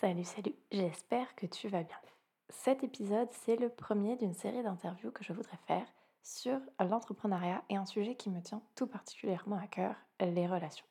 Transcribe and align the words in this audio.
Salut, 0.00 0.22
salut, 0.22 0.54
j'espère 0.70 1.34
que 1.34 1.46
tu 1.46 1.66
vas 1.66 1.82
bien. 1.82 1.96
Cet 2.50 2.84
épisode, 2.84 3.26
c'est 3.32 3.56
le 3.56 3.68
premier 3.68 4.14
d'une 4.14 4.32
série 4.32 4.62
d'interviews 4.62 5.10
que 5.10 5.24
je 5.24 5.32
voudrais 5.32 5.58
faire 5.66 5.84
sur 6.22 6.60
l'entrepreneuriat 6.78 7.64
et 7.68 7.74
un 7.74 7.84
sujet 7.84 8.14
qui 8.14 8.30
me 8.30 8.40
tient 8.40 8.62
tout 8.76 8.86
particulièrement 8.86 9.56
à 9.56 9.66
cœur, 9.66 9.96
les 10.20 10.46
relations. 10.46 10.86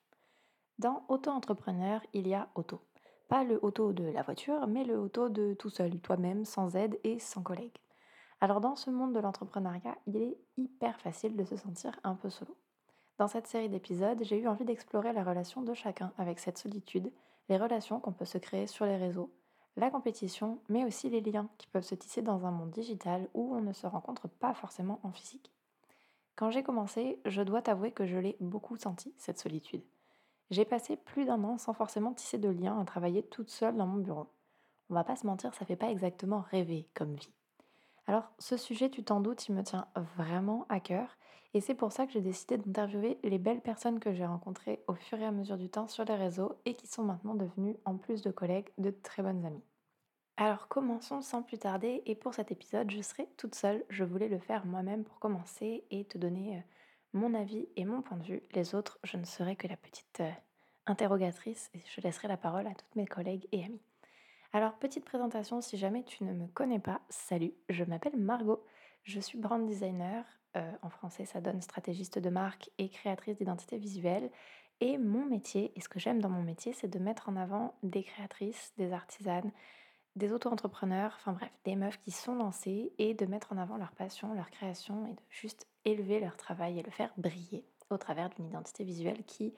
Dans 0.78 1.06
auto-entrepreneur, 1.08 2.02
il 2.12 2.28
y 2.28 2.34
a 2.34 2.50
auto. 2.56 2.82
Pas 3.30 3.46
le 3.46 3.64
auto 3.64 3.94
de 3.94 4.04
la 4.04 4.24
voiture, 4.24 4.68
mais 4.68 4.84
le 4.84 5.00
auto 5.00 5.30
de 5.30 5.54
tout 5.54 5.70
seul, 5.70 6.02
toi-même, 6.02 6.44
sans 6.44 6.76
aide 6.76 7.00
et 7.06 7.18
sans 7.18 7.42
collègue. 7.42 7.78
Alors 8.42 8.60
dans 8.60 8.76
ce 8.76 8.90
monde 8.90 9.14
de 9.14 9.22
l'entrepreneuriat, 9.22 9.96
il 10.06 10.18
est 10.18 10.38
hyper 10.58 11.00
facile 11.00 11.38
de 11.38 11.46
se 11.46 11.56
sentir 11.56 11.98
un 12.04 12.16
peu 12.16 12.30
solo. 12.30 12.58
Dans 13.20 13.30
cette 13.30 13.48
série 13.48 13.70
d'épisodes, 13.70 14.22
j'ai 14.22 14.38
eu 14.38 14.50
envie 14.50 14.66
d'explorer 14.66 15.14
la 15.14 15.24
relation 15.24 15.62
de 15.62 15.74
chacun 15.74 16.12
avec 16.18 16.40
cette 16.40 16.58
solitude, 16.58 17.10
les 17.50 17.58
relations 17.58 18.00
qu'on 18.00 18.14
peut 18.14 18.26
se 18.26 18.38
créer 18.38 18.68
sur 18.68 18.86
les 18.86 18.98
réseaux, 18.98 19.32
la 19.76 19.92
compétition, 19.92 20.60
mais 20.70 20.86
aussi 20.86 21.10
les 21.10 21.22
liens 21.22 21.50
qui 21.58 21.68
peuvent 21.68 21.84
se 21.84 21.96
tisser 21.96 22.22
dans 22.22 22.46
un 22.46 22.52
monde 22.52 22.72
digital 22.72 23.28
où 23.34 23.56
on 23.56 23.62
ne 23.62 23.74
se 23.74 23.88
rencontre 23.88 24.28
pas 24.28 24.54
forcément 24.54 25.00
en 25.04 25.12
physique. 25.12 25.52
Quand 26.36 26.50
j'ai 26.50 26.64
commencé, 26.64 27.20
je 27.26 27.42
dois 27.42 27.62
t'avouer 27.62 27.92
que 27.92 28.06
je 28.06 28.18
l'ai 28.18 28.38
beaucoup 28.40 28.78
senti, 28.78 29.14
cette 29.18 29.40
solitude. 29.40 29.84
J'ai 30.50 30.66
passé 30.66 30.96
plus 30.96 31.26
d'un 31.26 31.44
an 31.44 31.58
sans 31.58 31.74
forcément 31.74 32.14
tisser 32.14 32.38
de 32.38 32.50
liens 32.50 32.80
à 32.80 32.86
travailler 32.86 33.24
toute 33.24 33.50
seule 33.50 33.76
dans 33.76 33.88
mon 33.88 34.00
bureau. 34.00 34.28
On 34.90 34.94
va 34.94 35.04
pas 35.04 35.16
se 35.16 35.28
mentir, 35.28 35.54
ça 35.54 35.66
fait 35.66 35.76
pas 35.76 35.92
exactement 35.92 36.42
rêver 36.42 36.88
comme 36.94 37.16
vie. 37.16 37.34
Alors, 38.08 38.32
ce 38.40 38.58
sujet, 38.58 38.90
tu 38.90 39.04
t'en 39.04 39.20
doutes, 39.20 39.48
il 39.48 39.56
me 39.56 39.64
tient 39.64 39.88
vraiment 40.16 40.66
à 40.70 40.80
cœur. 40.80 41.18
Et 41.54 41.62
c'est 41.62 41.76
pour 41.76 41.92
ça 41.92 42.06
que 42.06 42.14
j'ai 42.14 42.22
décidé 42.22 42.58
d'interviewer 42.58 43.20
les 43.24 43.38
belles 43.38 43.62
personnes 43.62 44.00
que 44.00 44.14
j'ai 44.14 44.26
rencontrées 44.26 44.84
au 44.88 44.96
fur 44.96 45.20
et 45.20 45.26
à 45.26 45.32
mesure 45.32 45.58
du 45.58 45.70
temps 45.70 45.88
sur 45.88 46.06
les 46.06 46.16
réseaux 46.16 46.54
et 46.66 46.76
qui 46.76 46.88
sont 46.88 47.04
maintenant 47.04 47.36
devenues, 47.36 47.78
en 47.86 47.98
plus 47.98 48.22
de 48.22 48.32
collègues, 48.32 48.70
de 48.78 48.92
très 48.92 49.24
bonnes 49.24 49.46
amies. 49.46 49.64
Alors 50.38 50.68
commençons 50.68 51.22
sans 51.22 51.42
plus 51.42 51.58
tarder 51.58 52.04
et 52.06 52.14
pour 52.14 52.36
cet 52.36 52.52
épisode 52.52 52.92
je 52.92 53.02
serai 53.02 53.28
toute 53.38 53.56
seule, 53.56 53.84
je 53.90 54.04
voulais 54.04 54.28
le 54.28 54.38
faire 54.38 54.68
moi-même 54.68 55.04
pour 55.04 55.18
commencer 55.18 55.84
et 55.90 56.06
te 56.06 56.20
donner 56.20 56.58
euh, 56.58 56.62
mon 57.14 57.34
avis 57.34 57.68
et 57.76 57.86
mon 57.86 58.04
point 58.04 58.18
de 58.18 58.24
vue. 58.24 58.44
Les 58.54 58.76
autres, 58.76 59.00
je 59.04 59.18
ne 59.18 59.26
serai 59.26 59.56
que 59.56 59.68
la 59.68 59.78
petite 59.78 60.20
euh, 60.20 60.32
interrogatrice 60.86 61.72
et 61.74 61.82
je 61.92 62.02
laisserai 62.02 62.28
la 62.28 62.38
parole 62.38 62.68
à 62.68 62.76
toutes 62.76 62.96
mes 62.96 63.08
collègues 63.08 63.48
et 63.52 63.66
amis. 63.66 63.87
Alors, 64.54 64.74
petite 64.74 65.06
présentation, 65.06 65.62
si 65.62 65.78
jamais 65.78 66.04
tu 66.04 66.24
ne 66.24 66.32
me 66.32 66.48
connais 66.48 66.80
pas, 66.80 67.02
salut, 67.10 67.54
je 67.70 67.84
m'appelle 67.84 68.16
Margot, 68.18 68.64
je 69.04 69.20
suis 69.20 69.38
brand 69.38 69.66
designer, 69.66 70.26
euh, 70.56 70.72
en 70.82 70.90
français 70.90 71.26
ça 71.26 71.42
donne 71.42 71.62
stratégiste 71.62 72.18
de 72.20 72.30
marque 72.30 72.70
et 72.78 72.90
créatrice 72.90 73.38
d'identité 73.38 73.78
visuelle. 73.78 74.32
Et 74.80 74.98
mon 74.98 75.26
métier, 75.26 75.72
et 75.76 75.82
ce 75.82 75.90
que 75.90 76.00
j'aime 76.00 76.22
dans 76.22 76.30
mon 76.30 76.44
métier, 76.44 76.72
c'est 76.74 76.88
de 76.88 77.00
mettre 77.00 77.30
en 77.30 77.36
avant 77.36 77.76
des 77.84 78.04
créatrices, 78.04 78.74
des 78.78 78.94
artisanes, 78.94 79.52
des 80.16 80.32
auto-entrepreneurs, 80.32 81.14
enfin 81.18 81.34
bref, 81.34 81.52
des 81.66 81.76
meufs 81.76 82.00
qui 82.00 82.12
sont 82.12 82.36
lancées 82.36 82.94
et 82.98 83.14
de 83.14 83.26
mettre 83.26 83.54
en 83.54 83.58
avant 83.58 83.78
leur 83.78 83.92
passion, 83.92 84.34
leur 84.34 84.50
création 84.50 85.06
et 85.08 85.14
de 85.14 85.22
juste 85.30 85.68
élever 85.84 86.20
leur 86.20 86.38
travail 86.38 86.80
et 86.80 86.84
le 86.84 86.92
faire 86.92 87.14
briller 87.18 87.66
au 87.90 87.98
travers 87.98 88.30
d'une 88.30 88.46
identité 88.46 88.84
visuelle 88.84 89.24
qui 89.26 89.54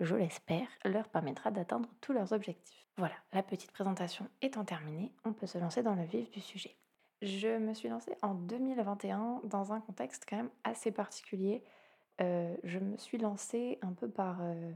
je 0.00 0.14
l'espère, 0.14 0.68
leur 0.84 1.08
permettra 1.08 1.50
d'atteindre 1.50 1.88
tous 2.00 2.12
leurs 2.12 2.32
objectifs. 2.32 2.86
Voilà, 2.98 3.14
la 3.32 3.42
petite 3.42 3.72
présentation 3.72 4.26
étant 4.42 4.64
terminée, 4.64 5.12
on 5.24 5.32
peut 5.32 5.46
se 5.46 5.58
lancer 5.58 5.82
dans 5.82 5.94
le 5.94 6.04
vif 6.04 6.30
du 6.30 6.40
sujet. 6.40 6.76
Je 7.22 7.58
me 7.58 7.74
suis 7.74 7.88
lancée 7.88 8.16
en 8.22 8.34
2021 8.34 9.40
dans 9.44 9.72
un 9.72 9.80
contexte 9.80 10.26
quand 10.28 10.36
même 10.36 10.50
assez 10.64 10.90
particulier. 10.92 11.62
Euh, 12.20 12.54
je 12.64 12.78
me 12.78 12.96
suis 12.98 13.18
lancée 13.18 13.78
un 13.82 13.92
peu 13.92 14.08
par, 14.08 14.38
euh, 14.42 14.72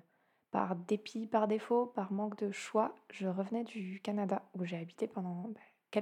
par 0.51 0.77
dépit, 0.77 1.27
par 1.27 1.49
défaut, 1.49 1.87
par 1.87 2.13
manque 2.13 2.39
de 2.39 2.51
choix. 2.51 2.95
Je 3.11 3.29
revenais 3.29 3.65
du 3.65 4.01
Canada 4.03 4.43
où 4.55 4.65
j'ai 4.65 4.79
habité 4.79 5.07
pendant 5.07 5.51
bah, 5.93 6.01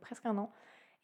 presque 0.00 0.26
un 0.26 0.38
an. 0.38 0.52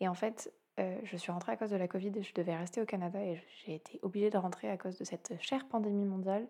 Et 0.00 0.08
en 0.08 0.14
fait, 0.14 0.52
euh, 0.78 0.98
je 1.04 1.16
suis 1.16 1.32
rentrée 1.32 1.52
à 1.52 1.56
cause 1.56 1.70
de 1.70 1.76
la 1.76 1.88
Covid 1.88 2.12
et 2.16 2.22
je 2.22 2.34
devais 2.34 2.54
rester 2.54 2.80
au 2.80 2.86
Canada 2.86 3.20
et 3.22 3.42
j'ai 3.64 3.74
été 3.74 3.98
obligée 4.02 4.30
de 4.30 4.38
rentrer 4.38 4.68
à 4.70 4.76
cause 4.76 4.98
de 4.98 5.04
cette 5.04 5.40
chère 5.40 5.66
pandémie 5.66 6.04
mondiale. 6.04 6.46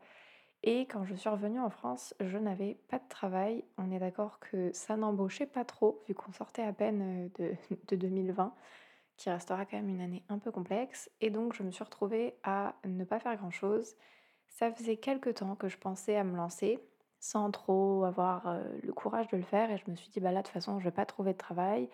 Et 0.63 0.87
quand 0.87 1.05
je 1.05 1.15
suis 1.15 1.29
revenue 1.29 1.61
en 1.61 1.71
France, 1.71 2.15
je 2.21 2.39
n'avais 2.39 2.79
pas 2.89 2.99
de 2.99 3.09
travail. 3.09 3.65
On 3.79 3.91
est 3.93 3.99
d'accord 3.99 4.41
que 4.41 4.73
ça 4.73 4.97
n'embauchait 4.97 5.47
pas 5.47 5.65
trop, 5.65 6.03
vu 6.09 6.15
qu'on 6.15 6.33
sortait 6.33 6.63
à 6.63 6.73
peine 6.73 7.31
euh, 7.41 7.57
de, 7.89 7.97
2020, 7.97 8.55
qui 9.17 9.31
restera 9.31 9.65
quand 9.65 9.77
même 9.77 9.89
une 9.89 10.01
année 10.01 10.25
un 10.29 10.39
peu 10.39 10.51
complexe. 10.51 11.11
Et 11.21 11.31
donc, 11.31 11.55
je 11.55 11.63
me 11.63 11.71
suis 11.71 11.85
retrouvée 11.85 12.35
à 12.43 12.75
ne 12.85 13.05
pas 13.05 13.21
faire 13.21 13.37
grand-chose. 13.37 13.95
Ça 14.49 14.73
faisait 14.73 14.97
quelques 14.97 15.35
temps 15.35 15.55
que 15.57 15.69
je 15.69 15.79
pensais 15.79 16.17
à 16.17 16.25
me 16.25 16.37
lancer, 16.37 16.81
sans 17.21 17.51
trop 17.51 18.05
avoir 18.05 18.49
euh, 18.49 18.65
le 18.83 18.93
courage 18.93 19.29
de 19.29 19.37
le 19.37 19.43
faire. 19.43 19.71
Et 19.71 19.79
je 19.79 19.91
me 19.91 19.97
suis 19.97 20.09
dit, 20.11 20.21
bah 20.21 20.33
là, 20.33 20.41
de 20.41 20.47
toute 20.47 20.53
façon, 20.53 20.79
je 20.81 20.85
vais 20.85 20.91
pas 20.91 21.07
trouver 21.07 21.33
de 21.33 21.39
travail. 21.39 21.89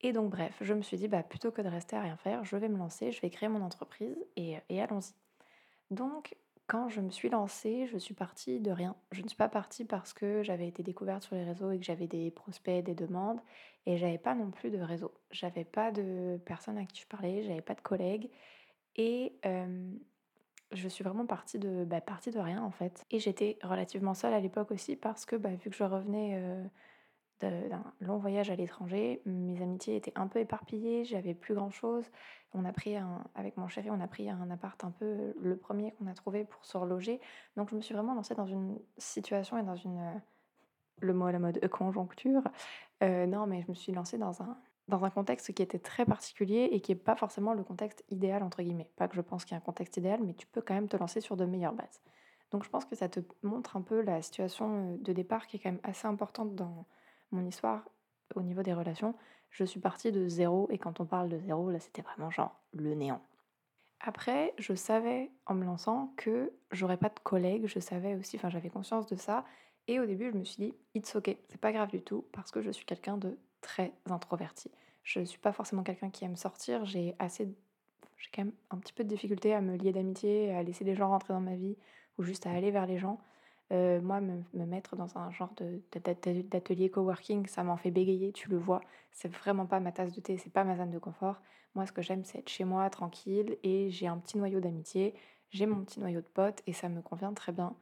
Et 0.00 0.12
donc, 0.12 0.30
bref, 0.30 0.54
je 0.60 0.74
me 0.74 0.82
suis 0.82 0.96
dit, 0.96 1.08
bah, 1.08 1.22
plutôt 1.22 1.50
que 1.50 1.62
de 1.62 1.68
rester 1.68 1.96
à 1.96 2.00
rien 2.02 2.16
faire, 2.16 2.44
je 2.44 2.56
vais 2.56 2.68
me 2.68 2.76
lancer, 2.76 3.12
je 3.12 3.20
vais 3.20 3.30
créer 3.30 3.48
mon 3.48 3.62
entreprise 3.62 4.16
et, 4.36 4.58
et 4.68 4.82
allons-y. 4.82 5.14
Donc, 5.90 6.36
quand 6.66 6.88
je 6.88 7.00
me 7.00 7.10
suis 7.10 7.28
lancée, 7.28 7.86
je 7.86 7.98
suis 7.98 8.14
partie 8.14 8.60
de 8.60 8.70
rien. 8.70 8.96
Je 9.12 9.22
ne 9.22 9.28
suis 9.28 9.36
pas 9.36 9.48
partie 9.48 9.84
parce 9.84 10.12
que 10.12 10.42
j'avais 10.42 10.66
été 10.66 10.82
découverte 10.82 11.22
sur 11.22 11.36
les 11.36 11.44
réseaux 11.44 11.70
et 11.70 11.78
que 11.78 11.84
j'avais 11.84 12.06
des 12.06 12.30
prospects, 12.30 12.84
des 12.84 12.94
demandes, 12.94 13.40
et 13.86 13.96
j'avais 13.96 14.18
pas 14.18 14.34
non 14.34 14.50
plus 14.50 14.70
de 14.70 14.78
réseau. 14.78 15.12
J'avais 15.30 15.64
pas 15.64 15.90
de 15.92 16.40
personnes 16.46 16.78
à 16.78 16.84
qui 16.86 17.02
je 17.02 17.06
parlais, 17.06 17.42
j'avais 17.42 17.62
pas 17.62 17.74
de 17.74 17.82
collègues, 17.82 18.30
et 18.96 19.38
je 20.72 20.88
suis 20.88 21.04
vraiment 21.04 21.26
partie 21.26 21.58
de, 21.58 21.84
bah, 21.84 22.00
de 22.00 22.38
rien 22.38 22.62
en 22.62 22.70
fait. 22.70 23.04
Et 23.10 23.18
j'étais 23.18 23.58
relativement 23.62 24.14
seule 24.14 24.34
à 24.34 24.40
l'époque 24.40 24.70
aussi 24.70 24.96
parce 24.96 25.26
que 25.26 25.36
bah, 25.36 25.50
vu 25.50 25.70
que 25.70 25.76
je 25.76 25.84
revenais 25.84 26.40
d'un 27.40 27.84
long 28.00 28.18
voyage 28.18 28.50
à 28.50 28.56
l'étranger. 28.56 29.20
Mes 29.26 29.60
amitiés 29.62 29.96
étaient 29.96 30.12
un 30.16 30.26
peu 30.26 30.38
éparpillées, 30.40 31.04
j'avais 31.04 31.34
plus 31.34 31.54
grand 31.54 31.70
chose. 31.70 32.04
On 32.52 32.64
a 32.64 32.72
pris 32.72 32.96
un, 32.96 33.24
avec 33.34 33.56
mon 33.56 33.68
chéri, 33.68 33.90
on 33.90 34.00
a 34.00 34.06
pris 34.06 34.30
un 34.30 34.50
appart 34.50 34.82
un 34.84 34.90
peu 34.90 35.34
le 35.38 35.56
premier 35.56 35.92
qu'on 35.92 36.06
a 36.06 36.14
trouvé 36.14 36.44
pour 36.44 36.64
se 36.64 36.76
reloger. 36.76 37.20
Donc 37.56 37.70
je 37.70 37.76
me 37.76 37.80
suis 37.80 37.94
vraiment 37.94 38.14
lancée 38.14 38.34
dans 38.34 38.46
une 38.46 38.78
situation 38.98 39.58
et 39.58 39.62
dans 39.62 39.76
une 39.76 40.22
le 41.00 41.12
mot 41.12 41.26
à 41.26 41.32
la 41.32 41.40
mode 41.40 41.66
conjoncture. 41.68 42.42
Euh, 43.02 43.26
non, 43.26 43.46
mais 43.46 43.62
je 43.62 43.68
me 43.68 43.74
suis 43.74 43.92
lancée 43.92 44.18
dans 44.18 44.42
un 44.42 44.56
dans 44.88 45.04
un 45.04 45.10
contexte 45.10 45.52
qui 45.54 45.62
était 45.62 45.78
très 45.78 46.04
particulier 46.04 46.68
et 46.72 46.80
qui 46.80 46.92
n'est 46.92 46.98
pas 46.98 47.16
forcément 47.16 47.54
le 47.54 47.64
contexte 47.64 48.04
idéal 48.10 48.42
entre 48.42 48.62
guillemets. 48.62 48.90
Pas 48.96 49.08
que 49.08 49.16
je 49.16 49.22
pense 49.22 49.44
qu'il 49.44 49.52
y 49.52 49.54
a 49.54 49.58
un 49.58 49.64
contexte 49.64 49.96
idéal, 49.96 50.20
mais 50.22 50.34
tu 50.34 50.46
peux 50.46 50.60
quand 50.60 50.74
même 50.74 50.88
te 50.88 50.96
lancer 50.96 51.20
sur 51.20 51.36
de 51.36 51.44
meilleures 51.44 51.72
bases. 51.72 52.02
Donc 52.50 52.64
je 52.64 52.68
pense 52.68 52.84
que 52.84 52.94
ça 52.94 53.08
te 53.08 53.20
montre 53.42 53.76
un 53.76 53.82
peu 53.82 54.02
la 54.02 54.20
situation 54.22 54.96
de 54.96 55.12
départ 55.12 55.46
qui 55.46 55.56
est 55.56 55.60
quand 55.60 55.70
même 55.70 55.80
assez 55.82 56.06
importante 56.06 56.54
dans 56.54 56.86
mon 57.34 57.46
histoire 57.46 57.84
au 58.34 58.42
niveau 58.42 58.62
des 58.62 58.72
relations, 58.72 59.14
je 59.50 59.64
suis 59.64 59.80
partie 59.80 60.10
de 60.10 60.26
zéro 60.26 60.68
et 60.70 60.78
quand 60.78 61.00
on 61.00 61.04
parle 61.04 61.28
de 61.28 61.38
zéro, 61.38 61.70
là 61.70 61.78
c'était 61.78 62.02
vraiment 62.02 62.30
genre 62.30 62.60
le 62.72 62.94
néant. 62.94 63.22
Après, 64.00 64.52
je 64.58 64.74
savais 64.74 65.30
en 65.46 65.54
me 65.54 65.64
lançant 65.64 66.12
que 66.16 66.52
j'aurais 66.72 66.96
pas 66.96 67.08
de 67.08 67.18
collègues, 67.22 67.66
je 67.66 67.78
savais 67.78 68.16
aussi, 68.16 68.36
enfin 68.36 68.50
j'avais 68.50 68.70
conscience 68.70 69.06
de 69.06 69.16
ça 69.16 69.44
et 69.86 70.00
au 70.00 70.06
début 70.06 70.30
je 70.30 70.36
me 70.36 70.44
suis 70.44 70.56
dit 70.56 70.74
it's 70.94 71.14
ok, 71.14 71.36
c'est 71.48 71.60
pas 71.60 71.72
grave 71.72 71.90
du 71.90 72.02
tout 72.02 72.24
parce 72.32 72.50
que 72.50 72.62
je 72.62 72.70
suis 72.70 72.84
quelqu'un 72.84 73.16
de 73.16 73.38
très 73.60 73.92
introverti. 74.06 74.70
Je 75.02 75.20
suis 75.20 75.38
pas 75.38 75.52
forcément 75.52 75.82
quelqu'un 75.82 76.10
qui 76.10 76.24
aime 76.24 76.36
sortir, 76.36 76.84
j'ai 76.84 77.14
assez 77.18 77.54
j'ai 78.24 78.30
quand 78.34 78.44
même 78.44 78.54
un 78.70 78.78
petit 78.78 78.92
peu 78.92 79.04
de 79.04 79.08
difficulté 79.08 79.54
à 79.54 79.60
me 79.60 79.76
lier 79.76 79.92
d'amitié, 79.92 80.54
à 80.54 80.62
laisser 80.62 80.84
les 80.84 80.94
gens 80.94 81.08
rentrer 81.08 81.34
dans 81.34 81.40
ma 81.40 81.56
vie 81.56 81.76
ou 82.16 82.22
juste 82.22 82.46
à 82.46 82.52
aller 82.52 82.70
vers 82.70 82.86
les 82.86 82.96
gens. 82.96 83.18
Euh, 83.72 84.00
moi, 84.00 84.20
me, 84.20 84.42
mettre 84.66 84.94
dans 84.96 85.16
un 85.16 85.30
genre 85.30 85.52
d'atelier 86.50 86.90
coworking, 86.90 87.46
ça 87.46 87.64
m'en 87.64 87.76
fait 87.76 87.90
bégayer, 87.90 88.32
tu 88.32 88.50
le 88.50 88.58
vois. 88.58 88.80
C'est 89.12 89.32
vraiment 89.32 89.66
pas 89.66 89.80
ma 89.80 89.92
tasse 89.92 90.12
de 90.12 90.20
thé, 90.20 90.36
c'est 90.36 90.52
pas 90.52 90.64
ma 90.64 90.76
zone 90.76 90.90
de 90.90 90.98
confort. 90.98 91.40
Moi, 91.74 91.86
ce 91.86 91.92
que 91.92 92.02
j'aime, 92.02 92.24
c'est 92.24 92.38
être 92.38 92.48
chez 92.48 92.64
moi, 92.64 92.88
tranquille, 92.90 93.56
et 93.62 93.90
j'ai 93.90 94.06
un 94.06 94.18
petit 94.18 94.38
noyau 94.38 94.60
d'amitié, 94.60 95.14
j'ai 95.50 95.66
mon 95.66 95.84
petit 95.84 95.98
noyau 96.00 96.20
de 96.20 96.26
potes, 96.26 96.62
et 96.66 96.72
ça 96.72 96.88
me 96.88 97.00
convient 97.00 97.32
très 97.32 97.52
bien. 97.52 97.74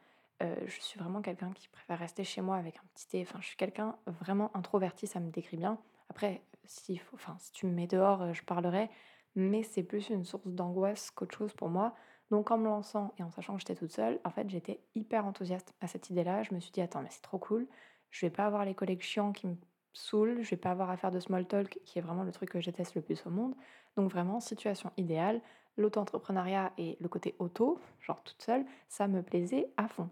Euh, 0.43 0.54
je 0.66 0.81
suis 0.81 0.98
vraiment 0.98 1.20
quelqu'un 1.20 1.53
qui 1.53 1.69
préfère 1.69 1.99
rester 1.99 2.25
chez 2.25 2.41
moi 2.41 2.56
avec 2.56 2.76
un 2.76 2.84
petit 2.94 3.09
thé. 3.09 3.22
Enfin, 3.22 3.38
je 3.41 3.47
suis 3.47 3.56
quelqu'un 3.56 3.97
vraiment 4.06 4.50
introverti, 4.56 5.06
ça 5.06 5.20
me 5.20 5.31
décrit 5.31 5.56
bien. 5.56 5.78
Après, 6.11 6.43
si, 6.64 7.00
enfin, 7.12 7.37
si 7.38 7.52
tu 7.52 7.67
me 7.67 7.73
mets 7.73 7.87
dehors, 7.87 8.23
euh, 8.23 8.32
je 8.32 8.43
parlerai, 8.43 8.88
mais 9.35 9.62
c'est 9.62 9.82
plus 9.82 10.11
une 10.11 10.25
source 10.25 10.46
d'angoisse 10.46 11.11
qu'autre 11.11 11.37
chose 11.37 11.52
pour 11.55 11.69
moi. 11.69 11.94
Donc 12.32 12.50
en 12.50 12.56
me 12.56 12.64
lançant 12.64 13.12
et 13.19 13.23
en 13.23 13.31
sachant 13.31 13.52
que 13.52 13.58
j'étais 13.61 13.75
toute 13.75 13.93
seule, 13.93 14.19
en 14.25 14.31
fait 14.31 14.49
j'étais 14.49 14.81
hyper 14.94 15.26
enthousiaste 15.26 15.75
à 15.82 15.87
cette 15.87 16.08
idée-là. 16.08 16.43
Je 16.43 16.55
me 16.55 16.61
suis 16.61 16.73
dit 16.73 16.81
attends 16.81 17.02
mais 17.02 17.11
c'est 17.11 17.20
trop 17.20 17.37
cool, 17.37 17.67
je 18.11 18.25
vais 18.25 18.31
pas 18.31 18.46
avoir 18.46 18.64
les 18.64 18.75
collègues 18.75 19.02
chiants 19.02 19.32
qui 19.32 19.46
me 19.46 19.55
saoulent, 19.93 20.43
je 20.43 20.49
vais 20.49 20.56
pas 20.56 20.70
avoir 20.70 20.88
à 20.88 20.96
faire 20.96 21.11
de 21.11 21.20
small 21.20 21.46
talk 21.46 21.79
qui 21.84 21.99
est 21.99 22.02
vraiment 22.02 22.25
le 22.25 22.32
truc 22.32 22.49
que 22.49 22.58
je 22.58 22.64
déteste 22.64 22.94
le 22.94 23.02
plus 23.02 23.23
au 23.26 23.31
monde. 23.31 23.55
Donc 23.96 24.11
vraiment 24.11 24.40
situation 24.40 24.90
idéale, 24.96 25.43
l'auto-entrepreneuriat 25.76 26.73
et 26.79 26.96
le 27.02 27.08
côté 27.08 27.34
auto, 27.38 27.79
genre 28.00 28.23
toute 28.23 28.40
seule, 28.40 28.64
ça 28.88 29.08
me 29.08 29.23
plaisait 29.23 29.69
à 29.76 29.87
fond. 29.87 30.08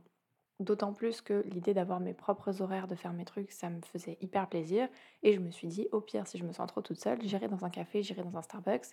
D'autant 0.59 0.93
plus 0.93 1.23
que 1.23 1.43
l'idée 1.47 1.73
d'avoir 1.73 2.01
mes 2.01 2.13
propres 2.13 2.61
horaires, 2.61 2.87
de 2.87 2.97
faire 2.97 3.15
mes 3.15 3.25
trucs, 3.25 3.51
ça 3.51 3.71
me 3.71 3.81
faisait 3.81 4.19
hyper 4.21 4.47
plaisir. 4.47 4.91
Et 5.23 5.33
je 5.33 5.41
me 5.41 5.51
suis 5.51 5.69
dit, 5.69 5.89
au 5.91 6.03
pire, 6.03 6.27
si 6.27 6.37
je 6.37 6.45
me 6.45 6.53
sens 6.53 6.67
trop 6.67 6.83
toute 6.83 7.01
seule, 7.01 7.23
j'irai 7.23 7.49
dans 7.49 7.65
un 7.65 7.71
café, 7.71 8.03
j'irai 8.03 8.23
dans 8.23 8.37
un 8.37 8.43
Starbucks 8.43 8.89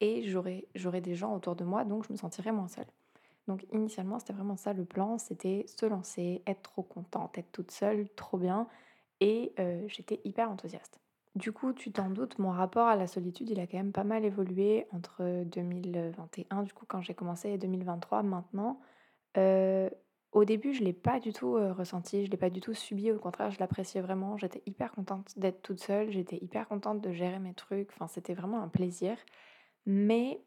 et 0.00 0.22
j'aurai, 0.28 0.68
des 1.00 1.14
gens 1.14 1.34
autour 1.34 1.56
de 1.56 1.64
moi, 1.64 1.84
donc 1.84 2.06
je 2.06 2.12
me 2.12 2.16
sentirai 2.18 2.52
moins 2.52 2.68
seule. 2.68 2.86
Donc 3.48 3.66
initialement, 3.72 4.18
c'était 4.18 4.32
vraiment 4.34 4.56
ça 4.56 4.72
le 4.72 4.84
plan, 4.84 5.18
c'était 5.18 5.64
se 5.68 5.86
lancer, 5.86 6.42
être 6.46 6.62
trop 6.62 6.82
contente, 6.82 7.38
être 7.38 7.52
toute 7.52 7.70
seule, 7.70 8.08
trop 8.16 8.38
bien. 8.38 8.68
et 9.20 9.54
j'étais 9.88 10.20
hyper 10.24 10.50
enthousiaste. 10.50 11.00
Du 11.36 11.52
coup, 11.52 11.72
tu 11.74 11.92
t'en 11.92 12.08
doutes, 12.10 12.38
mon 12.38 12.50
rapport 12.50 12.88
à 12.88 12.96
la 12.96 13.06
solitude, 13.06 13.50
il 13.50 13.60
a 13.60 13.66
quand 13.66 13.76
même 13.76 13.92
pas 13.92 14.04
mal 14.04 14.24
évolué 14.24 14.86
entre 14.92 15.44
2021, 15.44 16.62
du 16.62 16.72
coup, 16.72 16.86
quand 16.88 17.02
j'ai 17.02 17.14
commencé 17.14 17.50
et 17.50 17.58
2023 17.58 18.22
maintenant. 18.22 18.80
Heu, 19.38 19.90
au 20.32 20.44
début, 20.46 20.74
je 20.74 20.82
l'ai 20.84 20.92
pas 20.94 21.20
du 21.20 21.32
tout, 21.34 21.56
heu, 21.58 21.72
ressenti, 21.72 22.26
je 22.26 22.30
l'ai 22.30 22.36
pas 22.38 22.50
du 22.50 22.60
tout 22.60 22.74
subi, 22.74 23.12
au 23.12 23.18
contraire, 23.18 23.50
je 23.50 23.58
l'appréciais 23.60 24.00
vraiment. 24.02 24.36
J'étais 24.38 24.62
hyper 24.66 24.92
contente 24.92 25.38
d'être 25.38 25.62
toute 25.62 25.80
seule, 25.80 26.10
j'étais 26.10 26.38
hyper 26.42 26.68
contente 26.68 27.00
de 27.02 27.12
gérer 27.12 27.38
mes 27.38 27.54
trucs, 27.54 27.90
enfin, 27.92 28.08
c'était 28.08 28.34
vraiment 28.34 28.62
un 28.62 28.68
plaisir. 28.68 29.16
Mais 29.86 30.42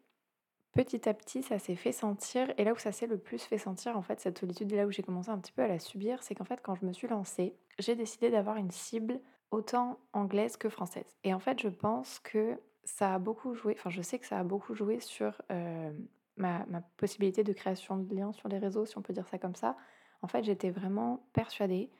petit 0.74 1.08
à 1.10 1.14
petit, 1.14 1.44
ça 1.44 1.60
s'est 1.60 1.76
fait 1.76 1.92
sentir 1.92 2.54
et 2.58 2.64
là 2.64 2.74
où 2.74 2.78
ça 2.78 2.92
s'est 2.92 3.08
le 3.08 3.18
plus 3.18 3.44
fait 3.44 3.58
sentir, 3.58 3.98
en 3.98 4.02
fait, 4.02 4.20
cette 4.20 4.40
solitude 4.40 4.72
là 4.74 4.88
où 4.88 4.92
j'ai 4.92 5.04
commencé 5.04 5.30
un 5.30 5.40
petit 5.40 5.52
peu 5.54 5.64
à 5.64 5.68
la 5.68 5.80
subir, 5.80 6.24
c'est 6.24 6.36
qu'en 6.36 6.46
fait, 6.46 6.62
quand 6.64 6.76
je 6.76 6.86
me 6.86 6.94
suis 6.94 7.08
lancée, 7.08 7.58
j'ai 7.80 7.96
décidé 7.96 8.30
d'avoir 8.32 8.58
une 8.58 8.72
cible 8.72 9.22
autant 9.52 10.00
anglaise 10.14 10.58
que 10.58 10.70
française 10.70 11.18
et 11.24 11.34
en 11.34 11.40
fait, 11.40 11.60
je 11.62 11.70
pense 11.70 12.20
que 12.20 12.60
ça 12.84 13.16
a 13.16 13.20
beaucoup 13.20 13.56
joué 13.56 13.76
enfin, 13.78 13.90
je 13.90 14.02
sais 14.02 14.20
que 14.20 14.26
ça 14.28 14.40
a 14.40 14.44
beaucoup 14.44 14.74
joué 14.76 15.00
sur, 15.00 15.42
hem, 15.50 16.08
ma 16.38 16.66
ma 16.68 16.82
possibilité 16.98 17.44
de 17.44 17.54
création 17.54 17.98
de 17.98 18.16
liens 18.16 18.34
sur 18.34 18.50
les 18.50 18.58
réseaux, 18.60 18.86
si 18.86 18.98
on 18.98 19.02
peut 19.02 19.14
dire 19.14 19.28
ça 19.28 19.40
comme 19.40 19.56
ça. 19.56 19.78
En 20.22 20.28
fait, 20.28 20.44
j'étais 20.44 20.72
vraiment 20.72 21.28
persuadée, 21.34 21.92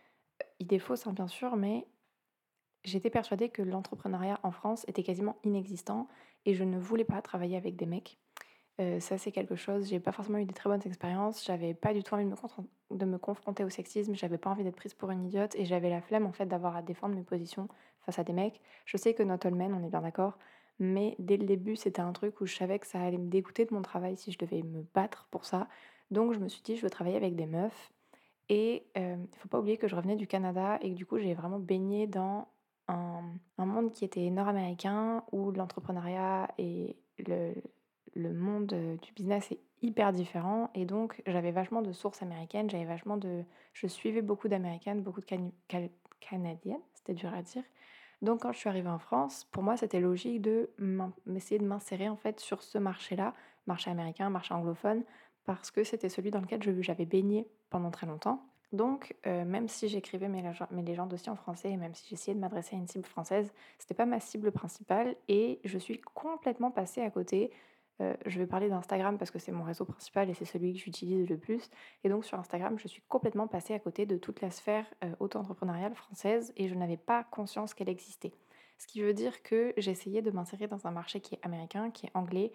heu, 0.44 0.48
idée 0.60 0.80
fausse, 0.80 1.08
hein, 1.08 1.14
bien 1.14 1.28
sûr, 1.28 1.56
mais 1.58 1.88
j'étais 2.84 3.10
persuadée 3.10 3.50
que 3.50 3.62
l'entrepreneuriat 3.62 4.40
en 4.44 4.52
France 4.52 4.86
était 4.88 5.04
quasiment 5.04 5.38
inexistant 5.44 6.08
et 6.46 6.54
je 6.54 6.64
ne 6.64 6.78
voulais 6.80 7.04
pas 7.04 7.22
travailler 7.22 7.58
avec 7.58 7.76
des 7.76 7.86
mecs. 7.86 8.20
Heu, 8.80 9.00
ça, 9.00 9.18
c'est 9.18 9.32
quelque 9.32 9.56
chose 9.56 9.90
j'ai 9.90 10.00
pas 10.00 10.12
forcément 10.12 10.38
eu 10.38 10.46
des 10.46 10.54
très 10.54 10.70
bonnes 10.70 10.82
expériences. 10.86 11.44
J'avais 11.46 11.74
pas 11.74 11.94
du 11.94 12.04
tout 12.04 12.14
envie 12.14 12.26
de 12.26 12.30
me 12.30 12.36
de 12.98 13.06
me 13.06 13.18
confronter 13.18 13.64
au 13.64 13.70
sexisme. 13.70 14.16
J'avais 14.16 14.38
pas 14.38 14.50
envie 14.50 14.64
d'être 14.64 14.76
prise 14.76 14.94
pour 14.94 15.12
une 15.12 15.26
idiote 15.26 15.56
et 15.56 15.66
j'avais 15.66 15.90
la 15.90 16.02
flemme, 16.02 16.26
en 16.26 16.32
fait, 16.32 16.46
d'avoir 16.46 16.76
à 16.76 16.82
défendre 16.82 17.16
mes 17.16 17.24
positions 17.24 17.68
face 18.06 18.20
à 18.20 18.24
des 18.24 18.34
mecs. 18.34 18.62
Je 18.86 18.98
sais 18.98 19.14
que 19.14 19.24
not 19.24 19.40
all 19.44 19.56
men, 19.56 19.74
on 19.74 19.84
est 19.86 19.90
bien 19.90 20.02
d'accord, 20.02 20.38
mais 20.80 21.16
dès 21.20 21.38
le 21.38 21.46
début, 21.46 21.76
c'était 21.76 22.02
un 22.02 22.14
truc 22.14 22.40
où 22.42 22.46
je 22.46 22.56
savais 22.56 22.80
que 22.80 22.88
ça 22.88 23.02
allait 23.02 23.18
me 23.18 23.30
dégoûter 23.30 23.66
de 23.66 23.74
mon 23.74 23.82
travail 23.82 24.18
si 24.18 24.32
je 24.32 24.38
devais 24.38 24.64
me 24.64 24.86
battre 24.94 25.28
pour 25.32 25.46
ça. 25.46 25.68
Donc 26.10 26.34
je 26.34 26.40
me 26.40 26.48
suis 26.48 26.62
dit: 26.64 26.78
«Je 26.78 26.82
veux 26.84 26.90
travailler 26.90 27.18
avec 27.18 27.36
des 27.36 27.46
meufs» 27.46 27.92
et 28.50 28.88
il 28.96 29.28
faut 29.36 29.50
pas 29.50 29.60
oublier 29.60 29.78
que 29.78 29.88
je 29.88 29.96
revenais 29.96 30.16
du 30.16 30.26
Canada 30.26 30.80
et 30.82 30.90
que 30.92 30.96
du 30.96 31.06
coup, 31.06 31.20
j'ai 31.20 31.34
vraiment 31.36 31.60
baigné 31.60 32.08
dans 32.08 32.48
un 32.90 33.66
monde 33.66 33.92
qui 33.92 34.06
était 34.06 34.30
nord-américain 34.30 35.24
où 35.32 35.52
l'entrepreneuriat 35.52 36.50
et 36.58 36.98
le 37.20 37.54
le 38.16 38.34
monde, 38.34 38.74
heu, 38.74 38.98
du 38.98 39.14
business 39.14 39.52
est 39.52 39.60
hyper 39.82 40.12
différent 40.14 40.72
et 40.74 40.86
donc 40.86 41.22
j'avais 41.28 41.52
vachement 41.52 41.82
de 41.82 41.92
sources 41.92 42.22
américaines, 42.22 42.70
j'avais 42.70 42.86
vachement 42.86 43.18
de 43.18 43.44
je 43.74 43.88
suivais 43.88 44.22
beaucoup 44.22 44.48
d'américaines, 44.48 45.02
beaucoup 45.04 45.22
de 45.22 45.26
cani 45.26 45.54
cal 45.68 45.90
canadiennes, 46.20 46.82
c'était 46.94 47.14
dur 47.14 47.34
à 47.34 47.42
dire. 47.42 47.64
Donc 48.22 48.42
quand 48.42 48.52
je 48.52 48.58
suis 48.58 48.70
arrivée 48.70 48.90
en 48.90 49.00
France, 49.00 49.46
pour 49.52 49.64
moi, 49.64 49.78
c'était 49.78 50.02
logique 50.02 50.42
de 50.42 50.72
m'essayer 51.26 51.60
de 51.60 51.66
m'insérer, 51.66 52.10
en 52.10 52.18
fait, 52.18 52.40
sur 52.42 52.62
ce 52.64 52.78
marché-là, 52.78 53.34
marché 53.68 53.90
américain, 53.90 54.30
marché 54.30 54.54
anglophone, 54.54 55.04
parce 55.46 55.72
que 55.72 55.84
c'était 55.86 56.10
celui 56.10 56.32
dans 56.32 56.42
lequel 56.42 56.62
j'avais 56.84 57.06
baigné 57.06 57.48
pendant 57.70 57.92
très 57.92 58.08
longtemps. 58.08 58.49
Donc 58.72 59.16
heu, 59.26 59.46
même 59.46 59.68
si 59.68 59.88
j'écrivais 59.90 60.28
mes 60.30 60.44
mes 60.72 60.84
légendes 60.84 61.14
aussi 61.14 61.30
en 61.30 61.36
français 61.36 61.72
et 61.72 61.78
même 61.78 61.96
si 61.96 62.08
j'essayais 62.08 62.36
de 62.36 62.40
m'adresser 62.40 62.76
à 62.76 62.80
une 62.80 62.88
cible 62.88 63.06
française, 63.06 63.52
c'était 63.80 63.96
pas 63.96 64.06
ma 64.06 64.20
cible 64.20 64.52
principale 64.52 65.16
et 65.28 65.60
je 65.64 65.78
suis 65.80 66.00
complètement 66.02 66.72
passée 66.72 67.02
à 67.02 67.10
côté 67.10 67.52
Heu, 68.02 68.16
je 68.26 68.40
vais 68.40 68.48
parler 68.48 68.70
d'Instagram 68.70 69.18
parce 69.18 69.32
que 69.32 69.40
c'est 69.40 69.52
mon 69.52 69.64
réseau 69.64 69.86
principal 69.86 70.30
et 70.30 70.34
c'est 70.34 70.46
celui 70.46 70.74
que 70.74 70.80
j'utilise 70.80 71.28
le 71.30 71.38
plus 71.38 71.70
et 72.04 72.10
donc 72.10 72.24
sur 72.26 72.40
Instagram, 72.40 72.80
je 72.80 72.88
suis 72.88 73.02
complètement 73.10 73.48
passée 73.48 73.74
à 73.74 73.80
côté 73.80 74.06
de 74.06 74.18
toute 74.18 74.42
la 74.42 74.52
sphère, 74.52 74.86
heu, 75.04 75.16
auto-entrepreneuriale 75.20 75.96
française 75.96 76.54
et 76.56 76.70
je 76.70 76.76
n'avais 76.76 76.98
pas 76.98 77.26
conscience 77.26 77.74
qu'elle 77.74 77.90
existait. 77.90 78.32
Ce 78.78 78.88
qui 78.88 79.02
veut 79.02 79.14
dire 79.14 79.44
que 79.44 79.74
j'essayais 79.76 80.22
de 80.22 80.32
m'insérer 80.32 80.68
dans 80.68 80.88
un 80.88 80.92
marché 80.92 81.20
qui 81.20 81.36
est 81.36 81.46
américain, 81.46 81.92
qui 81.92 82.06
est 82.06 82.12
anglais 82.14 82.54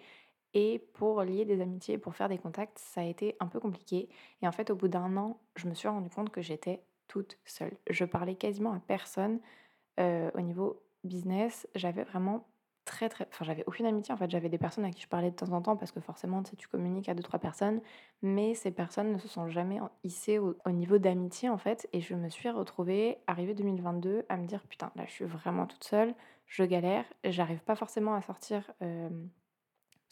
et 0.55 0.79
pour 0.95 1.21
lier 1.23 1.45
des 1.45 1.61
amitiés, 1.61 1.99
pour 1.99 2.15
faire 2.15 2.29
des 2.29 2.39
contacts, 2.39 2.79
ça 2.79 3.01
a 3.01 3.05
été 3.05 3.37
un 3.41 3.47
peu 3.47 3.59
compliqué 3.61 4.09
et 4.41 4.47
en 4.47 4.53
fait, 4.53 4.71
au 4.71 4.75
bout 4.75 4.87
d'un 4.89 5.17
an, 5.17 5.39
je 5.57 5.69
me 5.69 5.75
suis 5.75 5.87
rendu 5.89 6.09
compte 6.09 6.31
que 6.31 6.41
j'étais 6.41 6.83
toute 7.07 7.37
seule. 7.45 7.77
Je 7.91 8.05
parlais 8.05 8.35
quasiment 8.35 8.73
à 8.73 8.79
personne, 8.79 9.41
heu, 9.99 10.31
au 10.35 10.41
niveau 10.41 10.81
business. 11.03 11.67
J'avais 11.75 12.03
vraiment 12.03 12.47
Très, 12.85 13.09
très 13.09 13.25
enfin, 13.31 13.43
j'avais 13.45 13.63
aucune 13.65 13.87
amitié, 13.87 14.13
en 14.13 14.17
fait. 14.17 14.29
J'avais 14.29 14.47
des 14.47 14.59
personnes 14.59 14.85
à 14.85 14.91
qui 14.91 15.01
je 15.01 15.07
parlais 15.07 15.31
de 15.31 15.35
temps 15.35 15.51
en 15.53 15.61
temps 15.63 15.75
parce 15.75 15.91
que 15.91 15.99
forcément, 15.99 16.43
tu 16.43 16.51
sais, 16.51 16.55
tu 16.55 16.67
communiques 16.67 17.09
à 17.09 17.15
deux 17.15 17.23
trois 17.23 17.39
personnes, 17.39 17.81
mais 18.21 18.53
ces 18.53 18.69
personnes 18.69 19.11
ne 19.11 19.17
se 19.17 19.27
sont 19.27 19.47
jamais 19.49 19.79
hissées 20.03 20.37
au 20.37 20.55
au 20.65 20.69
niveau 20.69 20.99
d'amitié, 20.99 21.49
en 21.49 21.57
fait 21.57 21.89
et 21.93 21.99
je 22.01 22.13
me 22.13 22.29
suis 22.29 22.47
retrouvée, 22.49 23.17
arrivée 23.25 23.55
2022, 23.55 24.25
à 24.29 24.37
me 24.37 24.45
dire: 24.45 24.61
«Putain, 24.67 24.91
là, 24.95 25.03
je 25.07 25.11
suis 25.11 25.25
vraiment 25.25 25.65
toute 25.65 25.83
seule, 25.83 26.13
je 26.45 26.63
galère, 26.63 27.05
j'arrive 27.23 27.63
pas 27.63 27.75
forcément 27.75 28.13
à 28.13 28.21
sortir, 28.21 28.71
hem, 28.81 29.29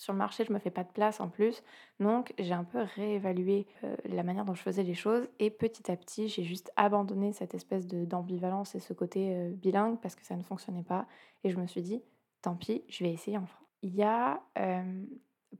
sur 0.03 0.13
le 0.13 0.19
marché, 0.19 0.45
je 0.45 0.53
me 0.53 0.59
fais 0.59 0.71
pas 0.71 0.83
de 0.83 0.91
place 0.91 1.19
en 1.19 1.29
plus». 1.29 1.63
Donc 1.99 2.33
j'ai 2.39 2.53
un 2.53 2.63
peu 2.63 2.79
réévalué, 2.95 3.67
heu, 3.83 3.95
la 4.05 4.23
manière 4.23 4.45
dont 4.45 4.53
je 4.53 4.61
faisais 4.61 4.83
les 4.83 4.93
choses 4.93 5.27
et 5.39 5.49
petit 5.49 5.91
à 5.91 5.95
petit, 5.97 6.27
j'ai 6.29 6.43
juste 6.43 6.71
abandonné 6.75 7.33
cette 7.33 7.53
espèce 7.55 7.87
d'ambivalence 7.87 8.75
et 8.75 8.79
ce 8.79 8.93
côté, 8.93 9.35
heu, 9.35 9.49
bilingue 9.53 9.99
parce 10.01 10.15
que 10.15 10.23
ça 10.25 10.35
ne 10.35 10.43
fonctionnait 10.43 10.83
pas 10.83 11.07
et 11.43 11.49
je 11.51 11.57
me 11.57 11.67
suis 11.67 11.81
dit: 11.81 12.03
Tant 12.41 12.55
pis, 12.55 12.83
je 12.89 13.03
vais 13.03 13.11
essayer 13.11 13.37
en 13.37 13.45
français. 13.45 13.65
Il 13.81 13.95
y 13.95 14.03
a, 14.03 14.41
hem, 14.55 15.07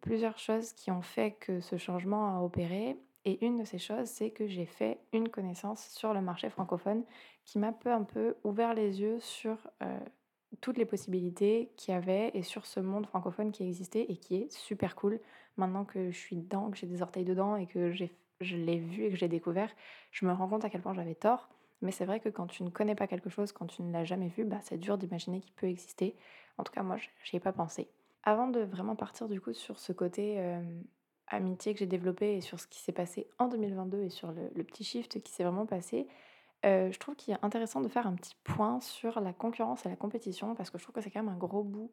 plusieurs 0.01 0.38
choses 0.40 0.74
qui 0.74 0.92
ont 0.92 1.01
fait 1.01 1.31
que 1.34 1.60
ce 1.62 1.78
changement 1.78 2.38
a 2.38 2.42
opéré 2.42 2.98
et 3.25 3.45
une 3.45 3.57
de 3.57 3.63
ces 3.66 3.78
choses, 3.78 4.07
c'est 4.07 4.31
que 4.31 4.48
j'ai 4.48 4.66
fait 4.66 5.00
une 5.13 5.30
connaissance 5.30 5.88
sur 5.90 6.13
le 6.13 6.22
marché 6.22 6.50
francophone 6.50 7.04
qui 7.45 7.57
m'a 7.60 7.72
peu 7.72 7.92
un 7.92 8.04
peu 8.04 8.36
ouvert 8.44 8.74
les 8.74 9.01
yeux 9.01 9.19
sur, 9.19 9.57
toutes 10.61 10.77
les 10.77 10.85
possibilités 10.85 11.71
qu'il 11.75 11.94
y 11.94 11.97
avait 11.97 12.31
et 12.33 12.44
sur 12.44 12.65
ce 12.65 12.79
monde 12.79 13.05
francophone 13.05 13.51
qui 13.51 13.63
existait 13.63 14.05
et 14.09 14.17
qui 14.17 14.35
est 14.35 14.51
super 14.51 14.95
cool. 14.95 15.19
Maintenant 15.57 15.85
que 15.85 16.11
je 16.11 16.17
suis 16.17 16.35
dedans, 16.35 16.69
que 16.69 16.77
j'ai 16.77 16.88
des 16.88 17.01
orteils 17.01 17.25
dedans 17.25 17.55
et 17.55 17.67
que 17.67 17.91
je 17.91 18.55
l'ai 18.55 18.79
vu 18.79 19.05
et 19.05 19.09
que 19.09 19.15
j'ai 19.15 19.27
découvert, 19.27 19.69
je 20.11 20.25
me 20.25 20.31
rends 20.31 20.47
compte 20.47 20.65
à 20.65 20.69
quel 20.69 20.81
point 20.81 20.94
j'avais 20.94 21.15
tort. 21.15 21.50
Mais 21.81 21.91
c'est 21.91 22.05
vrai 22.05 22.19
que 22.19 22.29
quand 22.29 22.47
tu 22.47 22.63
ne 22.63 22.69
connais 22.69 22.95
pas 22.95 23.07
quelque 23.07 23.29
chose, 23.29 23.51
quand 23.51 23.65
tu 23.65 23.81
ne 23.83 23.91
l'as 23.91 24.05
jamais 24.05 24.29
vu, 24.29 24.45
bah, 24.45 24.59
c'est 24.61 24.77
dur 24.77 24.97
d'imaginer 24.97 25.41
qu'il 25.41 25.53
peut 25.53 25.67
exister. 25.67 26.15
En 26.57 26.63
tout 26.63 26.71
cas, 26.71 26.81
moi, 26.81 26.95
j'y 27.23 27.35
ai 27.35 27.39
pas 27.39 27.51
pensé. 27.51 27.89
Avant 28.23 28.47
de 28.47 28.61
vraiment 28.61 28.95
partir 28.95 29.27
du 29.27 29.41
coup 29.41 29.53
sur 29.53 29.79
ce 29.79 29.91
côté 29.91 30.39
euh, 30.39 30.61
amitié 31.27 31.73
que 31.73 31.79
j'ai 31.79 31.85
développé 31.85 32.38
et 32.38 32.41
sur 32.41 32.59
ce 32.59 32.67
qui 32.67 32.79
s'est 32.79 32.94
passé 32.94 33.27
en 33.38 33.49
2022 33.49 34.03
et 34.03 34.09
sur 34.09 34.31
le 34.31 34.63
petit 34.63 34.85
shift 34.85 35.21
qui 35.21 35.33
s'est 35.33 35.44
vraiment 35.44 35.65
passé, 35.65 36.07
euh, 36.65 36.92
je 36.92 37.00
trouve 37.00 37.15
qu'il 37.15 37.33
est 37.33 37.44
intéressant 37.44 37.81
de 37.81 37.88
faire 37.88 38.07
un 38.07 38.15
petit 38.15 38.36
point 38.44 38.80
sur 38.80 39.19
la 39.19 39.33
concurrence 39.33 39.86
et 39.86 39.89
la 39.89 39.95
compétition 39.95 40.56
parce 40.56 40.69
que 40.69 40.77
je 40.77 40.83
trouve 40.83 40.95
que 40.95 41.02
c'est 41.02 41.11
quand 41.11 41.23
même 41.23 41.33
un 41.33 41.37
gros 41.37 41.64
bout 41.64 41.92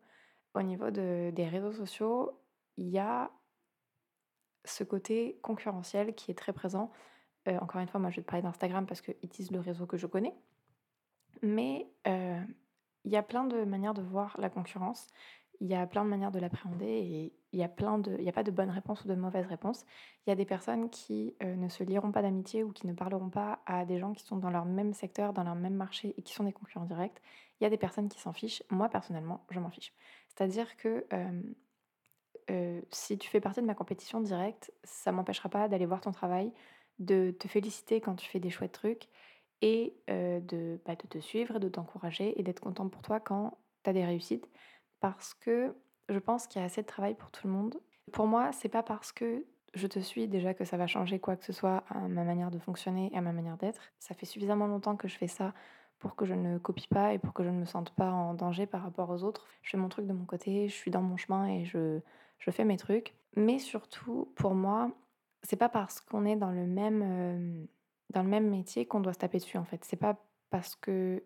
au 0.55 0.63
niveau 0.63 0.91
de- 0.91 1.31
des 1.35 1.49
réseaux 1.49 1.73
sociaux. 1.73 2.41
Il 2.77 2.89
y 2.89 2.99
a 2.99 3.31
ce 4.65 4.85
côté 4.85 5.39
concurrentiel 5.43 6.15
qui 6.15 6.31
est 6.31 6.35
très 6.35 6.53
présent. 6.53 6.91
Euh, 7.49 7.59
encore 7.59 7.81
une 7.81 7.89
fois, 7.89 8.01
moi 8.01 8.11
je 8.11 8.17
vais 8.17 8.23
te 8.23 8.27
parler 8.27 8.43
d'Instagram 8.43 8.87
parce 8.87 9.01
que 9.01 9.13
it 9.23 9.51
le 9.51 9.61
réseau 9.61 9.87
que 9.87 9.97
je 9.97 10.07
connais. 10.07 10.35
Mais 11.43 11.91
euh, 12.07 12.41
il 13.05 13.11
y 13.11 13.17
a 13.17 13.23
plein 13.23 13.45
de 13.45 13.65
manières 13.65 13.95
de 13.95 14.03
voir 14.03 14.37
la 14.39 14.51
concurrence. 14.51 15.09
Il 15.61 15.69
y 15.69 15.75
a 15.75 15.87
plein 15.87 16.05
de 16.05 16.11
manières 16.11 16.31
de 16.31 16.39
l'appréhender 16.39 16.87
et 16.87 17.35
il 17.53 17.59
y 17.59 17.63
a 17.63 17.69
plein 17.69 17.99
de, 17.99 18.17
il 18.19 18.25
y 18.25 18.29
a 18.29 18.33
pas 18.33 18.43
de 18.43 18.51
bonnes 18.51 18.71
réponses 18.71 19.05
ou 19.05 19.09
de 19.09 19.15
mauvaises 19.15 19.47
réponses. 19.47 19.85
Il 20.27 20.31
y 20.31 20.33
a 20.33 20.37
des 20.37 20.45
personnes 20.45 20.89
qui 20.89 21.35
euh, 21.43 21.55
ne 21.57 21.69
se 21.69 21.83
lieront 21.83 22.13
pas 22.13 22.23
d'amitié 22.23 22.65
ou 22.65 22.73
qui 22.73 22.87
ne 22.87 22.93
parleront 22.93 23.29
pas 23.29 23.61
à 23.67 23.85
des 23.85 23.99
gens 23.99 24.13
qui 24.13 24.25
sont 24.25 24.37
dans 24.37 24.51
leur 24.51 24.65
même 24.65 24.95
secteur, 24.95 25.33
dans 25.33 25.43
leur 25.43 25.57
même 25.57 25.75
marché 25.75 26.15
et 26.17 26.23
qui 26.23 26.33
sont 26.33 26.45
des 26.45 26.53
concurrents 26.53 26.87
directs. 26.87 27.21
Il 27.61 27.65
y 27.65 27.67
a 27.67 27.71
des 27.71 27.77
personnes 27.77 28.09
qui 28.09 28.21
s'en 28.21 28.33
fichent. 28.33 28.63
Moi, 28.71 28.89
personnellement, 28.89 29.45
je 29.51 29.61
m'en 29.61 29.71
fiche. 29.71 29.93
C'est-à-dire 30.29 30.77
que 30.77 31.05
euh, 31.13 31.43
euh, 32.51 32.81
si 32.91 33.19
tu 33.19 33.29
fais 33.29 33.41
partie 33.41 33.61
de 33.61 33.67
ma 33.67 33.75
compétition 33.75 34.21
directe, 34.21 34.73
ça 34.85 35.13
m'empêchera 35.13 35.49
pas 35.49 35.69
d'aller 35.69 35.87
voir 35.87 36.01
ton 36.01 36.13
travail, 36.13 36.53
de 36.99 37.33
te 37.33 37.49
féliciter 37.49 38.01
quand 38.01 38.15
tu 38.15 38.29
fais 38.31 38.41
des 38.41 38.51
chouettes 38.51 38.73
trucs 38.73 39.09
et 39.63 39.95
de, 40.09 40.81
bah, 40.87 40.97
de 40.97 41.07
te 41.07 41.19
suivre 41.19 41.59
de 41.59 41.69
t'encourager 41.69 42.39
et 42.41 42.43
d'être 42.43 42.61
contente 42.61 42.91
pour 42.91 43.03
toi 43.03 43.21
quand 43.21 43.59
tu 43.85 43.91
as 43.91 43.93
des 43.93 44.07
réussites. 44.07 44.49
Parce 45.01 45.35
que 45.35 45.75
je 46.09 46.19
pense 46.19 46.47
qu'il 46.47 46.61
y 46.61 46.63
a 46.63 46.67
assez 46.67 46.83
de 46.83 46.87
travail 46.87 47.15
pour 47.15 47.31
tout 47.31 47.47
le 47.47 47.53
monde. 47.53 47.81
Pour 48.13 48.27
moi, 48.27 48.53
c'est 48.53 48.69
pas 48.69 48.83
parce 48.83 49.13
que 49.13 49.45
je 49.75 49.87
te 49.87 50.01
suis 50.01 50.27
déjà 50.27 50.55
que 50.55 50.65
ça 50.65 50.77
va 50.77 50.87
changer 50.87 51.21
quoi 51.21 51.37
que 51.37 51.45
ce 51.45 51.53
soit 51.53 51.85
à 51.89 52.01
ma 52.09 52.25
manière 52.25 52.51
de 52.51 52.59
fonctionner 52.59 53.11
et 53.13 53.19
à 53.19 53.21
ma 53.21 53.33
manière 53.33 53.57
d'être. 53.57 53.81
Ça 54.01 54.15
fait 54.15 54.27
suffisamment 54.27 54.67
longtemps 54.67 54.97
que 54.97 55.09
je 55.09 55.17
fais 55.17 55.29
ça 55.29 55.55
pour 56.01 56.17
que 56.17 56.25
je 56.25 56.35
ne 56.35 56.59
copie 56.59 56.89
pas 56.89 57.13
et 57.13 57.19
pour 57.19 57.33
que 57.33 57.45
je 57.45 57.51
ne 57.51 57.61
me 57.61 57.67
sente 57.67 57.91
pas 57.91 58.11
en 58.11 58.35
danger 58.35 58.67
par 58.67 58.83
rapport 58.83 59.11
aux 59.11 59.23
autres. 59.23 59.47
Je 59.63 59.71
fais 59.71 59.77
mon 59.77 59.89
truc 59.89 60.07
de 60.07 60.13
mon 60.13 60.25
côté, 60.25 60.69
je 60.69 60.75
suis 60.75 60.91
dans 60.91 61.03
mon 61.03 61.17
chemin 61.17 61.47
et 61.47 61.65
je 61.65 62.01
je 62.41 62.51
fais 62.51 62.65
mes 62.65 62.77
trucs. 62.77 63.15
Mais 63.37 63.59
surtout, 63.59 64.33
pour 64.35 64.55
moi, 64.55 64.91
c'est 65.43 65.57
pas 65.57 65.69
parce 65.69 66.01
qu'on 66.01 66.25
est 66.25 66.37
dans 66.37 66.51
le 66.51 66.67
même, 66.67 67.03
hem, 67.03 67.67
dans 68.11 68.23
le 68.23 68.29
même 68.29 68.51
métier 68.51 68.87
qu'on 68.87 69.01
doit 69.01 69.13
se 69.13 69.19
taper 69.19 69.39
dessus, 69.39 69.59
en 69.59 69.65
fait. 69.65 69.85
C'est 69.85 69.97
pas 69.97 70.17
parce 70.51 70.75
que 70.75 71.23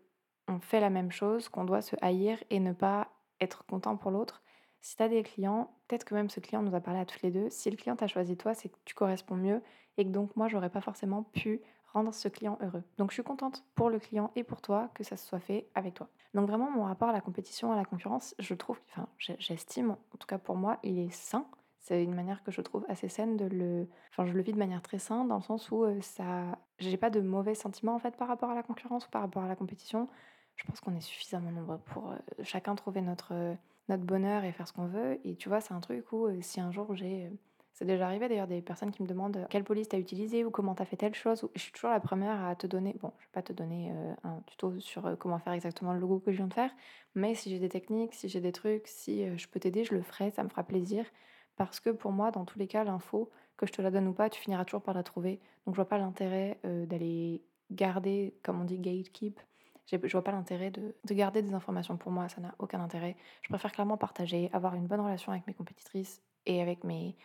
on 0.47 0.61
fait 0.61 0.81
la 0.81 0.91
même 0.91 1.11
chose 1.11 1.49
qu'on 1.49 1.65
doit 1.65 1.81
se 1.81 1.97
haïr 2.03 2.43
et 2.51 2.61
ne 2.61 2.73
pas 2.73 3.09
être 3.41 3.65
content 3.67 3.97
pour 3.97 4.11
l'autre. 4.11 4.43
Si 4.81 4.97
tu 4.97 5.03
as 5.03 5.09
des 5.09 5.23
clients, 5.23 5.75
peut-être 5.89 6.05
que 6.05 6.15
même 6.15 6.29
ce 6.29 6.41
client 6.41 6.63
nous 6.63 6.75
a 6.75 6.81
parlé 6.81 7.01
à 7.01 7.07
toutes 7.07 7.23
les 7.23 7.31
2. 7.31 7.49
Si 7.49 7.71
le 7.71 7.77
client 7.77 7.97
t'a 7.97 8.07
choisi 8.07 8.37
toi, 8.37 8.55
c'est 8.55 8.69
que 8.69 8.77
tu 8.85 8.95
corresponds 8.95 9.37
mieux 9.37 9.63
et 9.97 10.05
que 10.05 10.11
donc 10.11 10.37
moi, 10.37 10.49
j'aurais 10.49 10.71
pas 10.71 10.81
forcément 10.81 11.23
pu 11.23 11.63
rendre 11.95 12.13
ce 12.13 12.29
client 12.29 12.59
heureux. 12.61 12.83
Donc 12.99 13.11
je 13.11 13.15
suis 13.15 13.23
contente 13.23 13.65
pour 13.75 13.89
le 13.89 13.99
client 13.99 14.31
et 14.37 14.43
pour 14.43 14.61
toi 14.61 14.91
que 14.95 15.05
ça 15.05 15.17
se 15.17 15.27
soit 15.27 15.39
fait 15.39 15.69
avec 15.75 15.95
toi. 15.95 16.09
Donc 16.35 16.49
vraiment 16.49 16.71
mon 16.71 16.85
rapport 16.85 17.09
à 17.09 17.13
la 17.13 17.21
compétition, 17.21 17.73
à 17.73 17.77
la 17.77 17.85
concurrence, 17.85 18.35
je 18.39 18.53
trouve, 18.55 18.81
enfin 18.91 19.09
j'estime, 19.19 19.93
en 19.93 20.17
tout 20.19 20.27
cas 20.27 20.39
pour 20.39 20.57
moi, 20.57 20.79
il 20.83 20.99
est 20.99 21.13
sain. 21.13 21.47
C'est 21.79 22.03
une 22.03 22.15
manière 22.15 22.43
que 22.43 22.51
je 22.51 22.63
trouve 22.63 22.85
assez 22.89 23.09
saine 23.09 23.37
de 23.37 23.45
le. 23.45 23.87
Enfin, 24.11 24.25
je 24.25 24.33
le 24.33 24.41
vis 24.43 24.55
de 24.55 24.59
manière 24.59 24.81
très 24.81 24.99
saine 24.99 25.29
dans 25.29 25.37
le 25.37 25.43
sens 25.43 25.71
où 25.71 25.85
euh, 25.85 26.01
ça. 26.01 26.59
J'ai 26.79 26.97
pas 26.97 27.11
de 27.11 27.21
mauvais 27.21 27.55
sentiments 27.55 27.95
en 27.95 27.99
fait 27.99 28.17
par 28.17 28.27
rapport 28.27 28.51
à 28.51 28.55
la 28.55 28.63
concurrence 28.63 29.07
ou 29.07 29.11
par 29.11 29.21
rapport 29.21 29.43
à 29.43 29.49
la 29.49 29.55
compétition. 29.55 30.09
Je 30.57 30.65
pense 30.65 30.81
qu'on 30.81 30.95
est 30.97 31.01
suffisamment 31.01 31.51
nombreux 31.51 31.79
pour 31.79 32.13
euh, 32.13 32.17
chacun 32.43 32.75
trouver 32.75 33.01
notre, 33.01 33.33
euh, 33.33 33.55
notre 33.89 34.05
bonheur 34.05 34.45
et 34.45 34.53
faire 34.53 34.69
ce 34.69 34.73
qu'on 34.73 34.87
veut. 34.87 35.21
Et 35.25 35.37
tu 35.37 35.49
vois, 35.49 35.61
c'est 35.61 35.75
un 35.75 35.81
truc 35.81 36.13
où 36.13 36.29
si 36.41 36.61
un 36.61 36.71
jour 36.71 36.95
j'ai 36.95 37.31
c'est 37.75 37.85
déjà 37.85 38.07
arrivé 38.07 38.29
d'ailleurs 38.29 38.47
des 38.47 38.63
personnes 38.63 38.93
qui 38.93 39.03
me 39.03 39.09
demandent 39.09 39.47
quelle 39.51 39.65
police 39.65 39.89
tu 39.89 39.97
as 39.97 39.99
utilisé 39.99 40.45
ou 40.45 40.51
comment 40.51 40.77
tu 40.77 40.83
as 40.83 40.85
fait 40.85 40.97
telle 40.97 41.15
chose. 41.15 41.49
Je 41.57 41.61
suis 41.61 41.73
toujours 41.73 41.91
la 41.91 41.99
première 41.99 42.45
à 42.45 42.55
te 42.55 42.69
donner, 42.69 42.95
bon, 43.01 43.13
je 43.19 43.25
vais 43.25 43.33
pas 43.33 43.43
te 43.43 43.53
donner 43.53 43.91
euh, 43.93 44.15
un 44.23 44.41
tuto 44.47 44.79
sur 44.79 45.05
euh, 45.07 45.17
comment 45.17 45.41
faire 45.41 45.53
exactement 45.53 45.93
le 45.93 45.99
logo 45.99 46.21
que 46.21 46.31
je 46.31 46.37
viens 46.37 46.47
de 46.47 46.55
faire, 46.55 46.71
mais 47.17 47.35
si 47.35 47.51
j'ai 47.51 47.59
des 47.59 47.69
techniques, 47.69 48.15
si 48.15 48.29
j'ai 48.29 48.41
des 48.41 48.53
trucs, 48.53 48.87
si 48.87 49.25
euh, 49.25 49.37
je 49.37 49.49
peux 49.49 49.59
t'aider, 49.59 49.83
je 49.83 49.93
le 49.93 50.03
ferai, 50.03 50.31
ça 50.31 50.45
me 50.45 50.49
fera 50.49 50.63
plaisir. 50.63 51.05
Parce 51.57 51.81
que 51.81 51.91
pour 51.91 52.13
moi, 52.13 52.31
dans 52.31 52.45
tous 52.45 52.61
les 52.61 52.69
cas, 52.69 52.85
l'info, 52.85 53.29
que 53.57 53.67
je 53.67 53.73
te 53.73 53.83
la 53.83 53.91
donne 53.91 54.07
ou 54.07 54.13
pas, 54.13 54.31
tu 54.31 54.41
finiras 54.41 54.65
toujours 54.65 54.83
par 54.83 54.95
la 54.95 55.03
trouver. 55.03 55.41
Donc 55.67 55.75
je 55.75 55.77
vois 55.77 55.89
pas 55.89 55.99
l'intérêt 55.99 56.59
d'aller 56.65 57.43
garder, 57.71 58.35
comme 58.43 58.61
on 58.61 58.65
dit, 58.65 58.79
gatekeep. 58.79 59.39
Je 59.87 59.97
vois 59.97 60.25
pas 60.25 60.33
l'intérêt 60.33 60.71
de, 60.71 60.95
de 61.05 61.15
garder 61.15 61.43
des 61.43 61.55
informations 61.55 61.97
pour 61.97 62.11
moi, 62.11 62.29
ça 62.29 62.41
n'a 62.41 62.55
aucun 62.59 62.81
intérêt. 62.81 63.17
Je 63.43 63.49
préfère 63.49 63.73
clairement 63.73 63.97
partager, 63.97 64.51
avoir 64.53 64.75
une 64.75 64.87
bonne 64.87 65.01
relation 65.01 65.33
avec 65.33 65.47
mes 65.47 65.55
compétitrices 65.55 66.23
et 66.47 66.63
avec 66.63 66.85
mes, 66.85 67.17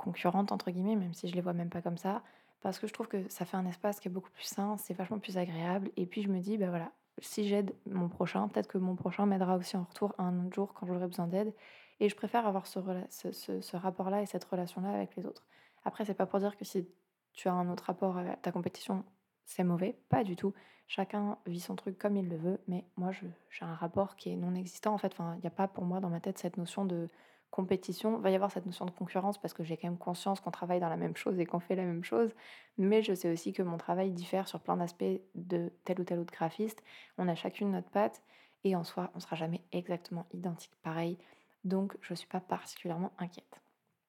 concurrentes, 0.00 0.50
entre 0.50 0.70
guillemets, 0.70 0.96
même 0.96 1.14
si 1.14 1.28
je 1.28 1.34
les 1.34 1.40
vois 1.40 1.52
même 1.52 1.68
pas 1.68 1.82
comme 1.82 1.98
ça, 1.98 2.22
parce 2.62 2.78
que 2.78 2.86
je 2.86 2.92
trouve 2.92 3.06
que 3.06 3.28
ça 3.28 3.44
fait 3.44 3.56
un 3.56 3.66
espace 3.66 4.00
qui 4.00 4.08
est 4.08 4.10
beaucoup 4.10 4.30
plus 4.30 4.44
sain, 4.44 4.76
c'est 4.78 4.94
vachement 4.94 5.18
plus 5.18 5.38
agréable. 5.38 5.90
Et 5.96 6.06
puis 6.06 6.22
je 6.22 6.28
me 6.28 6.40
dis, 6.40 6.56
ben 6.56 6.70
voilà, 6.70 6.90
si 7.18 7.46
j'aide 7.46 7.74
mon 7.86 8.08
prochain, 8.08 8.48
peut-être 8.48 8.66
que 8.66 8.78
mon 8.78 8.96
prochain 8.96 9.26
m'aidera 9.26 9.56
aussi 9.56 9.76
en 9.76 9.84
retour 9.84 10.14
un 10.18 10.44
autre 10.44 10.54
jour 10.54 10.74
quand 10.74 10.86
j'aurai 10.86 11.06
besoin 11.06 11.26
d'aide. 11.26 11.54
Et 12.00 12.08
je 12.08 12.16
préfère 12.16 12.46
avoir 12.46 12.66
ce, 12.66 12.80
ce, 13.10 13.60
ce, 13.60 13.76
rapport-là 13.76 14.22
et 14.22 14.26
cette 14.26 14.44
relation-là 14.44 14.90
avec 14.90 15.16
les 15.16 15.26
autres. 15.26 15.44
Après, 15.84 16.06
c'est 16.06 16.14
pas 16.14 16.26
pour 16.26 16.38
dire 16.38 16.56
que 16.56 16.64
si 16.64 16.88
tu 17.34 17.48
as 17.48 17.52
un 17.52 17.68
autre 17.70 17.84
rapport 17.84 18.16
à 18.16 18.36
ta 18.36 18.52
compétition, 18.52 19.04
c'est 19.50 19.64
mauvais, 19.64 19.96
pas 20.08 20.22
du 20.22 20.36
tout. 20.36 20.54
Chacun 20.86 21.38
vit 21.46 21.60
son 21.60 21.74
truc 21.74 21.98
comme 21.98 22.16
il 22.16 22.28
le 22.28 22.36
veut, 22.36 22.60
mais 22.68 22.84
moi, 22.96 23.10
j'ai 23.12 23.64
un 23.64 23.74
rapport 23.74 24.14
qui 24.16 24.30
est 24.30 24.36
non 24.36 24.54
existant. 24.54 24.94
En 24.94 24.98
fait, 24.98 25.14
il 25.18 25.40
n'y 25.40 25.46
a 25.46 25.50
pas 25.50 25.66
pour 25.66 25.84
moi 25.84 26.00
dans 26.00 26.08
ma 26.08 26.20
tête 26.20 26.38
cette 26.38 26.56
notion 26.56 26.84
de 26.84 27.08
compétition, 27.50 28.18
va 28.18 28.30
y 28.30 28.36
avoir 28.36 28.52
cette 28.52 28.66
notion 28.66 28.86
de 28.86 28.92
concurrence 28.92 29.38
parce 29.38 29.54
que 29.54 29.64
j'ai 29.64 29.76
quand 29.76 29.88
même 29.88 29.98
conscience 29.98 30.40
qu'on 30.40 30.52
travaille 30.52 30.78
dans 30.78 30.88
la 30.88 30.96
même 30.96 31.16
chose 31.16 31.40
et 31.40 31.46
qu'on 31.46 31.58
fait 31.58 31.74
la 31.74 31.82
même 31.82 32.04
chose, 32.04 32.32
mais 32.78 33.02
je 33.02 33.12
sais 33.12 33.28
aussi 33.28 33.52
que 33.52 33.62
mon 33.62 33.76
travail 33.76 34.12
diffère 34.12 34.46
sur 34.46 34.60
plein 34.60 34.76
d'aspects 34.76 35.20
de 35.34 35.72
tel 35.84 36.00
ou 36.00 36.04
tel 36.04 36.20
autre 36.20 36.32
graphiste. 36.32 36.80
On 37.18 37.26
a 37.26 37.34
chacune 37.34 37.72
notre 37.72 37.90
patte 37.90 38.22
et 38.62 38.76
en 38.76 38.84
soi, 38.84 39.10
on 39.16 39.20
sera 39.20 39.34
jamais 39.34 39.62
exactement 39.72 40.26
identique 40.32 40.76
pareil, 40.84 41.18
donc 41.64 41.96
je 42.02 42.12
ne 42.12 42.16
suis 42.16 42.28
pas 42.28 42.40
particulièrement 42.40 43.10
inquiète. 43.18 43.60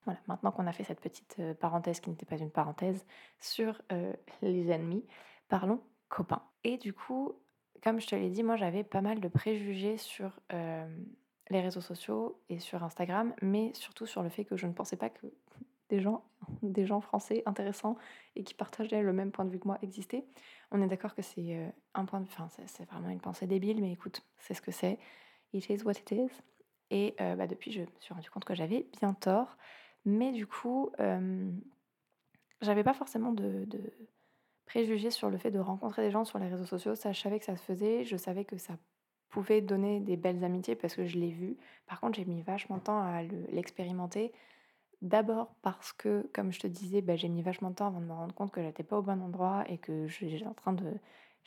Voilà, 0.05 0.19
maintenant 0.27 0.51
qu'on 0.51 0.65
a 0.65 0.71
fait 0.71 0.83
cette 0.83 0.99
petite 0.99 1.35
euh, 1.39 1.53
parenthèse 1.53 1.99
qui 1.99 2.09
n'était 2.09 2.25
pas 2.25 2.37
une 2.37 2.49
parenthèse 2.49 3.05
sur 3.39 3.81
euh, 3.91 4.13
les 4.41 4.71
ennemis, 4.71 5.05
parlons 5.47 5.81
copains. 6.09 6.41
Et 6.63 6.77
du 6.77 6.91
coup, 6.91 7.33
comme 7.83 7.99
je 8.01 8.07
te 8.07 8.15
l'ai 8.15 8.29
dit, 8.29 8.43
moi 8.43 8.55
j'avais 8.55 8.83
pas 8.83 9.01
mal 9.01 9.19
de 9.19 9.27
préjugés 9.27 9.97
sur 9.97 10.39
euh, 10.53 10.87
les 11.49 11.61
réseaux 11.61 11.81
sociaux 11.81 12.41
et 12.49 12.57
sur 12.57 12.83
Instagram, 12.83 13.33
mais 13.43 13.73
surtout 13.75 14.07
sur 14.07 14.23
le 14.23 14.29
fait 14.29 14.43
que 14.43 14.57
je 14.57 14.65
ne 14.65 14.73
pensais 14.73 14.97
pas 14.97 15.09
que 15.09 15.27
des 15.89 16.01
gens, 16.01 16.23
des 16.63 16.87
gens 16.87 17.01
français 17.01 17.43
intéressants 17.45 17.95
et 18.35 18.43
qui 18.43 18.55
partageaient 18.55 19.03
le 19.03 19.13
même 19.13 19.31
point 19.31 19.45
de 19.45 19.51
vue 19.51 19.59
que 19.59 19.67
moi 19.67 19.77
existaient. 19.83 20.25
On 20.71 20.81
est 20.81 20.87
d'accord 20.87 21.13
que 21.13 21.21
c'est 21.21 21.71
un 21.93 22.05
point 22.05 22.21
enfin 22.21 22.47
c'est 22.65 22.85
vraiment 22.85 23.09
une 23.09 23.19
pensée 23.19 23.45
débile, 23.45 23.81
mais 23.81 23.91
écoute, 23.91 24.25
c'est 24.39 24.53
ce 24.53 24.61
que 24.61 24.71
c'est. 24.71 24.97
It 25.53 25.69
is 25.69 25.83
what 25.83 25.91
it 25.91 26.11
is. 26.11 26.31
Et 26.91 27.13
bah, 27.17 27.45
depuis, 27.45 27.73
je 27.73 27.81
me 27.81 27.87
suis 27.99 28.13
rendu 28.13 28.29
compte 28.29 28.45
que 28.45 28.55
j'avais 28.55 28.87
bien 29.01 29.13
tort. 29.13 29.57
Mais 30.05 30.31
du 30.31 30.47
coup, 30.47 30.91
euh, 30.99 31.51
j'avais 32.61 32.83
pas 32.83 32.93
forcément 32.93 33.31
de, 33.31 33.67
préjugés 34.65 35.11
sur 35.11 35.29
le 35.29 35.37
fait 35.37 35.51
de 35.51 35.59
rencontrer 35.59 36.03
des 36.03 36.11
gens 36.11 36.25
sur 36.25 36.39
les 36.39 36.47
réseaux 36.47 36.65
sociaux. 36.65 36.95
Ça, 36.95 37.11
je 37.11 37.19
savais 37.21 37.39
que 37.39 37.45
ça 37.45 37.55
se 37.55 37.63
faisait. 37.63 38.03
Je 38.03 38.17
savais 38.17 38.45
que 38.45 38.57
ça 38.57 38.73
pouvait 39.29 39.61
donner 39.61 39.99
des 39.99 40.17
belles 40.17 40.43
amitiés 40.43 40.75
parce 40.75 40.95
que 40.95 41.05
je 41.05 41.17
l'ai 41.17 41.31
vu. 41.31 41.57
Par 41.87 41.99
contre, 41.99 42.17
j'ai 42.17 42.25
mis 42.25 42.41
vachement 42.41 42.77
de 42.77 42.83
temps 42.83 43.01
à 43.01 43.23
l'expérimenter. 43.51 44.33
D'abord 45.01 45.55
parce 45.63 45.93
que, 45.93 46.29
comme 46.33 46.51
je 46.51 46.59
te 46.59 46.67
disais, 46.67 47.01
bah, 47.01 47.15
j'ai 47.15 47.29
mis 47.29 47.41
vachement 47.41 47.71
de 47.71 47.75
temps 47.75 47.87
avant 47.87 48.01
de 48.01 48.05
me 48.05 48.13
rendre 48.13 48.35
compte 48.35 48.51
que 48.51 48.61
j'étais 48.61 48.83
pas 48.83 48.99
au 48.99 49.01
bon 49.01 49.21
endroit 49.21 49.63
et 49.67 49.77
que 49.77 50.07
j'étais 50.07 50.45
en 50.45 50.53
train 50.53 50.73
de, 50.73 50.93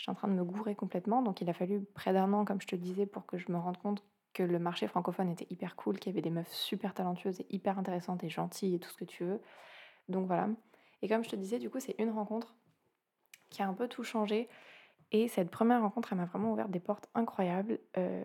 en 0.08 0.14
train 0.14 0.28
de 0.28 0.32
me 0.34 0.44
gourer 0.44 0.74
complètement. 0.74 1.22
Donc 1.22 1.40
il 1.40 1.48
a 1.48 1.52
fallu 1.52 1.84
près 1.94 2.12
d'un 2.12 2.32
an, 2.32 2.44
comme 2.44 2.60
je 2.60 2.66
te 2.66 2.76
disais, 2.76 3.06
pour 3.06 3.26
que 3.26 3.38
je 3.38 3.50
me 3.52 3.58
rende 3.58 3.78
compte 3.78 4.02
que 4.34 4.42
le 4.42 4.58
marché 4.58 4.86
francophone 4.86 5.30
était 5.30 5.46
hyper 5.48 5.76
cool, 5.76 5.98
qu'il 5.98 6.12
y 6.12 6.14
avait 6.14 6.22
des 6.22 6.30
meufs 6.30 6.52
super 6.52 6.92
talentueuses 6.92 7.40
et 7.40 7.46
hyper 7.50 7.78
intéressantes 7.78 8.22
et 8.24 8.28
gentilles 8.28 8.74
et 8.74 8.78
tout 8.78 8.90
ce 8.90 8.96
que 8.96 9.04
tu 9.04 9.24
veux. 9.24 9.40
Donc 10.08 10.26
voilà. 10.26 10.48
Et 11.00 11.08
comme 11.08 11.24
je 11.24 11.30
te 11.30 11.36
disais, 11.36 11.58
du 11.58 11.70
coup, 11.70 11.80
c'est 11.80 11.94
une 11.98 12.10
rencontre 12.10 12.54
qui 13.50 13.62
a 13.62 13.68
un 13.68 13.74
peu 13.74 13.88
tout 13.88 14.04
changé. 14.04 14.48
Et 15.12 15.28
cette 15.28 15.50
première 15.50 15.80
rencontre, 15.80 16.12
elle 16.12 16.18
m'a 16.18 16.24
vraiment 16.24 16.52
ouvert 16.52 16.68
des 16.68 16.80
portes 16.80 17.08
incroyables. 17.14 17.78
Euh, 17.96 18.24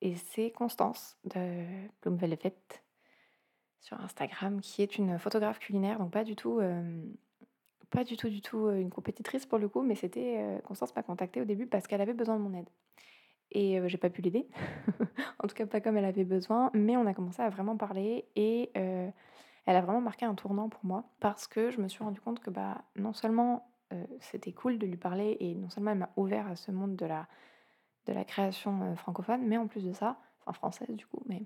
et 0.00 0.14
c'est 0.14 0.50
Constance 0.50 1.18
de 1.24 1.64
Bloom 2.02 2.16
Velvet 2.16 2.54
sur 3.80 4.00
Instagram, 4.00 4.60
qui 4.60 4.82
est 4.82 4.96
une 4.96 5.18
photographe 5.18 5.58
culinaire, 5.58 5.98
donc 5.98 6.10
pas 6.10 6.24
du 6.24 6.36
tout, 6.36 6.60
euh, 6.60 7.02
pas 7.90 8.04
du 8.04 8.16
tout, 8.16 8.28
du 8.28 8.40
tout 8.40 8.66
euh, 8.66 8.80
une 8.80 8.90
compétitrice 8.90 9.44
pour 9.44 9.58
le 9.58 9.68
coup, 9.68 9.82
mais 9.82 9.94
c'était 9.94 10.60
Constance 10.64 10.94
m'a 10.96 11.02
contactée 11.02 11.40
au 11.40 11.44
début 11.44 11.66
parce 11.66 11.86
qu'elle 11.86 12.00
avait 12.00 12.14
besoin 12.14 12.36
de 12.36 12.42
mon 12.42 12.54
aide. 12.54 12.68
Et 13.54 13.80
j'ai 13.86 13.98
pas 13.98 14.10
pu 14.10 14.20
l'aider, 14.20 14.48
en 15.38 15.46
tout 15.46 15.54
cas 15.54 15.64
pas 15.66 15.80
comme 15.80 15.96
elle 15.96 16.04
avait 16.04 16.24
besoin, 16.24 16.70
mais 16.74 16.96
on 16.96 17.06
a 17.06 17.14
commencé 17.14 17.40
à 17.40 17.48
vraiment 17.48 17.76
parler 17.76 18.26
et 18.34 18.70
elle 18.74 19.76
a 19.76 19.80
vraiment 19.80 20.00
marqué 20.00 20.26
un 20.26 20.34
tournant 20.34 20.68
pour 20.68 20.84
moi 20.84 21.04
parce 21.20 21.46
que 21.46 21.70
je 21.70 21.80
me 21.80 21.88
suis 21.88 22.02
rendu 22.04 22.20
compte 22.20 22.40
que 22.40 22.50
bah 22.50 22.82
non 22.96 23.12
seulement 23.12 23.66
euh, 23.92 24.04
c'était 24.20 24.52
cool 24.52 24.78
de 24.78 24.86
lui 24.86 24.96
parler 24.96 25.36
et 25.40 25.54
non 25.54 25.68
seulement 25.68 25.92
elle 25.92 25.98
m'a 25.98 26.10
ouvert 26.16 26.46
à 26.46 26.56
ce 26.56 26.70
monde 26.70 26.96
de 26.96 27.06
la, 27.06 27.26
de 28.06 28.12
la 28.12 28.24
création 28.24 28.82
euh, 28.82 28.96
francophone, 28.96 29.42
mais 29.44 29.56
en 29.56 29.66
plus 29.66 29.84
de 29.84 29.92
ça, 29.92 30.16
enfin 30.40 30.52
française 30.52 30.90
du 30.90 31.06
coup, 31.06 31.22
mais 31.26 31.42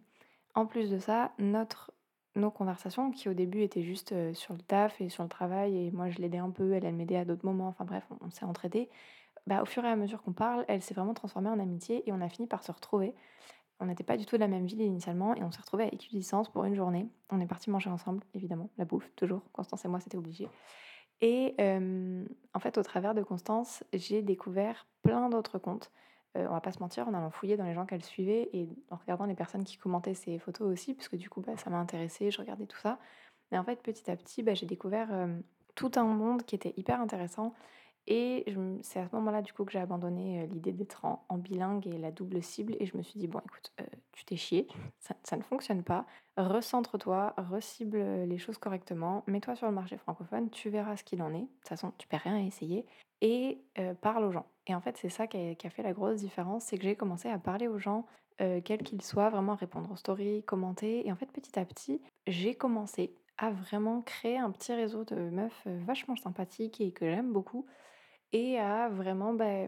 en 0.55 0.67
plus 0.67 0.91
de 0.91 0.99
ça, 0.99 1.33
notre, 1.39 1.93
nos 2.35 2.51
conversations 2.51 3.11
qui 3.11 3.29
au 3.29 3.35
début 3.35 3.63
étaient 3.63 3.83
juste 3.83 4.13
euh, 4.13 4.35
sur 4.35 4.55
le 4.55 4.61
taf 4.61 5.01
et 5.01 5.09
sur 5.09 5.23
le 5.23 5.29
travail 5.29 5.77
et 5.77 5.91
moi 5.91 6.11
je 6.11 6.19
l'aidais 6.19 6.39
un 6.39 6.51
peu, 6.51 6.73
elle, 6.73 6.85
elle 6.85 6.95
m'aidait 6.95 7.17
à 7.17 7.25
d'autres 7.25 7.45
moments, 7.45 7.69
enfin 7.69 7.85
bref, 7.85 8.05
on, 8.21 8.31
s'est 8.31 8.45
entraidés. 8.45 8.89
Bah, 9.49 9.63
au 9.63 9.65
fur 9.65 9.83
et 9.83 9.89
à 9.89 9.97
mesure 9.97 10.21
qu'on 10.21 10.35
parle, 10.35 10.67
elle 10.69 10.83
s'est 10.83 10.93
vraiment 10.93 11.15
transformée 11.15 11.49
en 11.49 11.59
amitié 11.59 12.07
et 12.07 12.13
on 12.13 12.21
a 12.21 12.29
fini 12.29 12.47
par 12.47 12.63
se 12.63 12.71
retrouver. 12.71 13.15
On 13.81 13.87
n'était 13.87 14.05
pas 14.05 14.19
du 14.19 14.27
tout 14.27 14.37
de 14.37 14.41
la 14.41 14.47
même 14.47 14.67
ville 14.67 14.83
initialement 14.83 15.35
et 15.35 15.43
on 15.43 15.51
s'est 15.51 15.63
retrouvés 15.63 15.85
à 15.85 15.87
équidistance 15.87 16.51
pour 16.51 16.65
une 16.65 16.75
journée. 16.75 17.09
On 17.31 17.41
est 17.41 17.47
parti 17.47 17.71
manger 17.71 17.89
ensemble, 17.89 18.23
évidemment, 18.35 18.69
la 18.77 18.85
bouffe, 18.85 19.11
toujours. 19.17 19.41
Constance 19.53 19.87
et 19.87 19.89
moi, 19.89 20.01
c'était 20.01 20.19
obligé. 20.19 20.51
Et 21.23 21.55
en 21.59 22.61
fait, 22.61 22.77
au 22.77 22.83
travers 22.83 23.15
de 23.15 23.23
Constance, 23.23 23.85
j'ai 23.95 24.21
découvert 24.21 24.87
plein 25.03 25.31
d'autres 25.31 25.59
comptes. 25.59 25.93
on 26.35 26.51
va 26.51 26.61
pas 26.61 26.73
se 26.73 26.81
mentir, 26.81 27.09
en 27.09 27.15
allant 27.15 27.31
fouiller 27.31 27.57
dans 27.57 27.65
les 27.65 27.73
gens 27.73 27.87
qu'elle 27.87 28.05
suivait 28.05 28.51
et 28.53 28.69
en 28.91 28.97
regardant 28.97 29.25
les 29.25 29.35
personnes 29.35 29.65
qui 29.65 29.79
commentaient 29.79 30.13
ses 30.13 30.39
photos 30.39 30.71
aussi, 30.71 30.93
puisque 30.93 31.17
du 31.17 31.31
coup, 31.31 31.41
bah, 31.41 31.57
ça 31.57 31.71
m'a 31.71 31.79
intéressée, 31.79 32.31
je 32.31 32.39
regardais 32.39 32.67
tout 32.67 32.79
ça. 32.79 32.99
Mais 33.51 33.57
en 33.57 33.65
fait, 33.65 33.83
petit 33.83 34.11
à 34.11 34.17
petit, 34.17 34.43
bah, 34.43 34.53
j'ai 34.53 34.67
découvert 34.67 35.09
tout 35.75 35.93
un 35.97 36.05
monde 36.05 36.43
qui 36.43 36.55
était 36.55 36.75
hyper 36.77 37.01
intéressant 37.01 37.55
et 38.11 38.47
c'est 38.81 39.01
à 39.01 39.07
ce 39.07 39.15
moment-là, 39.17 39.43
du 39.43 39.53
coup, 39.53 39.67
que 39.67 39.73
j'ai 39.73 39.79
abandonné 39.79 40.47
l'idée 40.47 40.73
d'être 40.73 41.05
en, 41.05 41.37
bilingue 41.37 41.87
et 41.87 41.99
la 41.99 42.11
double 42.11 42.43
cible. 42.43 42.75
Et 42.81 42.87
je 42.87 42.97
me 42.97 43.03
suis 43.03 43.21
dit, 43.21 43.27
bon, 43.27 43.39
écoute, 43.41 43.71
tu 44.13 44.25
t'es 44.25 44.37
chié, 44.37 44.67
ça, 44.99 45.37
ne 45.37 45.43
fonctionne 45.43 45.83
pas. 45.83 46.07
Recentre-toi, 46.39 47.35
recible 47.37 47.99
les 48.25 48.39
choses 48.39 48.57
correctement, 48.57 49.25
mets-toi 49.27 49.57
sur 49.57 49.67
le 49.67 49.75
marché 49.75 49.99
francophone, 49.99 50.49
tu 50.49 50.71
verras 50.71 50.97
ce 50.97 51.05
qu'il 51.05 51.21
en 51.21 51.35
est. 51.35 51.41
De 51.41 51.47
toute 51.47 51.69
façon, 51.69 51.93
tu 51.99 52.09
perds 52.09 52.23
rien 52.23 52.37
à 52.37 52.41
essayer. 52.41 52.87
Et 53.21 53.61
parle 54.01 54.25
aux 54.25 54.33
gens. 54.33 54.47
Et 54.67 54.75
en 54.75 54.81
fait, 54.81 54.97
c'est 54.97 55.11
ça 55.11 55.27
qui 55.27 55.37
a, 55.37 55.71
fait 55.71 55.83
la 55.83 55.93
grosse 55.93 56.17
différence, 56.17 56.65
c'est 56.65 56.79
que 56.79 56.85
j'ai 56.85 56.97
commencé 56.97 57.29
à 57.29 57.39
parler 57.39 57.69
aux 57.69 57.79
gens, 57.79 58.07
quels 58.39 58.85
qu'ils 58.85 59.03
soient, 59.03 59.29
vraiment 59.29 59.55
répondre 59.55 59.91
aux 59.93 59.97
stories, 59.97 60.45
commenter. 60.45 61.07
Et 61.07 61.13
en 61.13 61.17
fait, 61.17 61.31
petit 61.31 61.59
à 61.59 61.67
petit, 61.67 62.01
j'ai 62.27 62.55
commencé 62.55 63.13
à 63.37 63.51
vraiment 63.51 64.01
créer 64.01 64.39
un 64.39 64.51
petit 64.51 64.73
réseau 64.73 65.05
de 65.05 65.15
meufs 65.15 65.67
vachement 65.67 66.17
sympathiques 66.17 66.81
et 66.81 66.91
que 66.91 67.05
j'aime 67.05 67.35
beaucoup 67.35 67.67
et 68.33 68.59
à 68.59 68.89
vraiment 68.89 69.33
bah, 69.33 69.67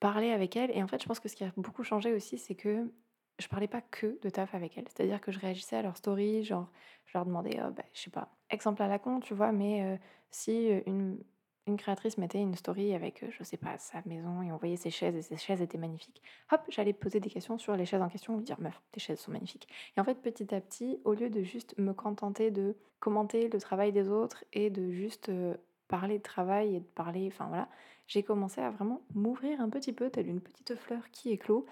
parler 0.00 0.30
avec 0.30 0.56
elle. 0.56 0.70
Et 0.76 0.82
en 0.82 0.86
fait, 0.86 1.02
je 1.02 1.06
pense 1.06 1.20
que 1.20 1.28
ce 1.28 1.36
qui 1.36 1.44
a 1.44 1.52
beaucoup 1.56 1.84
changé 1.84 2.12
aussi, 2.12 2.38
c'est 2.38 2.54
que 2.54 2.90
je 3.38 3.48
parlais 3.48 3.68
pas 3.68 3.80
que 3.80 4.18
de 4.22 4.30
taf 4.30 4.54
avec 4.54 4.78
elle. 4.78 4.84
C'est-à-dire 4.88 5.20
que 5.20 5.32
je 5.32 5.38
réagissais 5.40 5.76
à 5.76 5.82
leurs 5.82 5.96
stories, 5.96 6.44
genre, 6.44 6.70
je 7.06 7.16
leur 7.16 7.26
demandais, 7.26 7.58
oh, 7.64 7.70
bah, 7.70 7.84
je 7.92 8.00
sais 8.00 8.10
pas, 8.10 8.28
exemple 8.50 8.82
à 8.82 8.88
la 8.88 8.98
con, 8.98 9.20
tu 9.20 9.34
vois, 9.34 9.52
mais 9.52 9.82
euh, 9.82 9.96
si 10.30 10.68
une, 10.86 11.18
une 11.66 11.76
créatrice 11.76 12.18
mettait 12.18 12.40
une 12.40 12.54
story 12.54 12.94
avec, 12.94 13.22
euh, 13.22 13.28
je 13.30 13.42
sais 13.42 13.56
pas, 13.56 13.78
sa 13.78 14.02
maison 14.06 14.42
et 14.42 14.52
on 14.52 14.56
voyait 14.56 14.76
ses 14.76 14.90
chaises 14.90 15.16
et 15.16 15.22
ses 15.22 15.36
chaises 15.36 15.62
étaient 15.62 15.78
magnifiques, 15.78 16.22
hop, 16.52 16.60
j'allais 16.68 16.92
poser 16.92 17.20
des 17.20 17.30
questions 17.30 17.58
sur 17.58 17.76
les 17.76 17.86
chaises 17.86 18.02
en 18.02 18.08
question 18.08 18.34
ou 18.34 18.42
dire, 18.42 18.60
meuf, 18.60 18.80
tes 18.92 19.00
chaises 19.00 19.20
sont 19.20 19.30
magnifiques. 19.30 19.68
Et 19.96 20.00
en 20.00 20.04
fait, 20.04 20.16
petit 20.16 20.54
à 20.54 20.60
petit, 20.60 21.00
au 21.04 21.14
lieu 21.14 21.30
de 21.30 21.42
juste 21.42 21.76
me 21.78 21.94
contenter 21.94 22.50
de 22.50 22.76
commenter 23.00 23.48
le 23.48 23.58
travail 23.60 23.92
des 23.92 24.08
autres 24.08 24.44
et 24.52 24.70
de 24.70 24.90
juste 24.90 25.30
euh, 25.30 25.56
parler 25.94 26.18
de 26.18 26.24
travail 26.24 26.74
et 26.74 26.80
de 26.80 26.84
parler, 26.86 27.28
enfin 27.32 27.46
voilà, 27.46 27.68
j'ai 28.08 28.24
commencé 28.24 28.60
à 28.60 28.68
vraiment 28.68 29.02
m'ouvrir 29.14 29.60
un 29.60 29.70
petit 29.70 29.92
peu, 29.92 30.10
telle 30.10 30.26
une 30.26 30.40
petite 30.40 30.74
fleur 30.74 31.08
qui 31.12 31.30
éclot. 31.30 31.66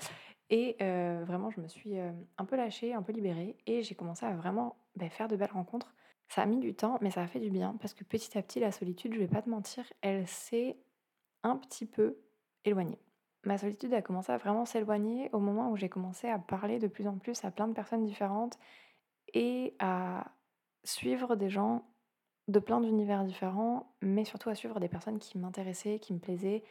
Et 0.49 0.77
euh, 0.81 1.25
vraiment, 1.27 1.51
je 1.51 1.61
me 1.61 1.67
suis 1.67 1.99
euh, 1.99 2.13
un 2.39 2.45
peu 2.45 2.55
lâchée, 2.55 2.95
un 2.95 3.03
peu 3.03 3.11
libérée, 3.11 3.57
et 3.67 3.83
j'ai 3.83 3.97
commencé 3.97 4.25
à 4.25 4.33
vraiment 4.33 4.77
bah, 4.95 5.09
faire 5.09 5.27
de 5.27 5.35
belles 5.35 5.51
rencontres. 5.51 5.93
Ça 6.29 6.43
a 6.43 6.47
mis 6.47 6.61
du 6.61 6.73
temps, 6.73 6.99
mais 7.01 7.11
ça 7.11 7.23
a 7.23 7.27
fait 7.27 7.41
du 7.41 7.51
bien, 7.51 7.77
parce 7.81 7.95
que 7.95 8.05
petit 8.05 8.39
à 8.39 8.43
petit, 8.43 8.61
la 8.61 8.71
solitude, 8.71 9.13
je 9.13 9.19
vais 9.19 9.27
pas 9.27 9.43
te 9.43 9.51
mentir, 9.51 9.85
elle 10.03 10.29
s'est 10.29 10.77
un 11.43 11.57
petit 11.57 11.87
peu 11.87 12.17
éloignée. 12.65 13.01
Ma 13.43 13.59
solitude 13.59 13.93
a 13.93 14.03
commencé 14.03 14.31
à 14.31 14.39
vraiment 14.39 14.67
s'éloigner 14.67 15.31
au 15.33 15.41
moment 15.41 15.73
où 15.73 15.77
j'ai 15.77 15.89
commencé 15.89 16.29
à 16.29 16.39
parler 16.39 16.79
de 16.79 16.87
plus 16.87 17.09
en 17.09 17.19
plus 17.19 17.45
à 17.45 17.51
plein 17.51 17.67
de 17.67 17.73
personnes 17.73 18.05
différentes 18.05 18.57
et 19.35 19.75
à 19.81 20.31
suivre 20.85 21.35
des 21.35 21.51
gens 21.51 21.85
de 22.49 22.59
plein 22.59 22.81
d'univers 22.81 23.25
différents, 23.25 23.93
mais 24.01 24.25
surtout 24.25 24.51
à 24.51 24.55
suivre 24.55 24.81
des 24.81 24.89
personnes 24.89 25.19
qui 25.19 25.39
m'intéressaient, 25.39 25.99
qui 25.99 26.13
me 26.13 26.19
plaisaient, 26.19 26.65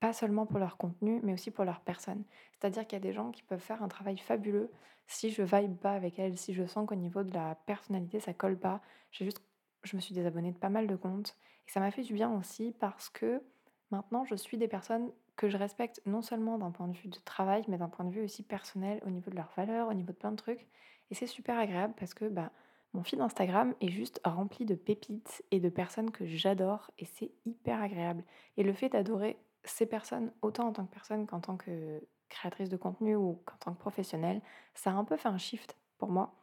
pas 0.00 0.12
seulement 0.12 0.46
pour 0.46 0.58
leur 0.58 0.76
contenu, 0.76 1.20
mais 1.22 1.32
aussi 1.32 1.50
pour 1.50 1.64
leur 1.64 1.80
personne. 1.80 2.24
C'est-à-dire 2.52 2.86
qu'il 2.86 2.96
y 2.96 3.02
a 3.02 3.04
des 3.04 3.12
gens 3.12 3.30
qui 3.30 3.42
peuvent 3.42 3.60
faire 3.60 3.82
un 3.82 3.88
travail 3.88 4.16
fabuleux 4.18 4.70
si 5.06 5.30
je 5.30 5.42
vibe 5.42 5.76
pas 5.76 5.92
avec 5.92 6.18
elles, 6.18 6.36
si 6.36 6.54
je 6.54 6.66
sens 6.66 6.86
qu'au 6.86 6.94
niveau 6.94 7.22
de 7.22 7.32
la 7.32 7.54
personnalité 7.66 8.20
ça 8.20 8.34
colle 8.34 8.58
pas. 8.58 8.80
J'ai 9.10 9.24
juste, 9.24 9.42
je 9.82 9.96
me 9.96 10.00
suis 10.00 10.14
désabonnée 10.14 10.52
de 10.52 10.58
pas 10.58 10.68
mal 10.68 10.86
de 10.86 10.96
comptes 10.96 11.36
et 11.66 11.70
ça 11.70 11.80
m'a 11.80 11.90
fait 11.90 12.02
du 12.02 12.12
bien 12.12 12.32
aussi 12.34 12.72
parce 12.78 13.08
que 13.08 13.42
maintenant 13.90 14.24
je 14.24 14.34
suis 14.34 14.58
des 14.58 14.68
personnes 14.68 15.10
que 15.36 15.48
je 15.48 15.56
respecte 15.56 16.02
non 16.04 16.20
seulement 16.20 16.58
d'un 16.58 16.70
point 16.70 16.88
de 16.88 16.96
vue 16.96 17.08
de 17.08 17.18
travail, 17.24 17.64
mais 17.68 17.78
d'un 17.78 17.88
point 17.88 18.04
de 18.04 18.10
vue 18.10 18.22
aussi 18.22 18.42
personnel, 18.42 19.00
au 19.06 19.10
niveau 19.10 19.30
de 19.30 19.36
leurs 19.36 19.52
valeurs, 19.56 19.88
au 19.88 19.94
niveau 19.94 20.12
de 20.12 20.16
plein 20.16 20.32
de 20.32 20.36
trucs. 20.36 20.66
Et 21.10 21.14
c'est 21.14 21.26
super 21.26 21.58
agréable 21.58 21.94
parce 21.96 22.12
que 22.12 22.26
bah, 22.28 22.52
mon 22.94 23.02
feed 23.02 23.20
Instagram 23.20 23.74
est 23.80 23.90
juste 23.90 24.20
rempli 24.24 24.64
de 24.64 24.74
pépites 24.74 25.44
et 25.50 25.60
de 25.60 25.68
personnes 25.68 26.10
que 26.10 26.26
j'adore 26.26 26.90
et 26.98 27.04
c'est 27.04 27.30
hyper 27.44 27.82
agréable. 27.82 28.24
Et 28.56 28.62
le 28.62 28.72
fait 28.72 28.88
d'adorer 28.88 29.38
ces 29.64 29.86
personnes, 29.86 30.32
autant 30.42 30.68
en 30.68 30.72
tant 30.72 30.86
que 30.86 30.92
personne 30.92 31.26
qu'en 31.26 31.40
tant 31.40 31.56
que 31.56 32.02
créatrice 32.28 32.68
de 32.68 32.76
contenu 32.76 33.16
ou 33.16 33.40
qu'en 33.44 33.56
tant 33.56 33.74
que 33.74 33.78
professionnelle, 33.78 34.40
ça 34.74 34.90
a 34.90 34.94
un 34.94 35.04
peu 35.04 35.16
fait 35.16 35.28
un 35.28 35.38
shift 35.38 35.76
pour 35.98 36.10
moi 36.10 36.34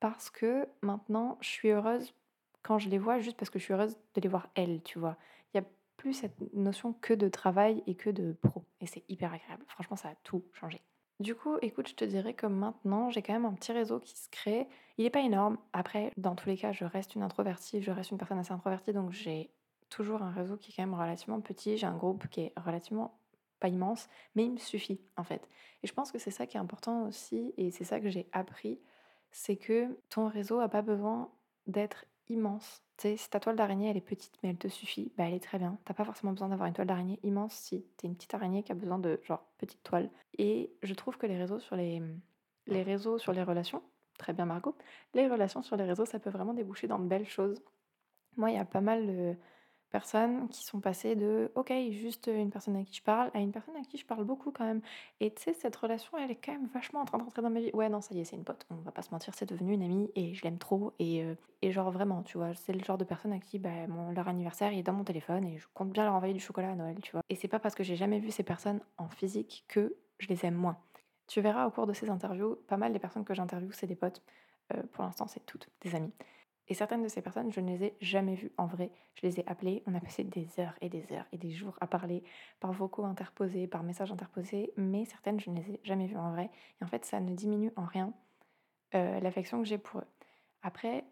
parce 0.00 0.30
que 0.30 0.68
maintenant 0.82 1.38
je 1.40 1.48
suis 1.48 1.70
heureuse 1.70 2.14
quand 2.62 2.78
je 2.78 2.88
les 2.88 2.98
vois 2.98 3.18
juste 3.18 3.36
parce 3.36 3.50
que 3.50 3.58
je 3.58 3.64
suis 3.64 3.74
heureuse 3.74 3.96
de 4.14 4.20
les 4.20 4.28
voir 4.28 4.48
elles, 4.54 4.82
tu 4.82 4.98
vois. 4.98 5.16
Il 5.52 5.58
y 5.58 5.60
a 5.60 5.66
plus 5.96 6.12
cette 6.14 6.40
notion 6.54 6.92
que 6.92 7.14
de 7.14 7.28
travail 7.28 7.82
et 7.86 7.94
que 7.94 8.10
de 8.10 8.32
pro. 8.32 8.64
Et 8.80 8.86
c'est 8.86 9.04
hyper 9.08 9.32
agréable. 9.32 9.64
Franchement, 9.68 9.96
ça 9.96 10.10
a 10.10 10.14
tout 10.22 10.44
changé. 10.52 10.80
Du 11.20 11.34
coup, 11.34 11.56
écoute, 11.62 11.88
je 11.88 11.94
te 11.94 12.04
dirais 12.04 12.34
que 12.34 12.46
maintenant, 12.46 13.10
j'ai 13.10 13.22
quand 13.22 13.32
même 13.32 13.44
un 13.44 13.54
petit 13.54 13.72
réseau 13.72 13.98
qui 13.98 14.16
se 14.16 14.28
crée. 14.30 14.68
Il 14.98 15.04
n'est 15.04 15.10
pas 15.10 15.20
énorme. 15.20 15.58
Après, 15.72 16.12
dans 16.16 16.36
tous 16.36 16.48
les 16.48 16.56
cas, 16.56 16.70
je 16.72 16.84
reste 16.84 17.16
une 17.16 17.22
introvertie, 17.22 17.82
je 17.82 17.90
reste 17.90 18.12
une 18.12 18.18
personne 18.18 18.38
assez 18.38 18.52
introvertie, 18.52 18.92
donc 18.92 19.10
j'ai 19.10 19.50
toujours 19.90 20.22
un 20.22 20.30
réseau 20.30 20.56
qui 20.56 20.70
est 20.70 20.74
quand 20.76 20.82
même 20.82 20.94
relativement 20.94 21.40
petit. 21.40 21.76
J'ai 21.76 21.86
un 21.86 21.96
groupe 21.96 22.28
qui 22.28 22.42
est 22.42 22.52
relativement 22.56 23.18
pas 23.58 23.68
immense, 23.68 24.08
mais 24.36 24.44
il 24.44 24.52
me 24.52 24.58
suffit 24.58 25.00
en 25.16 25.24
fait. 25.24 25.48
Et 25.82 25.88
je 25.88 25.92
pense 25.92 26.12
que 26.12 26.18
c'est 26.18 26.30
ça 26.30 26.46
qui 26.46 26.56
est 26.56 26.60
important 26.60 27.06
aussi, 27.06 27.52
et 27.56 27.72
c'est 27.72 27.84
ça 27.84 28.00
que 28.00 28.08
j'ai 28.08 28.28
appris, 28.32 28.80
c'est 29.32 29.56
que 29.56 29.98
ton 30.10 30.28
réseau 30.28 30.60
a 30.60 30.68
pas 30.68 30.82
besoin 30.82 31.32
d'être 31.66 32.04
immense. 32.28 32.84
Sais, 32.98 33.16
si 33.16 33.30
ta 33.30 33.38
toile 33.38 33.54
d'araignée 33.54 33.88
elle 33.90 33.96
est 33.96 34.00
petite 34.00 34.34
mais 34.42 34.50
elle 34.50 34.58
te 34.58 34.66
suffit, 34.66 35.12
bah 35.16 35.24
elle 35.28 35.34
est 35.34 35.42
très 35.42 35.58
bien. 35.58 35.78
T'as 35.84 35.94
pas 35.94 36.04
forcément 36.04 36.32
besoin 36.32 36.48
d'avoir 36.48 36.66
une 36.66 36.74
toile 36.74 36.88
d'araignée 36.88 37.20
immense 37.22 37.54
si 37.54 37.86
t'es 37.96 38.08
une 38.08 38.16
petite 38.16 38.34
araignée 38.34 38.64
qui 38.64 38.72
a 38.72 38.74
besoin 38.74 38.98
de 38.98 39.20
genre 39.24 39.44
petite 39.58 39.82
toile. 39.84 40.10
Et 40.36 40.72
je 40.82 40.94
trouve 40.94 41.16
que 41.16 41.26
les 41.26 41.36
réseaux 41.38 41.60
sur 41.60 41.76
les, 41.76 42.02
les 42.66 42.82
réseaux 42.82 43.18
sur 43.18 43.32
les 43.32 43.44
relations, 43.44 43.82
très 44.18 44.32
bien 44.32 44.46
Margot, 44.46 44.76
les 45.14 45.28
relations 45.28 45.62
sur 45.62 45.76
les 45.76 45.84
réseaux 45.84 46.06
ça 46.06 46.18
peut 46.18 46.30
vraiment 46.30 46.54
déboucher 46.54 46.88
dans 46.88 46.98
de 46.98 47.06
belles 47.06 47.28
choses. 47.28 47.62
Moi 48.36 48.50
il 48.50 48.56
y 48.56 48.58
a 48.58 48.64
pas 48.64 48.80
mal 48.80 49.06
de 49.06 49.36
personnes 49.90 50.48
qui 50.48 50.64
sont 50.64 50.80
passées 50.80 51.16
de 51.16 51.50
ok 51.54 51.72
juste 51.90 52.30
une 52.32 52.50
personne 52.50 52.76
à 52.76 52.84
qui 52.84 52.94
je 52.94 53.02
parle 53.02 53.30
à 53.34 53.40
une 53.40 53.52
personne 53.52 53.76
à 53.76 53.80
qui 53.82 53.96
je 53.98 54.06
parle 54.06 54.24
beaucoup 54.24 54.50
quand 54.50 54.64
même. 54.64 54.80
Et 55.20 55.32
tu 55.32 55.42
sais 55.42 55.52
cette 55.54 55.76
relation 55.76 56.16
elle 56.18 56.30
est 56.30 56.36
quand 56.36 56.52
même 56.52 56.68
vachement 56.72 57.00
en 57.00 57.04
train 57.04 57.18
d'entrer 57.18 57.42
dans 57.42 57.50
ma 57.50 57.60
vie. 57.60 57.70
Ouais 57.74 57.88
non 57.88 58.00
ça 58.00 58.14
y 58.14 58.20
est 58.20 58.24
c'est 58.24 58.36
une 58.36 58.44
pote. 58.44 58.66
On 58.70 58.76
va 58.76 58.92
pas 58.92 59.02
se 59.02 59.10
mentir 59.10 59.34
c'est 59.34 59.48
devenu 59.48 59.74
une 59.74 59.82
amie 59.82 60.10
et 60.14 60.34
je 60.34 60.42
l'aime 60.44 60.58
trop. 60.58 60.92
Et, 60.98 61.22
euh, 61.24 61.34
et 61.62 61.72
genre 61.72 61.90
vraiment 61.90 62.22
tu 62.22 62.38
vois 62.38 62.54
c'est 62.54 62.72
le 62.72 62.84
genre 62.84 62.98
de 62.98 63.04
personne 63.04 63.32
à 63.32 63.38
qui 63.38 63.58
bah, 63.58 63.86
leur 64.14 64.28
anniversaire 64.28 64.72
est 64.72 64.82
dans 64.82 64.92
mon 64.92 65.04
téléphone 65.04 65.44
et 65.44 65.58
je 65.58 65.66
compte 65.74 65.90
bien 65.90 66.04
leur 66.04 66.14
envoyer 66.14 66.34
du 66.34 66.40
chocolat 66.40 66.70
à 66.72 66.74
Noël 66.74 66.98
tu 67.02 67.12
vois. 67.12 67.22
Et 67.28 67.34
c'est 67.34 67.48
pas 67.48 67.58
parce 67.58 67.74
que 67.74 67.82
j'ai 67.82 67.96
jamais 67.96 68.18
vu 68.18 68.30
ces 68.30 68.42
personnes 68.42 68.80
en 68.98 69.08
physique 69.08 69.64
que 69.68 69.96
je 70.18 70.28
les 70.28 70.44
aime 70.44 70.54
moins. 70.54 70.78
Tu 71.26 71.40
verras 71.40 71.66
au 71.66 71.70
cours 71.70 71.86
de 71.86 71.92
ces 71.92 72.10
interviews 72.10 72.56
pas 72.68 72.76
mal 72.76 72.92
des 72.92 72.98
personnes 72.98 73.24
que 73.24 73.34
j'interviewe 73.34 73.72
c'est 73.72 73.86
des 73.86 73.96
potes. 73.96 74.22
Euh, 74.74 74.82
pour 74.92 75.04
l'instant 75.04 75.26
c'est 75.26 75.44
toutes 75.46 75.68
des 75.80 75.94
amies 75.94 76.12
et 76.68 76.74
certaines 76.74 77.02
de 77.02 77.08
ces 77.08 77.22
personnes, 77.22 77.52
je 77.52 77.60
ne 77.60 77.68
les 77.70 77.84
ai 77.84 77.96
jamais 78.00 78.34
vues 78.34 78.52
en 78.58 78.66
vrai. 78.66 78.90
Je 79.14 79.26
les 79.26 79.40
ai 79.40 79.48
appelées, 79.48 79.82
on 79.86 79.94
a 79.94 80.00
passé 80.00 80.24
des 80.24 80.48
heures 80.60 80.74
et 80.80 80.88
des 80.88 81.12
heures 81.12 81.26
et 81.32 81.38
des 81.38 81.50
jours 81.50 81.76
à 81.80 81.86
parler 81.86 82.22
par 82.60 82.72
vocaux 82.72 83.04
interposés, 83.04 83.66
par 83.66 83.82
messages 83.82 84.12
interposés, 84.12 84.72
mais 84.76 85.04
certaines, 85.06 85.40
je 85.40 85.50
ne 85.50 85.56
les 85.56 85.70
ai 85.70 85.80
jamais 85.82 86.06
vues 86.06 86.18
en 86.18 86.30
vrai. 86.30 86.50
Et 86.80 86.84
en 86.84 86.86
fait, 86.86 87.04
ça 87.04 87.20
ne 87.20 87.34
diminue 87.34 87.72
en 87.76 87.84
rien 87.84 88.12
euh, 88.94 89.20
l'affection 89.20 89.58
que 89.62 89.68
j'ai 89.68 89.78
pour 89.78 90.00
eux. 90.00 90.06
Après, 90.62 91.04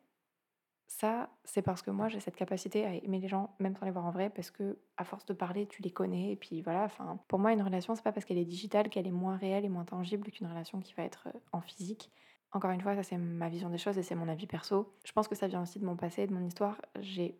ça, 0.88 1.30
c'est 1.44 1.62
parce 1.62 1.82
que 1.82 1.90
moi, 1.90 2.08
j'ai 2.08 2.20
cette 2.20 2.36
capacité 2.36 2.84
à 2.84 2.94
aimer 2.94 3.18
les 3.18 3.28
gens, 3.28 3.54
même 3.58 3.74
sans 3.76 3.86
les 3.86 3.90
voir 3.90 4.06
en 4.06 4.10
vrai, 4.10 4.30
parce 4.30 4.50
que 4.50 4.78
à 4.96 5.04
force 5.04 5.26
de 5.26 5.34
parler, 5.34 5.66
tu 5.66 5.82
les 5.82 5.90
connais. 5.90 6.32
Et 6.32 6.36
puis 6.36 6.62
voilà, 6.62 6.84
enfin, 6.84 7.18
pour 7.28 7.38
moi, 7.38 7.52
une 7.52 7.62
relation, 7.62 7.94
c'est 7.94 8.02
pas 8.02 8.12
parce 8.12 8.24
qu'elle 8.24 8.38
est 8.38 8.44
digitale 8.44 8.88
qu'elle 8.88 9.06
est 9.06 9.10
moins 9.10 9.36
réelle 9.36 9.64
et 9.64 9.68
moins 9.68 9.84
tangible 9.84 10.30
qu'une 10.30 10.46
relation 10.46 10.80
qui 10.80 10.94
va 10.94 11.02
être 11.02 11.28
euh, 11.28 11.38
en 11.52 11.60
physique. 11.60 12.10
Encore 12.56 12.70
une 12.70 12.80
fois, 12.80 12.94
ça 12.94 13.02
c'est 13.02 13.18
ma 13.18 13.50
vision 13.50 13.68
des 13.68 13.76
choses 13.76 13.98
et 13.98 14.02
c'est 14.02 14.14
mon 14.14 14.28
avis 14.28 14.46
perso. 14.46 14.90
Je 15.04 15.12
pense 15.12 15.28
que 15.28 15.34
ça 15.34 15.46
vient 15.46 15.60
aussi 15.60 15.78
de 15.78 15.84
mon 15.84 15.94
passé, 15.94 16.26
de 16.26 16.32
mon 16.32 16.42
histoire. 16.42 16.80
J'ai 17.00 17.38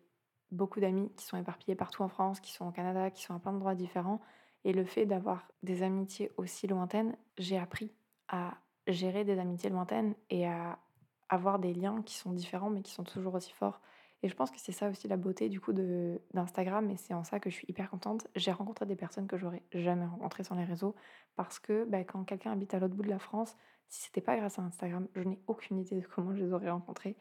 beaucoup 0.51 0.79
d'amis 0.79 1.11
qui 1.17 1.25
sont 1.25 1.37
éparpillés 1.37 1.73
partout 1.73 2.03
en 2.03 2.07
France, 2.07 2.39
qui 2.39 2.51
sont 2.51 2.67
au 2.67 2.71
Canada, 2.71 3.09
qui 3.09 3.23
sont 3.23 3.33
à 3.33 3.39
plein 3.39 3.51
d'endroits 3.51 3.73
différents. 3.73 4.21
Et 4.63 4.73
le 4.73 4.85
fait 4.85 5.07
d'avoir 5.07 5.47
des 5.63 5.81
amitiés 5.81 6.31
aussi 6.37 6.67
lointaines, 6.67 7.17
j'ai 7.39 7.57
appris 7.57 7.91
à 8.27 8.59
gérer 8.85 9.23
des 9.23 9.39
amitiés 9.39 9.71
lointaines 9.71 10.13
et 10.29 10.45
à 10.45 10.77
avoir 11.29 11.57
des 11.57 11.73
liens 11.73 12.03
qui 12.03 12.13
sont 12.13 12.31
différents 12.31 12.69
mais 12.69 12.83
qui 12.83 12.91
sont 12.91 13.03
toujours 13.03 13.33
aussi 13.33 13.53
forts. 13.53 13.81
Et 14.21 14.29
je 14.29 14.35
pense 14.35 14.51
que 14.51 14.59
c'est 14.59 14.71
ça 14.71 14.87
aussi 14.87 15.07
la 15.07 15.17
beauté 15.17 15.49
du 15.49 15.59
coup 15.59 15.73
d'Instagram 15.73 16.91
et 16.91 16.97
c'est 16.97 17.15
en 17.15 17.23
ça 17.23 17.39
que 17.39 17.49
je 17.49 17.55
suis 17.55 17.65
hyper 17.67 17.89
contente. 17.89 18.27
J'ai 18.35 18.51
rencontré 18.51 18.85
des 18.85 18.95
personnes 18.95 19.25
que 19.25 19.37
j'aurais 19.37 19.63
jamais 19.73 20.05
rencontrées 20.05 20.43
sur 20.43 20.53
les 20.53 20.63
réseaux 20.63 20.93
parce 21.35 21.57
que 21.57 21.85
bah, 21.85 22.03
quand 22.03 22.23
quelqu'un 22.23 22.51
habite 22.51 22.75
à 22.75 22.79
l'autre 22.79 22.93
bout 22.93 23.03
de 23.03 23.09
la 23.09 23.19
France, 23.19 23.57
si 23.89 24.03
c'était 24.03 24.21
pas 24.21 24.37
grâce 24.37 24.59
à 24.59 24.63
Instagram, 24.63 25.07
je 25.15 25.21
n'ai 25.21 25.39
aucune 25.47 25.79
idée 25.79 26.01
de 26.01 26.07
comment 26.07 26.35
je 26.35 26.43
les 26.43 26.53
aurais 26.53 26.69
rencontrés. 26.69 27.15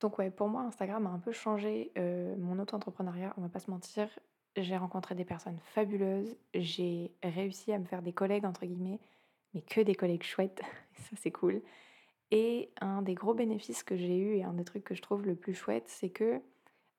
Donc 0.00 0.18
ouais, 0.18 0.30
pour 0.30 0.48
moi, 0.48 0.62
Instagram 0.62 1.06
a 1.06 1.10
un 1.10 1.18
peu 1.18 1.32
changé 1.32 1.92
euh, 1.96 2.34
mon 2.36 2.58
auto-entrepreneuriat, 2.58 3.34
on 3.36 3.42
va 3.42 3.48
pas 3.48 3.60
se 3.60 3.70
mentir. 3.70 4.08
J'ai 4.56 4.76
rencontré 4.76 5.14
des 5.14 5.24
personnes 5.24 5.58
fabuleuses, 5.74 6.36
j'ai 6.54 7.12
réussi 7.22 7.72
à 7.72 7.78
me 7.78 7.84
faire 7.84 8.02
des 8.02 8.12
collègues, 8.12 8.44
entre 8.44 8.66
guillemets, 8.66 9.00
mais 9.54 9.62
que 9.62 9.80
des 9.80 9.94
collègues 9.94 10.24
chouettes, 10.24 10.60
ça 10.94 11.16
c'est 11.16 11.30
cool. 11.30 11.62
Et 12.30 12.70
un 12.80 13.02
des 13.02 13.14
gros 13.14 13.34
bénéfices 13.34 13.82
que 13.82 13.96
j'ai 13.96 14.16
eu 14.16 14.36
et 14.36 14.42
un 14.42 14.54
des 14.54 14.64
trucs 14.64 14.84
que 14.84 14.94
je 14.94 15.02
trouve 15.02 15.24
le 15.24 15.34
plus 15.34 15.54
chouette, 15.54 15.84
c'est 15.86 16.10
que 16.10 16.40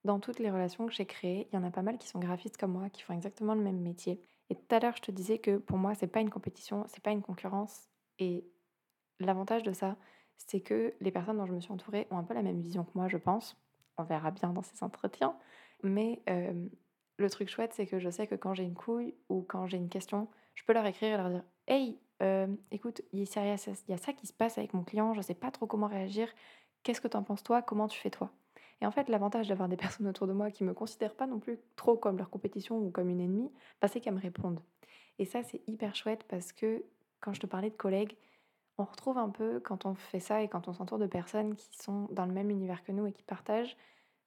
dans 0.03 0.19
toutes 0.19 0.39
les 0.39 0.51
relations 0.51 0.85
que 0.85 0.93
j'ai 0.93 1.05
créées, 1.05 1.47
il 1.51 1.55
y 1.55 1.57
en 1.57 1.63
a 1.63 1.71
pas 1.71 1.81
mal 1.81 1.97
qui 1.97 2.07
sont 2.07 2.19
graphistes 2.19 2.57
comme 2.57 2.73
moi, 2.73 2.89
qui 2.89 3.01
font 3.01 3.13
exactement 3.13 3.55
le 3.55 3.61
même 3.61 3.79
métier. 3.79 4.21
Et 4.49 4.55
tout 4.55 4.75
à 4.75 4.79
l'heure, 4.79 4.95
je 4.95 5.01
te 5.01 5.11
disais 5.11 5.39
que 5.39 5.57
pour 5.57 5.77
moi, 5.77 5.95
c'est 5.95 6.07
pas 6.07 6.19
une 6.19 6.29
compétition, 6.29 6.85
c'est 6.87 7.01
pas 7.01 7.11
une 7.11 7.21
concurrence. 7.21 7.89
Et 8.19 8.45
L'avantage 9.19 9.63
de 9.63 9.71
ça, 9.71 9.95
c'est 10.37 10.61
que 10.61 10.93
les 10.99 11.11
personnes 11.11 11.37
dont 11.37 11.45
je 11.45 11.53
me 11.53 11.61
suis 11.61 11.71
entourée 11.71 12.07
ont 12.11 12.17
un 12.17 12.23
peu 12.23 12.33
la 12.33 12.41
même 12.41 12.59
vision 12.59 12.83
que 12.83 12.91
moi, 12.95 13.07
je 13.07 13.17
pense. 13.17 13.57
On 13.97 14.03
verra 14.03 14.31
bien 14.31 14.49
dans 14.49 14.63
ces 14.63 14.83
entretiens. 14.83 15.35
Mais 15.83 16.21
euh, 16.29 16.67
le 17.17 17.29
truc 17.29 17.49
chouette, 17.49 17.73
c'est 17.73 17.85
que 17.85 17.99
je 17.99 18.09
sais 18.09 18.27
que 18.27 18.35
quand 18.35 18.53
j'ai 18.53 18.63
une 18.63 18.73
couille 18.73 19.15
ou 19.29 19.41
quand 19.41 19.67
j'ai 19.67 19.77
une 19.77 19.89
question, 19.89 20.27
je 20.55 20.63
peux 20.63 20.73
leur 20.73 20.85
écrire 20.85 21.13
et 21.13 21.17
leur 21.17 21.29
dire 21.29 21.43
Hey, 21.67 21.99
euh, 22.21 22.47
écoute, 22.71 23.01
il 23.11 23.19
y, 23.19 23.39
a 23.39 23.57
ça 23.57 24.13
qui 24.13 24.27
se 24.27 24.33
passe 24.33 24.57
avec 24.57 24.73
mon 24.73 24.83
client, 24.83 25.13
je 25.13 25.21
sais 25.21 25.33
pas 25.33 25.51
trop 25.51 25.67
comment 25.67 25.87
réagir. 25.87 26.27
Qu'est-ce 26.83 27.01
que 27.01 27.07
t'en 27.07 27.23
penses 27.23 27.43
toi? 27.43 27.61
Comment 27.61 27.87
tu 27.87 27.99
fais 27.99 28.09
toi 28.09 28.31
Et 28.81 28.85
en 28.85 28.91
fait, 28.91 29.09
l'avantage 29.09 29.47
d'avoir 29.47 29.69
des 29.69 29.77
personnes 29.77 30.07
autour 30.07 30.27
de 30.27 30.33
moi 30.33 30.51
qui 30.51 30.63
me 30.63 30.73
considèrent 30.73 31.15
pas 31.15 31.27
non 31.27 31.39
plus 31.39 31.59
trop 31.75 31.97
comme 31.97 32.17
leur 32.17 32.29
compétition 32.29 32.77
ou 32.77 32.91
comme 32.91 33.09
une 33.09 33.21
ennemie, 33.21 33.51
bah, 33.81 33.87
c'est 33.87 33.99
qu'elles 33.99 34.15
me 34.15 34.21
répondent. 34.21 34.61
Et 35.19 35.25
ça, 35.25 35.43
c'est 35.43 35.61
hyper 35.67 35.95
chouette 35.95 36.23
parce 36.27 36.51
que 36.51 36.83
quand 37.19 37.33
je 37.33 37.39
te 37.39 37.47
parlais 37.47 37.69
de 37.69 37.75
collègues, 37.75 38.17
on 38.77 38.85
retrouve 38.85 39.17
un 39.17 39.29
peu 39.29 39.59
quand 39.59 39.85
on 39.85 39.95
fait 39.95 40.19
ça 40.19 40.41
et 40.41 40.47
quand 40.47 40.67
on 40.67 40.73
s'entoure 40.73 40.97
de 40.97 41.07
personnes 41.07 41.55
qui 41.55 41.77
sont 41.77 42.07
dans 42.11 42.25
le 42.25 42.33
même 42.33 42.49
univers 42.49 42.83
que 42.83 42.91
nous 42.91 43.05
et 43.05 43.11
qui 43.11 43.23
partagent 43.23 43.77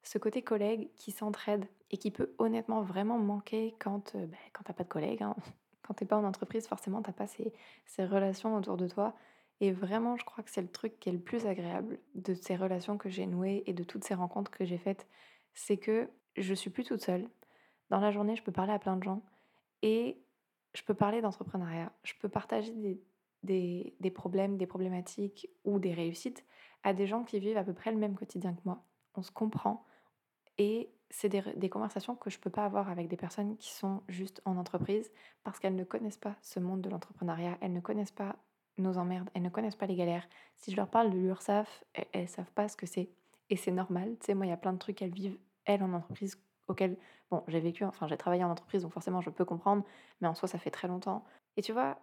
ce 0.03 0.17
côté 0.17 0.41
collègue 0.41 0.89
qui 0.95 1.11
s'entraide 1.11 1.67
et 1.91 1.97
qui 1.97 2.11
peut 2.11 2.33
honnêtement 2.37 2.81
vraiment 2.81 3.17
manquer 3.17 3.75
quand, 3.79 4.15
euh, 4.15 4.25
bah, 4.25 4.37
quand 4.53 4.63
t'as 4.63 4.73
pas 4.73 4.83
de 4.83 4.89
collègues. 4.89 5.23
Hein. 5.23 5.35
Quand 5.83 5.93
t'es 5.93 6.05
pas 6.05 6.17
en 6.17 6.25
entreprise, 6.25 6.67
forcément, 6.67 7.01
t'as 7.01 7.13
pas 7.13 7.27
ces, 7.27 7.53
ces 7.85 8.03
relations 8.03 8.57
autour 8.57 8.75
de 8.75 8.89
toi. 8.89 9.15
Et 9.61 9.71
vraiment, 9.71 10.17
je 10.17 10.25
crois 10.25 10.43
que 10.43 10.51
c'est 10.51 10.61
le 10.61 10.67
truc 10.67 10.99
qui 10.99 11.07
est 11.07 11.13
le 11.13 11.17
plus 11.17 11.45
agréable 11.45 11.97
de 12.13 12.33
ces 12.33 12.57
relations 12.57 12.97
que 12.97 13.07
j'ai 13.07 13.25
nouées 13.25 13.63
et 13.67 13.73
de 13.73 13.85
toutes 13.85 14.03
ces 14.03 14.13
rencontres 14.13 14.51
que 14.51 14.65
j'ai 14.65 14.77
faites. 14.77 15.07
C'est 15.53 15.77
que 15.77 16.09
je 16.35 16.53
suis 16.53 16.69
plus 16.69 16.83
toute 16.83 17.01
seule. 17.01 17.29
Dans 17.89 18.01
la 18.01 18.11
journée, 18.11 18.35
je 18.35 18.43
peux 18.43 18.51
parler 18.51 18.73
à 18.73 18.79
plein 18.79 18.97
de 18.97 19.03
gens 19.03 19.21
et 19.81 20.21
je 20.73 20.83
peux 20.83 20.93
parler 20.93 21.21
d'entrepreneuriat. 21.21 21.89
Je 22.03 22.15
peux 22.19 22.27
partager 22.27 22.73
des, 22.73 23.01
des, 23.43 24.11
problèmes, 24.13 24.57
des 24.57 24.67
problématiques 24.67 25.49
ou 25.63 25.79
des 25.79 25.93
réussites 25.93 26.45
à 26.83 26.93
des 26.93 27.07
gens 27.07 27.23
qui 27.23 27.39
vivent 27.39 27.57
à 27.57 27.63
peu 27.63 27.73
près 27.73 27.91
le 27.91 27.97
même 27.97 28.15
quotidien 28.15 28.53
que 28.53 28.61
moi. 28.65 28.83
On 29.15 29.21
se 29.21 29.31
comprend 29.31 29.85
et 30.57 30.89
c'est 31.09 31.29
des, 31.29 31.69
conversations 31.69 32.15
que 32.15 32.29
je 32.29 32.39
peux 32.39 32.49
pas 32.49 32.65
avoir 32.65 32.89
avec 32.89 33.07
des 33.07 33.17
personnes 33.17 33.57
qui 33.57 33.71
sont 33.71 34.03
juste 34.07 34.41
en 34.45 34.57
entreprise 34.57 35.11
parce 35.43 35.59
qu'elles 35.59 35.75
ne 35.75 35.83
connaissent 35.83 36.17
pas 36.17 36.35
ce 36.41 36.59
monde 36.59 36.81
de 36.81 36.89
l'entrepreneuriat, 36.89 37.57
elles 37.61 37.73
ne 37.73 37.79
connaissent 37.79 38.11
pas 38.11 38.35
nos 38.77 38.97
emmerdes, 38.97 39.29
elles 39.33 39.41
ne 39.41 39.49
connaissent 39.49 39.75
pas 39.75 39.87
les 39.87 39.95
galères. 39.95 40.27
Si 40.55 40.71
je 40.71 40.75
leur 40.75 40.87
parle 40.87 41.09
de 41.09 41.17
l'URSAF, 41.17 41.83
elles, 41.93 42.23
ne 42.23 42.27
savent 42.27 42.51
pas 42.51 42.67
ce 42.67 42.75
que 42.75 42.85
c'est. 42.85 43.09
Et 43.49 43.55
c'est 43.55 43.71
normal, 43.71 44.17
tu 44.19 44.27
sais, 44.27 44.33
moi, 44.33 44.45
il 44.45 44.49
y 44.49 44.53
a 44.53 44.57
plein 44.57 44.73
de 44.73 44.77
trucs 44.77 44.97
qu'elles 44.97 45.13
vivent, 45.13 45.39
elles, 45.65 45.81
en 45.81 45.93
entreprise, 45.93 46.37
auxquels, 46.67 46.97
bon, 47.31 47.43
j'ai 47.47 47.61
vécu, 47.61 47.85
enfin, 47.85 48.07
j'ai 48.07 48.17
travaillé 48.17 48.43
en 48.43 48.51
entreprise, 48.51 48.81
donc 48.83 48.91
forcément, 48.91 49.21
je 49.21 49.29
peux 49.29 49.45
comprendre, 49.45 49.83
mais 50.19 50.27
en 50.27 50.35
soi, 50.35 50.47
ça 50.47 50.59
fait 50.59 50.69
très 50.69 50.87
longtemps. 50.87 51.23
Et 51.55 51.61
tu 51.61 51.71
vois, 51.71 51.97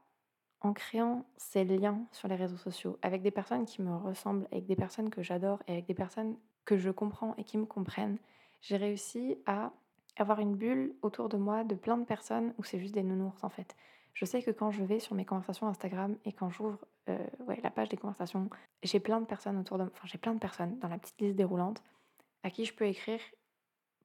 en 0.64 0.72
créant 0.72 1.24
ces 1.36 1.64
liens 1.64 2.06
sur 2.10 2.26
les 2.28 2.36
réseaux 2.36 2.56
sociaux 2.56 2.98
avec 3.02 3.22
des 3.22 3.30
personnes 3.30 3.66
qui 3.66 3.82
me 3.82 3.94
ressemblent, 3.96 4.46
avec 4.50 4.66
des 4.66 4.76
personnes 4.76 5.10
que 5.10 5.22
j'adore 5.22 5.62
et 5.66 5.72
avec 5.72 5.86
des 5.86 5.94
personnes 5.94 6.36
que 6.64 6.78
je 6.78 6.90
comprends 6.90 7.34
et 7.36 7.44
qui 7.44 7.58
me 7.58 7.66
comprennent, 7.66 8.18
j'ai 8.62 8.76
réussi 8.76 9.36
à 9.46 9.72
avoir 10.16 10.40
une 10.40 10.54
bulle 10.54 10.94
autour 11.02 11.28
de 11.28 11.36
moi 11.36 11.64
de 11.64 11.74
plein 11.74 11.98
de 11.98 12.04
personnes 12.04 12.54
où 12.56 12.64
c'est 12.64 12.78
juste 12.78 12.94
des 12.94 13.02
nounours 13.02 13.44
en 13.44 13.50
fait. 13.50 13.76
Je 14.14 14.24
sais 14.24 14.42
que 14.42 14.52
quand 14.52 14.70
je 14.70 14.82
vais 14.84 15.00
sur 15.00 15.14
mes 15.14 15.24
conversations 15.24 15.66
Instagram 15.66 16.16
et 16.24 16.32
quand 16.32 16.48
j'ouvre 16.48 16.78
euh, 17.08 17.18
la 17.62 17.70
page 17.70 17.88
des 17.88 17.96
conversations, 17.96 18.48
j'ai 18.82 19.00
plein 19.00 19.20
de 19.20 19.26
personnes 19.26 19.58
autour 19.58 19.76
de 19.76 19.82
enfin 19.82 20.06
j'ai 20.06 20.18
plein 20.18 20.34
de 20.34 20.38
personnes 20.38 20.78
dans 20.78 20.88
la 20.88 20.98
petite 20.98 21.20
liste 21.20 21.36
déroulante 21.36 21.82
à 22.42 22.50
qui 22.50 22.64
je 22.64 22.72
peux 22.72 22.86
écrire 22.86 23.20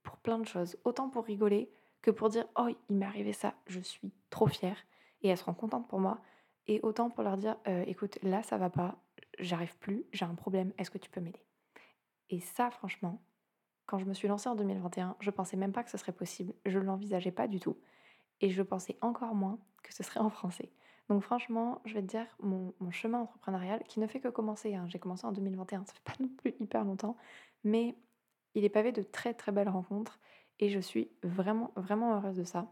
pour 0.03 0.17
plein 0.17 0.39
de 0.39 0.47
choses, 0.47 0.77
autant 0.83 1.09
pour 1.09 1.25
rigoler 1.25 1.71
que 2.01 2.11
pour 2.11 2.29
dire 2.29 2.45
oh 2.57 2.67
il 2.89 2.95
m'est 2.95 3.05
arrivé 3.05 3.31
ça, 3.31 3.53
je 3.67 3.79
suis 3.79 4.11
trop 4.29 4.47
fière 4.47 4.77
et 5.21 5.29
elles 5.29 5.37
seront 5.37 5.53
contentes 5.53 5.87
pour 5.87 5.99
moi 5.99 6.19
et 6.69 6.79
autant 6.83 7.09
pour 7.09 7.23
leur 7.23 7.35
dire 7.35 7.57
euh, 7.67 7.83
écoute 7.87 8.19
là 8.21 8.43
ça 8.43 8.57
va 8.57 8.69
pas, 8.69 8.95
j'arrive 9.39 9.75
plus, 9.79 10.05
j'ai 10.13 10.23
un 10.23 10.35
problème, 10.35 10.71
est-ce 10.77 10.91
que 10.91 10.99
tu 10.99 11.09
peux 11.09 11.19
m'aider? 11.19 11.43
Et 12.29 12.39
ça 12.39 12.69
franchement, 12.69 13.21
quand 13.87 13.97
je 13.97 14.05
me 14.05 14.13
suis 14.13 14.27
lancée 14.27 14.47
en 14.47 14.55
2021, 14.55 15.17
je 15.19 15.31
pensais 15.31 15.57
même 15.57 15.73
pas 15.73 15.83
que 15.83 15.89
ce 15.89 15.97
serait 15.97 16.11
possible, 16.11 16.53
je 16.65 16.77
l'envisageais 16.77 17.31
pas 17.31 17.47
du 17.47 17.59
tout 17.59 17.75
et 18.39 18.51
je 18.51 18.61
pensais 18.61 18.97
encore 19.01 19.33
moins 19.33 19.57
que 19.81 19.93
ce 19.93 20.03
serait 20.03 20.19
en 20.19 20.29
français. 20.29 20.71
Donc 21.09 21.23
franchement, 21.23 21.81
je 21.85 21.95
vais 21.95 22.01
te 22.03 22.07
dire, 22.07 22.27
mon, 22.39 22.71
chemin 22.91 23.21
entrepreneurial, 23.21 23.83
qui 23.87 23.99
ne 23.99 24.05
fait 24.05 24.19
que 24.19 24.27
commencer, 24.27 24.75
hein, 24.75 24.85
j'ai 24.87 24.99
commencé 24.99 25.25
en 25.25 25.31
2021, 25.31 25.85
ça 25.85 25.93
fait 25.93 26.03
pas 26.03 26.23
non 26.23 26.29
plus 26.37 26.53
hyper 26.59 26.85
longtemps, 26.85 27.17
mais 27.63 27.95
il 28.53 28.63
est 28.63 28.69
pavé 28.69 28.91
de 28.91 29.01
très 29.01 29.33
très 29.33 29.51
belles 29.51 29.69
rencontres 29.69 30.19
et 30.59 30.69
je 30.69 30.79
suis 30.79 31.09
vraiment 31.23 31.71
vraiment 31.75 32.15
heureuse 32.15 32.37
de 32.37 32.43
ça. 32.43 32.71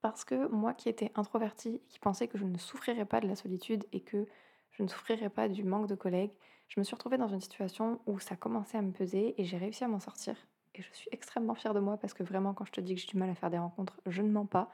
Parce 0.00 0.24
que 0.24 0.46
moi 0.48 0.74
qui 0.74 0.88
étais 0.88 1.10
introvertie, 1.14 1.80
qui 1.88 1.98
pensais 1.98 2.28
que 2.28 2.38
je 2.38 2.44
ne 2.44 2.56
souffrirais 2.58 3.04
pas 3.04 3.20
de 3.20 3.26
la 3.26 3.36
solitude 3.36 3.84
et 3.92 4.00
que 4.00 4.26
je 4.70 4.82
ne 4.82 4.88
souffrirais 4.88 5.30
pas 5.30 5.48
du 5.48 5.64
manque 5.64 5.88
de 5.88 5.94
collègues, 5.94 6.32
je 6.68 6.78
me 6.78 6.84
suis 6.84 6.94
retrouvée 6.94 7.18
dans 7.18 7.28
une 7.28 7.40
situation 7.40 8.00
où 8.06 8.18
ça 8.18 8.36
commençait 8.36 8.78
à 8.78 8.82
me 8.82 8.92
peser 8.92 9.40
et 9.40 9.44
j'ai 9.44 9.56
réussi 9.56 9.84
à 9.84 9.88
m'en 9.88 10.00
sortir 10.00 10.36
et 10.78 10.82
je 10.82 10.92
suis 10.92 11.08
extrêmement 11.12 11.54
fière 11.54 11.74
de 11.74 11.80
moi 11.80 11.96
parce 11.96 12.14
que 12.14 12.22
vraiment 12.22 12.54
quand 12.54 12.64
je 12.64 12.72
te 12.72 12.80
dis 12.80 12.94
que 12.94 13.00
j'ai 13.00 13.08
du 13.08 13.16
mal 13.16 13.28
à 13.30 13.34
faire 13.34 13.50
des 13.50 13.58
rencontres, 13.58 14.00
je 14.06 14.22
ne 14.22 14.30
mens 14.30 14.46
pas. 14.46 14.70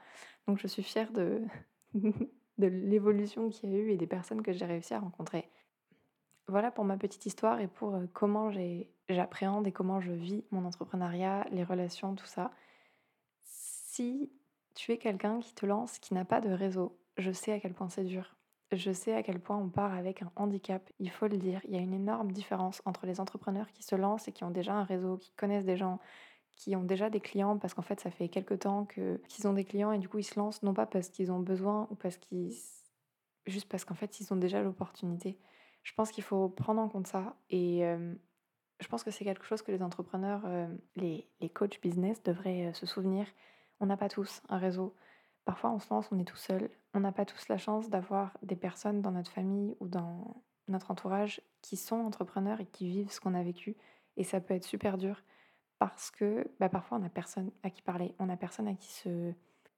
Donc 0.47 0.59
je 0.59 0.67
suis 0.67 0.83
fière 0.83 1.11
de, 1.11 1.41
de 1.93 2.67
l'évolution 2.67 3.49
qu'il 3.49 3.71
y 3.71 3.75
a 3.75 3.79
eu 3.79 3.91
et 3.91 3.97
des 3.97 4.07
personnes 4.07 4.41
que 4.41 4.53
j'ai 4.53 4.65
réussi 4.65 4.93
à 4.93 4.99
rencontrer. 4.99 5.49
Voilà 6.47 6.69
pour 6.69 6.85
ma 6.85 6.97
petite 6.97 7.25
histoire 7.25 7.59
et 7.59 7.67
pour 7.67 7.95
euh, 7.95 8.05
comment 8.13 8.51
j'appréhende 9.09 9.65
et 9.65 9.71
comment 9.71 9.99
je 9.99 10.11
vis 10.11 10.43
mon 10.51 10.65
entrepreneuriat, 10.65 11.47
les 11.51 11.63
relations, 11.63 12.13
tout 12.13 12.27
ça. 12.27 12.51
Si 13.43 14.31
tu 14.75 14.91
es 14.91 14.97
quelqu'un 14.97 15.39
qui 15.39 15.53
te 15.55 15.65
lance, 15.65 15.99
qui 15.99 16.13
n'a 16.13 16.25
pas 16.25 16.41
de 16.41 16.49
réseau, 16.49 16.97
je 17.17 17.31
sais 17.31 17.51
à 17.53 17.59
quel 17.59 17.73
point 17.73 17.89
c'est 17.89 18.03
dur. 18.03 18.35
Je 18.71 18.91
sais 18.91 19.13
à 19.13 19.23
quel 19.23 19.39
point 19.39 19.57
on 19.57 19.69
part 19.69 19.93
avec 19.93 20.21
un 20.21 20.31
handicap, 20.35 20.89
il 20.99 21.09
faut 21.09 21.27
le 21.27 21.37
dire. 21.37 21.61
Il 21.65 21.73
y 21.73 21.77
a 21.77 21.81
une 21.81 21.93
énorme 21.93 22.31
différence 22.31 22.81
entre 22.85 23.05
les 23.05 23.19
entrepreneurs 23.19 23.71
qui 23.71 23.83
se 23.83 23.95
lancent 23.95 24.27
et 24.27 24.31
qui 24.31 24.43
ont 24.43 24.51
déjà 24.51 24.73
un 24.73 24.83
réseau, 24.83 25.17
qui 25.17 25.31
connaissent 25.31 25.65
des 25.65 25.77
gens, 25.77 25.99
qui 26.55 26.75
ont 26.75 26.83
déjà 26.83 27.09
des 27.09 27.19
clients, 27.19 27.57
parce 27.57 27.73
qu'en 27.73 27.83
fait, 27.83 27.99
ça 27.99 28.11
fait 28.11 28.27
quelques 28.27 28.59
temps 28.59 28.85
qu'ils 28.85 29.47
ont 29.47 29.53
des 29.53 29.65
clients 29.65 29.91
et 29.91 29.99
du 29.99 30.09
coup, 30.09 30.17
ils 30.19 30.23
se 30.23 30.37
lancent 30.39 30.63
non 30.63 30.73
pas 30.73 30.85
parce 30.85 31.09
qu'ils 31.09 31.31
ont 31.31 31.39
besoin 31.39 31.87
ou 31.91 31.95
parce 31.95 32.17
qu'ils. 32.17 32.53
juste 33.45 33.69
parce 33.69 33.85
qu'en 33.85 33.95
fait, 33.95 34.19
ils 34.19 34.33
ont 34.33 34.37
déjà 34.37 34.61
l'opportunité. 34.61 35.37
Je 35.83 35.93
pense 35.93 36.11
qu'il 36.11 36.23
faut 36.23 36.49
prendre 36.49 36.81
en 36.81 36.89
compte 36.89 37.07
ça 37.07 37.37
et 37.51 37.85
euh, 37.85 38.15
je 38.79 38.87
pense 38.87 39.03
que 39.03 39.11
c'est 39.11 39.23
quelque 39.23 39.45
chose 39.45 39.61
que 39.61 39.71
les 39.71 39.83
entrepreneurs, 39.83 40.41
euh, 40.45 40.67
les, 40.95 41.29
les 41.39 41.49
coachs 41.49 41.79
business 41.81 42.21
devraient 42.23 42.67
euh, 42.67 42.73
se 42.73 42.87
souvenir. 42.87 43.27
On 43.79 43.85
n'a 43.85 43.97
pas 43.97 44.09
tous 44.09 44.41
un 44.49 44.57
réseau. 44.57 44.95
Parfois, 45.45 45.71
on 45.71 45.79
se 45.79 45.93
lance, 45.93 46.07
on 46.11 46.19
est 46.19 46.25
tout 46.25 46.35
seul. 46.37 46.69
On 46.93 46.99
n'a 46.99 47.11
pas 47.11 47.25
tous 47.25 47.47
la 47.47 47.57
chance 47.57 47.89
d'avoir 47.89 48.37
des 48.41 48.55
personnes 48.55 49.01
dans 49.01 49.11
notre 49.11 49.31
famille 49.31 49.75
ou 49.79 49.87
dans 49.87 50.41
notre 50.67 50.91
entourage 50.91 51.41
qui 51.61 51.77
sont 51.77 51.97
entrepreneurs 51.97 52.61
et 52.61 52.65
qui 52.65 52.87
vivent 52.87 53.11
ce 53.11 53.19
qu'on 53.19 53.35
a 53.35 53.43
vécu. 53.43 53.75
Et 54.17 54.23
ça 54.23 54.39
peut 54.39 54.53
être 54.53 54.63
super 54.63 54.97
dur 54.97 55.21
parce 55.77 56.09
que 56.09 56.49
bah, 56.59 56.69
parfois, 56.69 56.97
on 56.97 57.01
n'a 57.01 57.09
personne 57.09 57.51
à 57.63 57.69
qui 57.69 57.81
parler, 57.81 58.15
on 58.17 58.25
n'a 58.25 58.37
personne 58.37 58.67
à 58.67 58.73
qui 58.73 58.91
se, 58.91 59.33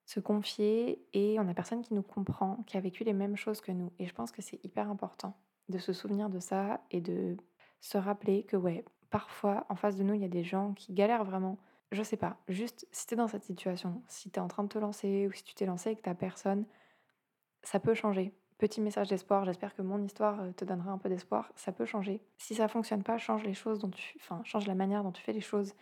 se 0.05 0.19
confier 0.19 1.05
et 1.13 1.39
on 1.39 1.43
n'a 1.43 1.53
personne 1.53 1.81
qui 1.81 1.93
nous 1.93 2.03
comprend, 2.03 2.63
qui 2.65 2.77
a 2.77 2.79
vécu 2.79 3.03
les 3.03 3.13
mêmes 3.13 3.35
choses 3.35 3.61
que 3.61 3.71
nous. 3.71 3.91
Et 3.99 4.05
je 4.05 4.13
pense 4.13 4.31
que 4.31 4.41
c'est 4.41 4.63
hyper 4.63 4.89
important 4.89 5.37
de 5.69 5.77
se 5.77 5.91
souvenir 5.91 6.29
de 6.29 6.39
ça 6.39 6.81
et 6.91 7.01
de 7.01 7.35
se 7.81 7.97
rappeler 7.97 8.43
que, 8.43 8.55
ouais, 8.55 8.85
parfois, 9.09 9.65
en 9.69 9.75
face 9.75 9.97
de 9.97 10.03
nous, 10.03 10.13
il 10.13 10.21
y 10.21 10.25
a 10.25 10.29
des 10.29 10.43
gens 10.43 10.73
qui 10.73 10.93
galèrent 10.93 11.25
vraiment 11.25 11.57
je 11.91 12.03
sais 12.03 12.17
pas, 12.17 12.37
juste 12.47 12.87
si 12.91 13.07
t'es 13.07 13.15
dans 13.15 13.27
cette 13.27 13.43
situation, 13.43 14.01
si 14.07 14.29
t'es 14.29 14.39
en 14.39 14.47
train 14.47 14.63
de 14.63 14.69
te 14.69 14.77
lancer 14.77 15.27
ou 15.27 15.31
si 15.31 15.43
tu 15.43 15.53
t'es 15.53 15.65
lancé 15.65 15.91
et 15.91 15.95
que 15.95 16.13
personne, 16.13 16.65
ça 17.63 17.79
peut 17.79 17.93
changer. 17.93 18.33
Petit 18.57 18.81
message 18.81 19.09
d'espoir, 19.09 19.45
j'espère 19.45 19.75
que 19.75 19.83
mon 19.83 20.01
histoire 20.03 20.41
euh, 20.41 20.51
te 20.51 20.65
donnera 20.65 20.91
un 20.91 20.97
peu 20.97 21.09
d'espoir, 21.09 21.51
ça 21.55 21.71
peut 21.71 21.85
changer. 21.85 22.21
Si 22.37 22.55
ça 22.55 22.67
fonctionne 22.67 23.03
pas, 23.03 23.17
change 23.17 23.43
les 23.43 23.53
choses 23.53 23.79
dont 23.79 23.89
tu 23.89 24.17
enfin 24.19 24.41
change 24.43 24.65
la 24.67 24.73
manière 24.73 25.03
dont 25.03 25.11
tu 25.11 25.21
fais 25.21 25.33
les 25.33 25.41
choses. 25.41 25.73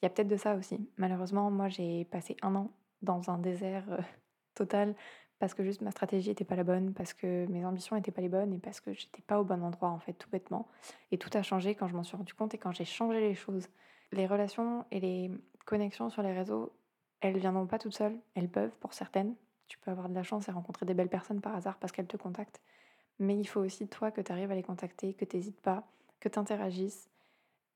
Il 0.00 0.04
y 0.04 0.06
a 0.06 0.10
peut-être 0.10 0.28
de 0.28 0.36
ça 0.36 0.54
aussi. 0.54 0.88
Malheureusement, 0.96 1.50
moi 1.50 1.68
j'ai 1.68 2.04
passé 2.06 2.36
un 2.42 2.54
an 2.54 2.70
dans 3.02 3.30
un 3.30 3.38
désert 3.38 3.84
euh, 3.90 3.98
total 4.54 4.94
parce 5.38 5.52
que 5.52 5.62
juste 5.62 5.82
ma 5.82 5.90
stratégie 5.90 6.30
n'était 6.30 6.44
pas 6.44 6.56
la 6.56 6.64
bonne, 6.64 6.94
parce 6.94 7.12
que 7.12 7.46
mes 7.46 7.66
ambitions 7.66 7.96
n'étaient 7.96 8.12
pas 8.12 8.22
les 8.22 8.28
bonnes 8.30 8.54
et 8.54 8.58
parce 8.58 8.80
que 8.80 8.94
j'étais 8.94 9.20
pas 9.22 9.38
au 9.40 9.44
bon 9.44 9.62
endroit 9.62 9.90
en 9.90 9.98
fait, 9.98 10.14
tout 10.14 10.30
bêtement. 10.30 10.66
Et 11.10 11.18
tout 11.18 11.30
a 11.34 11.42
changé 11.42 11.74
quand 11.74 11.88
je 11.88 11.94
m'en 11.94 12.04
suis 12.04 12.16
rendu 12.16 12.32
compte 12.32 12.54
et 12.54 12.58
quand 12.58 12.72
j'ai 12.72 12.86
changé 12.86 13.20
les 13.20 13.34
choses. 13.34 13.68
Les 14.14 14.26
relations 14.28 14.84
et 14.92 15.00
les 15.00 15.30
connexions 15.66 16.08
sur 16.08 16.22
les 16.22 16.32
réseaux, 16.32 16.72
elles 17.20 17.36
viendront 17.36 17.66
pas 17.66 17.80
toutes 17.80 17.96
seules, 17.96 18.16
elles 18.36 18.48
peuvent 18.48 18.76
pour 18.78 18.94
certaines. 18.94 19.34
Tu 19.66 19.76
peux 19.78 19.90
avoir 19.90 20.08
de 20.08 20.14
la 20.14 20.22
chance 20.22 20.48
et 20.48 20.52
rencontrer 20.52 20.86
des 20.86 20.94
belles 20.94 21.08
personnes 21.08 21.40
par 21.40 21.56
hasard 21.56 21.78
parce 21.78 21.92
qu'elles 21.92 22.06
te 22.06 22.16
contactent. 22.16 22.62
Mais 23.18 23.36
il 23.36 23.44
faut 23.44 23.60
aussi 23.60 23.88
toi 23.88 24.12
que 24.12 24.20
tu 24.20 24.30
arrives 24.30 24.52
à 24.52 24.54
les 24.54 24.62
contacter, 24.62 25.14
que 25.14 25.24
tu 25.24 25.36
n'hésites 25.36 25.60
pas, 25.60 25.84
que 26.20 26.28
tu 26.28 26.38
interagisses. 26.38 27.10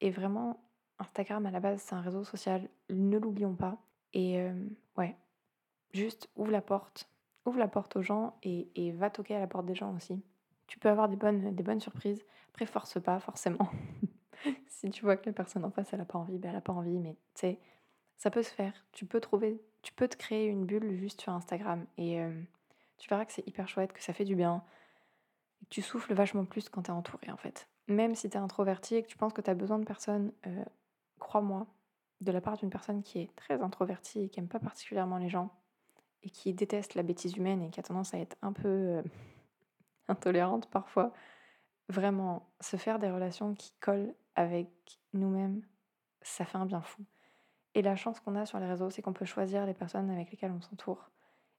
Et 0.01 0.12
vraiment, 0.12 0.61
Instagram 1.01 1.44
à 1.44 1.51
la 1.51 1.59
base, 1.59 1.83
c'est 1.83 1.96
un 1.96 2.01
réseau 2.01 2.22
social, 2.22 2.68
ne 2.88 3.18
l'oublions 3.18 3.55
pas. 3.55 3.77
Et 4.12 4.38
euh, 4.38 4.53
ouais, 4.96 5.16
juste 5.92 6.31
ouvre 6.37 6.53
la 6.53 6.62
porte, 6.62 7.11
ouvre 7.46 7.59
la 7.59 7.68
porte 7.68 7.96
aux 7.96 8.03
gens 8.03 8.38
et, 8.44 8.92
va 8.92 9.11
toquer 9.11 9.35
à 9.35 9.40
la 9.40 9.48
porte 9.48 9.66
des 9.66 9.74
gens 9.74 9.92
aussi. 9.96 10.22
Tu 10.68 10.79
peux 10.79 10.88
avoir 10.88 11.09
des 11.09 11.16
bonnes, 11.16 11.53
des 11.53 11.62
bonnes 11.64 11.81
surprises. 11.81 12.24
Après, 12.51 12.66
force 12.66 13.03
pas 13.03 13.18
forcément. 13.18 13.68
si 14.78 14.90
tu 14.90 15.04
vois 15.04 15.16
que 15.16 15.26
la 15.26 15.32
personne 15.32 15.64
en 15.64 15.70
face, 15.72 15.92
elle 15.92 15.98
n'a 15.98 16.04
pas 16.04 16.18
envie, 16.18 16.38
ben 16.38 16.50
elle 16.50 16.54
n'a 16.54 16.60
pas 16.60 16.72
envie, 16.72 16.98
mais 16.98 17.14
tu 17.34 17.40
sais, 17.40 17.58
ça 18.16 18.30
peut 18.30 18.44
se 18.44 18.52
faire. 18.52 18.72
Tu 18.92 19.06
peux 19.06 19.20
trouver, 19.20 19.60
tu 19.82 19.92
peux 19.92 20.06
te 20.06 20.16
créer 20.16 20.46
une 20.46 20.66
bulle 20.66 20.96
juste 20.96 21.20
sur 21.20 21.32
Instagram 21.32 21.84
et 21.96 22.20
euh, 22.20 22.30
tu 22.96 23.08
verras 23.08 23.24
que 23.24 23.32
c'est 23.32 23.46
hyper 23.48 23.66
chouette, 23.68 23.92
que 23.92 24.00
ça 24.00 24.12
fait 24.12 24.24
du 24.24 24.36
bien. 24.36 24.62
Tu 25.68 25.82
souffles 25.82 26.14
vachement 26.14 26.44
plus 26.44 26.68
quand 26.68 26.82
tu 26.82 26.90
es 26.92 26.94
entouré 26.94 27.28
en 27.32 27.36
fait. 27.36 27.66
Même 27.88 28.14
si 28.14 28.30
tu 28.30 28.36
es 28.36 28.40
introverti 28.40 28.94
et 28.94 29.02
que 29.02 29.08
tu 29.08 29.16
penses 29.16 29.32
que 29.32 29.40
tu 29.40 29.50
as 29.50 29.54
besoin 29.54 29.80
de 29.80 29.84
personnes, 29.84 30.32
euh, 30.46 30.64
crois-moi, 31.18 31.66
de 32.20 32.30
la 32.30 32.40
part 32.40 32.56
d'une 32.56 32.70
personne 32.70 33.02
qui 33.02 33.18
est 33.18 33.34
très 33.34 33.60
introvertie 33.60 34.20
et 34.20 34.28
qui 34.28 34.38
aime 34.38 34.48
pas 34.48 34.60
particulièrement 34.60 35.18
les 35.18 35.28
gens 35.28 35.50
et 36.22 36.30
qui 36.30 36.54
déteste 36.54 36.94
la 36.94 37.02
bêtise 37.02 37.36
humaine 37.36 37.62
et 37.62 37.70
qui 37.70 37.80
a 37.80 37.82
tendance 37.82 38.14
à 38.14 38.18
être 38.18 38.36
un 38.42 38.52
peu 38.52 38.68
euh, 38.68 39.02
intolérante 40.08 40.70
parfois, 40.70 41.12
vraiment 41.88 42.48
se 42.60 42.76
faire 42.76 43.00
des 43.00 43.10
relations 43.10 43.54
qui 43.54 43.72
collent 43.80 44.14
avec 44.38 45.01
nous-mêmes, 45.14 45.62
ça 46.22 46.44
fait 46.44 46.59
un 46.59 46.64
bien 46.64 46.81
fou. 46.81 47.05
Et 47.74 47.83
la 47.83 47.96
chance 47.96 48.20
qu'on 48.20 48.37
a 48.37 48.46
sur 48.46 48.61
les 48.61 48.68
réseaux, 48.68 48.88
c'est 48.88 49.03
qu'on 49.03 49.12
peut 49.12 49.24
choisir 49.24 49.66
les 49.66 49.74
personnes 49.74 50.09
avec 50.11 50.31
lesquelles 50.31 50.53
on 50.53 50.61
s'entoure. 50.61 51.11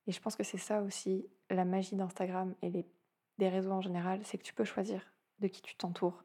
Et 0.07 0.13
je 0.13 0.21
pense 0.21 0.37
que 0.37 0.45
c'est 0.45 0.57
ça 0.57 0.81
aussi 0.81 1.27
la 1.49 1.65
magie 1.65 1.97
d'Instagram 1.97 2.55
et 2.61 2.69
des 2.69 3.49
réseaux 3.49 3.73
en 3.73 3.81
général, 3.81 4.21
c'est 4.23 4.37
que 4.37 4.43
tu 4.43 4.53
peux 4.53 4.63
choisir 4.63 5.01
de 5.39 5.47
qui 5.47 5.61
tu 5.61 5.75
t'entoures. 5.75 6.23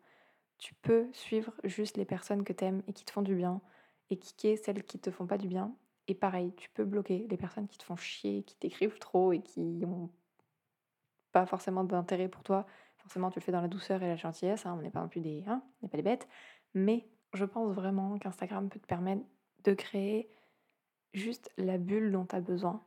Tu 0.59 0.75
peux 0.75 1.09
suivre 1.13 1.53
juste 1.65 1.97
les 1.97 2.05
personnes 2.05 2.45
que 2.45 2.53
tu 2.53 2.65
aimes 2.65 2.85
et 2.87 2.93
qui 2.93 3.05
te 3.05 3.11
font 3.11 3.23
du 3.23 3.35
bien 3.35 3.61
et 4.11 4.17
kicker 4.17 4.57
celles 4.57 4.85
qui 4.85 5.01
te 5.01 5.11
font 5.11 5.27
pas 5.27 5.39
du 5.39 5.49
bien. 5.49 5.75
Et 6.07 6.15
pareil, 6.15 6.55
tu 6.57 6.71
peux 6.71 6.85
bloquer 6.85 7.27
les 7.29 7.37
personnes 7.37 7.67
qui 7.67 7.79
te 7.79 7.85
font 7.85 7.97
chier, 7.97 8.45
qui 8.45 8.55
t'écrivent 8.55 9.01
trop 9.01 9.33
et 9.33 9.43
qui 9.43 9.83
ont 9.85 10.09
pas 11.33 11.47
forcément 11.47 11.83
d'intérêt 11.83 12.29
pour 12.29 12.45
toi 12.45 12.65
Forcément, 13.05 13.31
tu 13.31 13.39
le 13.39 13.45
fais 13.45 13.53
dans 13.53 13.61
la 13.61 13.69
douceur 13.69 14.03
et 14.03 14.09
la 14.09 14.17
gentillesse, 14.17 14.67
hein, 14.67 14.75
on 14.79 14.83
n'est 14.83 14.91
pas 14.91 15.01
non 15.01 15.09
plus 15.09 15.21
des, 15.21 15.45
hein, 15.47 15.63
n'est 15.83 15.89
pas 15.89 15.97
des 15.97 16.03
bêtes. 16.03 16.27
Mais 16.75 17.07
je 17.33 17.45
pense 17.45 17.73
vraiment 17.73 18.19
qu'Instagram 18.19 18.69
peut 18.69 18.81
te 18.81 18.87
permettre 18.87 19.23
de 19.65 19.75
créer 19.75 20.31
juste 21.13 21.51
la 21.57 21.79
bulle 21.79 22.11
dont 22.13 22.25
tu 22.25 22.35
as 22.35 22.41
besoin 22.41 22.83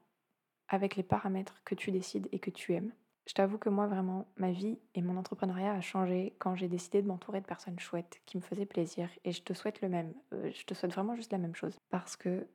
avec 0.67 0.95
les 0.95 1.03
paramètres 1.03 1.61
que 1.63 1.75
tu 1.75 1.91
décides 1.91 2.27
et 2.31 2.39
que 2.39 2.49
tu 2.49 2.73
aimes. 2.73 2.91
Je 3.27 3.33
t'avoue 3.33 3.57
que 3.57 3.69
moi, 3.69 3.87
vraiment, 3.87 4.25
ma 4.37 4.51
vie 4.51 4.79
et 4.95 5.01
mon 5.01 5.17
entrepreneuriat 5.17 5.73
a 5.73 5.81
changé 5.81 6.35
quand 6.39 6.55
j'ai 6.55 6.69
décidé 6.69 7.01
de 7.01 7.07
m'entourer 7.07 7.41
de 7.41 7.45
personnes 7.45 7.77
chouettes 7.77 8.21
qui 8.25 8.37
me 8.37 8.41
faisaient 8.41 8.65
plaisir. 8.65 9.09
Et 9.25 9.33
je 9.33 9.43
te 9.43 9.53
souhaite 9.53 9.81
le 9.81 9.89
même. 9.89 10.13
Euh, 10.33 10.49
je 10.53 10.65
te 10.65 10.73
souhaite 10.73 10.93
vraiment 10.93 11.15
juste 11.15 11.31
la 11.31 11.37
même 11.37 11.55
chose. 11.55 11.77
Parce 11.89 12.15
que 12.15 12.47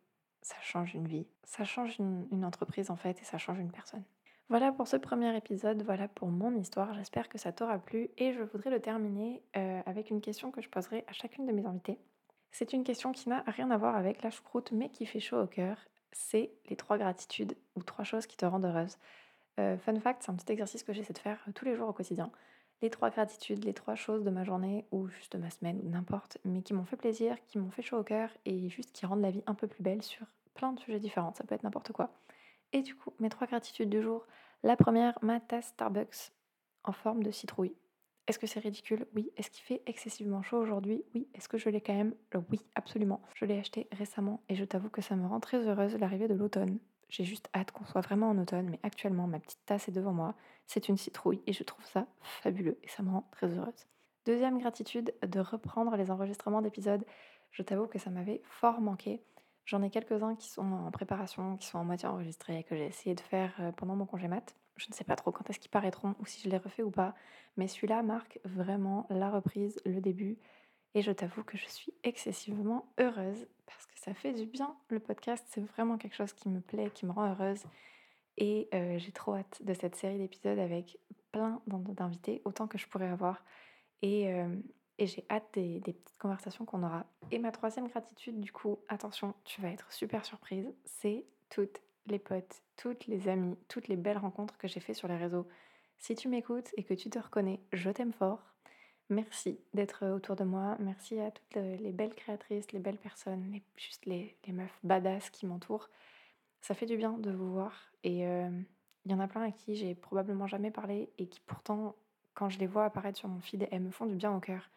ça 0.42 0.56
change 0.60 0.94
une 0.94 1.06
vie. 1.06 1.26
Ça 1.44 1.64
change 1.64 1.98
une, 1.98 2.44
entreprise 2.44 2.90
en 2.90 2.96
fait 2.96 3.20
et 3.20 3.24
ça 3.24 3.38
change 3.38 3.58
une 3.58 3.70
personne. 3.70 4.02
Voilà 4.48 4.70
pour 4.72 4.86
ce 4.86 4.96
premier 4.96 5.34
épisode, 5.36 5.82
voilà 5.82 6.08
pour 6.08 6.28
mon 6.28 6.54
histoire. 6.56 6.92
J'espère 6.94 7.28
que 7.28 7.38
ça 7.38 7.52
t'aura 7.52 7.78
plu 7.78 8.10
et 8.18 8.34
je 8.34 8.42
voudrais 8.42 8.70
le 8.70 8.80
terminer 8.80 9.42
euh, 9.56 9.80
avec 9.86 10.10
une 10.10 10.20
question 10.20 10.50
que 10.50 10.60
je 10.60 10.68
poserai 10.68 11.04
à 11.06 11.12
chacune 11.12 11.46
de 11.46 11.52
mes 11.52 11.64
invités. 11.64 11.98
C'est 12.50 12.74
une 12.74 12.84
question 12.84 13.12
qui 13.12 13.30
n'a 13.30 13.42
rien 13.46 13.70
à 13.70 13.78
voir 13.78 13.96
avec 13.96 14.22
la 14.22 14.30
choucroute 14.30 14.72
mais 14.72 14.90
qui 14.90 15.06
fait 15.06 15.20
chaud 15.20 15.40
au 15.40 15.46
cœur. 15.46 15.78
C'est 16.12 16.50
les 16.68 16.76
trois 16.76 16.98
gratitudes 16.98 17.56
ou 17.76 17.82
trois 17.82 18.04
choses 18.04 18.26
qui 18.26 18.36
te 18.36 18.44
rendent 18.44 18.66
heureuse. 18.66 18.98
Euh, 19.58 19.78
fun 19.78 19.98
fact, 20.00 20.22
c'est 20.22 20.30
un 20.30 20.34
petit 20.34 20.52
exercice 20.52 20.82
que 20.82 20.92
j'essaie 20.92 21.14
de 21.14 21.18
faire 21.18 21.38
euh, 21.48 21.52
tous 21.52 21.64
les 21.64 21.74
jours 21.74 21.88
au 21.88 21.92
quotidien. 21.94 22.30
Les 22.82 22.90
trois 22.90 23.10
gratitudes, 23.10 23.64
les 23.64 23.74
trois 23.74 23.94
choses 23.94 24.24
de 24.24 24.30
ma 24.30 24.44
journée 24.44 24.84
ou 24.90 25.08
juste 25.08 25.36
de 25.36 25.40
ma 25.40 25.50
semaine 25.50 25.80
ou 25.82 25.88
n'importe, 25.88 26.38
mais 26.44 26.62
qui 26.62 26.74
m'ont 26.74 26.84
fait 26.84 26.96
plaisir, 26.96 27.36
qui 27.46 27.58
m'ont 27.58 27.70
fait 27.70 27.82
chaud 27.82 27.98
au 27.98 28.02
cœur 28.02 28.28
et 28.44 28.68
juste 28.68 28.92
qui 28.92 29.06
rendent 29.06 29.22
la 29.22 29.30
vie 29.30 29.44
un 29.46 29.54
peu 29.54 29.66
plus 29.66 29.82
belle 29.82 30.02
sur 30.02 30.26
plein 30.54 30.72
de 30.72 30.80
sujets 30.80 30.98
différents. 30.98 31.32
Ça 31.32 31.44
peut 31.44 31.54
être 31.54 31.62
n'importe 31.62 31.92
quoi. 31.92 32.10
Et 32.72 32.82
du 32.82 32.94
coup, 32.94 33.12
mes 33.20 33.28
trois 33.28 33.46
gratitudes 33.46 33.90
du 33.90 34.02
jour. 34.02 34.26
La 34.62 34.76
première, 34.76 35.18
ma 35.22 35.40
tasse 35.40 35.68
Starbucks 35.68 36.32
en 36.84 36.92
forme 36.92 37.22
de 37.22 37.30
citrouille. 37.30 37.74
Est-ce 38.28 38.38
que 38.38 38.46
c'est 38.46 38.60
ridicule? 38.60 39.06
Oui. 39.14 39.30
Est-ce 39.36 39.50
qu'il 39.50 39.64
fait 39.64 39.82
excessivement 39.86 40.42
chaud 40.42 40.58
aujourd'hui? 40.58 41.04
Oui. 41.14 41.28
Est-ce 41.34 41.48
que 41.48 41.58
je 41.58 41.68
l'ai 41.68 41.80
quand 41.80 41.94
même? 41.94 42.14
Oui, 42.50 42.60
absolument. 42.74 43.20
Je 43.34 43.44
l'ai 43.44 43.58
acheté 43.58 43.88
récemment 43.92 44.42
et 44.48 44.54
je 44.54 44.64
t'avoue 44.64 44.90
que 44.90 45.02
ça 45.02 45.16
me 45.16 45.26
rend 45.26 45.40
très 45.40 45.66
heureuse 45.66 45.96
l'arrivée 45.98 46.28
de 46.28 46.34
l'automne. 46.34 46.78
J'ai 47.08 47.24
juste 47.24 47.50
hâte 47.54 47.72
qu'on 47.72 47.84
soit 47.84 48.00
vraiment 48.00 48.30
en 48.30 48.38
automne, 48.38 48.70
mais 48.70 48.80
actuellement, 48.82 49.26
ma 49.26 49.38
petite 49.38 49.64
tasse 49.66 49.88
est 49.88 49.92
devant 49.92 50.14
moi. 50.14 50.34
C'est 50.66 50.88
une 50.88 50.96
citrouille 50.96 51.42
et 51.46 51.52
je 51.52 51.62
trouve 51.62 51.84
ça 51.84 52.06
fabuleux 52.22 52.78
et 52.82 52.88
ça 52.88 53.02
me 53.02 53.10
rend 53.10 53.28
très 53.32 53.52
heureuse. 53.52 53.86
Deuxième 54.24 54.58
gratitude, 54.58 55.12
de 55.26 55.40
reprendre 55.40 55.94
les 55.96 56.10
enregistrements 56.10 56.62
d'épisodes. 56.62 57.04
Je 57.50 57.62
t'avoue 57.62 57.86
que 57.86 57.98
ça 57.98 58.08
m'avait 58.08 58.40
fort 58.44 58.80
manqué. 58.80 59.20
J'en 59.64 59.82
ai 59.82 59.90
quelques-uns 59.90 60.34
qui 60.34 60.48
sont 60.48 60.72
en 60.72 60.90
préparation, 60.90 61.56
qui 61.56 61.66
sont 61.66 61.78
en 61.78 61.84
moitié 61.84 62.08
enregistrés, 62.08 62.64
que 62.64 62.76
j'ai 62.76 62.86
essayé 62.86 63.14
de 63.14 63.20
faire 63.20 63.54
euh, 63.60 63.72
pendant 63.72 63.94
mon 63.94 64.06
congé 64.06 64.28
mat. 64.28 64.56
Je 64.76 64.88
ne 64.88 64.94
sais 64.94 65.04
pas 65.04 65.16
trop 65.16 65.30
quand 65.30 65.48
est-ce 65.48 65.60
qu'ils 65.60 65.70
paraîtront 65.70 66.14
ou 66.18 66.26
si 66.26 66.40
je 66.40 66.48
les 66.48 66.56
refais 66.56 66.82
ou 66.82 66.90
pas, 66.90 67.14
mais 67.56 67.68
celui-là 67.68 68.02
marque 68.02 68.40
vraiment 68.44 69.06
la 69.10 69.30
reprise, 69.30 69.80
le 69.84 70.00
début. 70.00 70.38
Et 70.94 71.02
je 71.02 71.12
t'avoue 71.12 71.44
que 71.44 71.56
je 71.56 71.66
suis 71.66 71.94
excessivement 72.02 72.92
heureuse 72.98 73.46
parce 73.66 73.86
que 73.86 73.98
ça 73.98 74.14
fait 74.14 74.32
du 74.32 74.46
bien. 74.46 74.76
Le 74.88 74.98
podcast, 74.98 75.44
c'est 75.48 75.62
vraiment 75.62 75.96
quelque 75.96 76.16
chose 76.16 76.32
qui 76.32 76.48
me 76.48 76.60
plaît, 76.60 76.90
qui 76.90 77.06
me 77.06 77.12
rend 77.12 77.30
heureuse. 77.30 77.62
Et 78.38 78.68
euh, 78.74 78.98
j'ai 78.98 79.12
trop 79.12 79.34
hâte 79.36 79.62
de 79.62 79.74
cette 79.74 79.94
série 79.94 80.18
d'épisodes 80.18 80.58
avec 80.58 80.98
plein 81.30 81.62
d'invités, 81.66 82.42
autant 82.44 82.66
que 82.66 82.78
je 82.78 82.86
pourrais 82.88 83.08
avoir. 83.08 83.44
Et, 84.02 84.32
euh, 84.32 84.48
et 85.02 85.06
j'ai 85.08 85.24
hâte 85.28 85.48
des, 85.54 85.80
petites 85.80 86.14
conversations 86.16 86.64
qu'on 86.64 86.84
aura. 86.84 87.04
Et 87.32 87.40
ma 87.40 87.50
troisième 87.50 87.88
gratitude, 87.88 88.38
du 88.38 88.52
coup, 88.52 88.78
attention, 88.88 89.34
tu 89.42 89.60
vas 89.60 89.70
être 89.70 89.92
super 89.92 90.24
surprise, 90.24 90.72
c'est 90.84 91.24
toutes 91.50 91.80
les 92.06 92.20
potes, 92.20 92.62
toutes 92.76 93.08
les 93.08 93.28
amies, 93.28 93.56
toutes 93.66 93.88
les 93.88 93.96
belles 93.96 94.18
rencontres 94.18 94.56
que 94.58 94.68
j'ai 94.68 94.78
fait 94.78 94.94
sur 94.94 95.08
les 95.08 95.16
réseaux. 95.16 95.48
Si 95.98 96.14
tu 96.14 96.28
m'écoutes 96.28 96.70
et 96.76 96.84
que 96.84 96.94
tu 96.94 97.10
te 97.10 97.18
reconnais, 97.18 97.58
je 97.72 97.90
t'aime 97.90 98.12
fort. 98.12 98.44
Merci 99.10 99.58
d'être 99.74 100.06
autour 100.06 100.36
de 100.36 100.44
moi. 100.44 100.76
Merci 100.78 101.18
à 101.18 101.32
toutes 101.32 101.56
les 101.56 101.90
belles 101.90 102.14
créatrices, 102.14 102.70
les 102.70 102.78
belles 102.78 102.96
personnes, 102.96 103.60
juste 103.76 104.06
les, 104.06 104.36
les 104.46 104.52
meufs 104.52 104.78
badass 104.84 105.30
qui 105.30 105.46
m'entourent. 105.46 105.90
Ça 106.60 106.74
fait 106.74 106.86
du 106.86 106.96
bien 106.96 107.18
de 107.18 107.32
vous 107.32 107.50
voir. 107.50 107.90
Et 108.04 108.20
il 108.20 108.24
euh, 108.24 108.62
y 109.06 109.14
en 109.14 109.18
a 109.18 109.26
plein 109.26 109.42
à 109.42 109.50
qui 109.50 109.74
j'ai 109.74 109.96
probablement 109.96 110.46
jamais 110.46 110.70
parlé 110.70 111.10
et 111.18 111.26
qui 111.26 111.40
pourtant, 111.40 111.96
quand 112.34 112.48
je 112.48 112.60
les 112.60 112.68
vois 112.68 112.84
apparaître 112.84 113.18
sur 113.18 113.28
mon 113.28 113.40
feed, 113.40 113.66
elles 113.72 113.82
me 113.82 113.90
font 113.90 114.06
du 114.06 114.14
bien 114.14 114.32
au 114.32 114.38
cœur. 114.38 114.70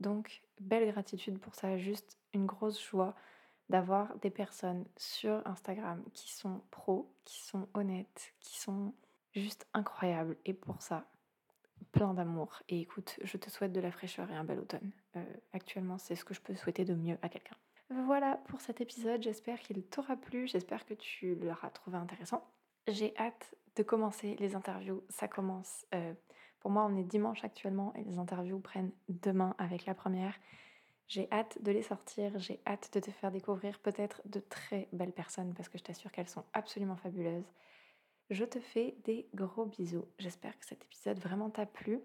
Donc, 0.00 0.42
belle 0.60 0.90
gratitude 0.90 1.38
pour 1.38 1.54
ça. 1.54 1.76
Juste 1.78 2.18
une 2.32 2.46
grosse 2.46 2.82
joie 2.82 3.14
d'avoir 3.68 4.16
des 4.18 4.30
personnes 4.30 4.86
sur 4.96 5.46
Instagram 5.46 6.02
qui 6.14 6.32
sont 6.32 6.62
pros, 6.70 7.12
qui 7.24 7.42
sont 7.42 7.68
honnêtes, 7.74 8.34
qui 8.40 8.58
sont 8.58 8.94
juste 9.34 9.66
incroyables. 9.74 10.36
Et 10.46 10.54
pour 10.54 10.80
ça, 10.80 11.06
plein 11.92 12.14
d'amour. 12.14 12.62
Et 12.68 12.80
écoute, 12.80 13.18
je 13.22 13.36
te 13.36 13.50
souhaite 13.50 13.72
de 13.72 13.80
la 13.80 13.90
fraîcheur 13.90 14.30
et 14.30 14.34
un 14.34 14.44
bel 14.44 14.58
automne. 14.58 14.90
Euh, 15.16 15.24
actuellement, 15.52 15.98
c'est 15.98 16.16
ce 16.16 16.24
que 16.24 16.34
je 16.34 16.40
peux 16.40 16.54
souhaiter 16.54 16.84
de 16.84 16.94
mieux 16.94 17.18
à 17.22 17.28
quelqu'un. 17.28 17.56
Voilà 17.90 18.36
pour 18.48 18.60
cet 18.60 18.80
épisode, 18.82 19.22
j'espère 19.22 19.60
qu'il 19.60 19.82
t'aura 19.82 20.16
plu, 20.16 20.46
j'espère 20.46 20.84
que 20.84 20.92
tu 20.92 21.34
l'auras 21.36 21.70
trouvé 21.70 21.96
intéressant. 21.96 22.46
J'ai 22.86 23.16
hâte 23.16 23.54
de 23.76 23.82
commencer 23.82 24.36
les 24.38 24.54
interviews, 24.54 25.02
ça 25.08 25.26
commence. 25.26 25.86
Euh, 25.94 26.12
pour 26.60 26.70
moi, 26.70 26.84
on 26.84 26.96
est 26.96 27.04
dimanche 27.04 27.44
actuellement 27.44 27.92
et 27.94 28.04
les 28.04 28.18
interviews 28.18 28.58
prennent 28.58 28.92
demain 29.08 29.54
avec 29.58 29.86
la 29.86 29.94
première. 29.94 30.34
J'ai 31.06 31.28
hâte 31.32 31.62
de 31.62 31.72
les 31.72 31.82
sortir, 31.82 32.38
j'ai 32.38 32.60
hâte 32.66 32.90
de 32.92 33.00
te 33.00 33.10
faire 33.10 33.30
découvrir 33.30 33.78
peut-être 33.78 34.20
de 34.26 34.40
très 34.40 34.88
belles 34.92 35.12
personnes 35.12 35.54
parce 35.54 35.68
que 35.68 35.78
je 35.78 35.84
t'assure 35.84 36.12
qu'elles 36.12 36.28
sont 36.28 36.44
absolument 36.52 36.96
fabuleuses. 36.96 37.50
Je 38.30 38.44
te 38.44 38.60
fais 38.60 38.94
des 39.04 39.26
gros 39.34 39.64
bisous. 39.64 40.04
J'espère 40.18 40.58
que 40.58 40.66
cet 40.66 40.82
épisode 40.84 41.18
vraiment 41.18 41.48
t'a 41.48 41.64
plu. 41.64 42.00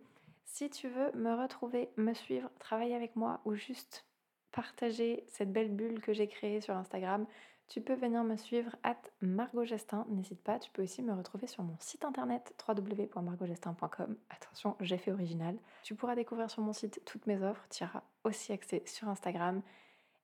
Si 0.45 0.69
tu 0.69 0.87
veux 0.87 1.11
me 1.13 1.33
retrouver, 1.33 1.89
me 1.97 2.13
suivre, 2.13 2.49
travailler 2.59 2.95
avec 2.95 3.15
moi 3.15 3.41
ou 3.43 3.55
juste 3.55 4.05
partager 4.51 5.25
cette 5.27 5.51
belle 5.51 5.71
bulle 5.71 5.99
que 5.99 6.13
j'ai 6.13 6.27
créée 6.27 6.61
sur 6.61 6.75
Instagram, 6.75 7.25
tu 7.67 7.81
peux 7.81 7.93
venir 7.93 8.23
me 8.23 8.35
suivre 8.35 8.75
at 8.83 9.01
Margot 9.21 9.65
Gestin. 9.65 10.05
N'hésite 10.09 10.41
pas, 10.41 10.59
tu 10.59 10.69
peux 10.71 10.83
aussi 10.83 11.01
me 11.01 11.13
retrouver 11.13 11.47
sur 11.47 11.63
mon 11.63 11.75
site 11.79 12.05
internet 12.05 12.53
www.margotgestin.com. 12.67 14.17
Attention, 14.29 14.75
j'ai 14.79 14.97
fait 14.97 15.11
original. 15.11 15.57
Tu 15.83 15.95
pourras 15.95 16.15
découvrir 16.15 16.51
sur 16.51 16.61
mon 16.61 16.73
site 16.73 17.01
toutes 17.05 17.25
mes 17.25 17.41
offres. 17.41 17.65
Tu 17.69 17.83
auras 17.83 18.03
aussi 18.23 18.53
accès 18.53 18.83
sur 18.85 19.07
Instagram. 19.07 19.61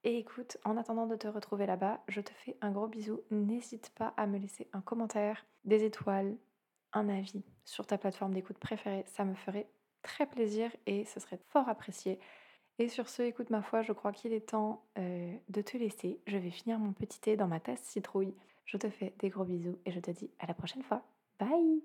Et 0.04 0.18
écoute, 0.18 0.58
en 0.64 0.78
attendant 0.78 1.08
de 1.08 1.16
te 1.16 1.28
retrouver 1.28 1.66
là-bas, 1.66 2.02
je 2.08 2.22
te 2.22 2.32
fais 2.32 2.58
un 2.62 2.72
gros 2.72 2.88
bisou. 2.88 3.22
N'hésite 3.32 3.90
pas 3.96 4.14
à 4.16 4.28
me 4.28 4.38
laisser 4.38 4.70
un 4.72 4.82
commentaire, 4.82 5.46
des 5.66 5.84
étoiles, 5.84 6.38
un 6.94 7.10
avis 7.10 7.44
sur 7.66 7.86
ta 7.86 7.98
plateforme 7.98 8.34
d'écoute 8.34 8.58
préférée. 8.60 9.04
Ça 9.08 9.26
me 9.26 9.36
ferait 9.36 9.70
très 10.02 10.26
plaisir 10.26 10.72
et 10.86 11.06
ce 11.06 11.20
serait 11.20 11.40
fort 11.50 11.68
apprécié. 11.68 12.20
Et 12.80 12.88
sur 12.88 13.10
ce, 13.10 13.22
écoute 13.22 13.50
ma 13.50 13.62
foi, 13.62 13.82
je 13.82 13.92
crois 13.92 14.14
qu'il 14.14 14.32
est 14.32 14.50
temps 14.52 14.82
euh, 14.98 15.36
de 15.50 15.62
te 15.62 15.76
laisser. 15.76 16.22
Je 16.26 16.38
vais 16.38 16.50
finir 16.50 16.80
mon 16.80 16.94
petit 16.94 17.20
thé 17.20 17.36
dans 17.36 17.48
ma 17.48 17.60
tasse 17.60 17.82
citrouille. 17.82 18.34
Je 18.66 18.78
te 18.78 18.90
fais 18.90 19.14
des 19.20 19.30
gros 19.30 19.44
bisous 19.44 19.78
et 19.86 19.92
je 19.92 20.00
te 20.00 20.12
dis 20.12 20.32
à 20.40 20.48
la 20.48 20.54
prochaine 20.54 20.84
fois. 20.84 21.04
Bye 21.40 21.82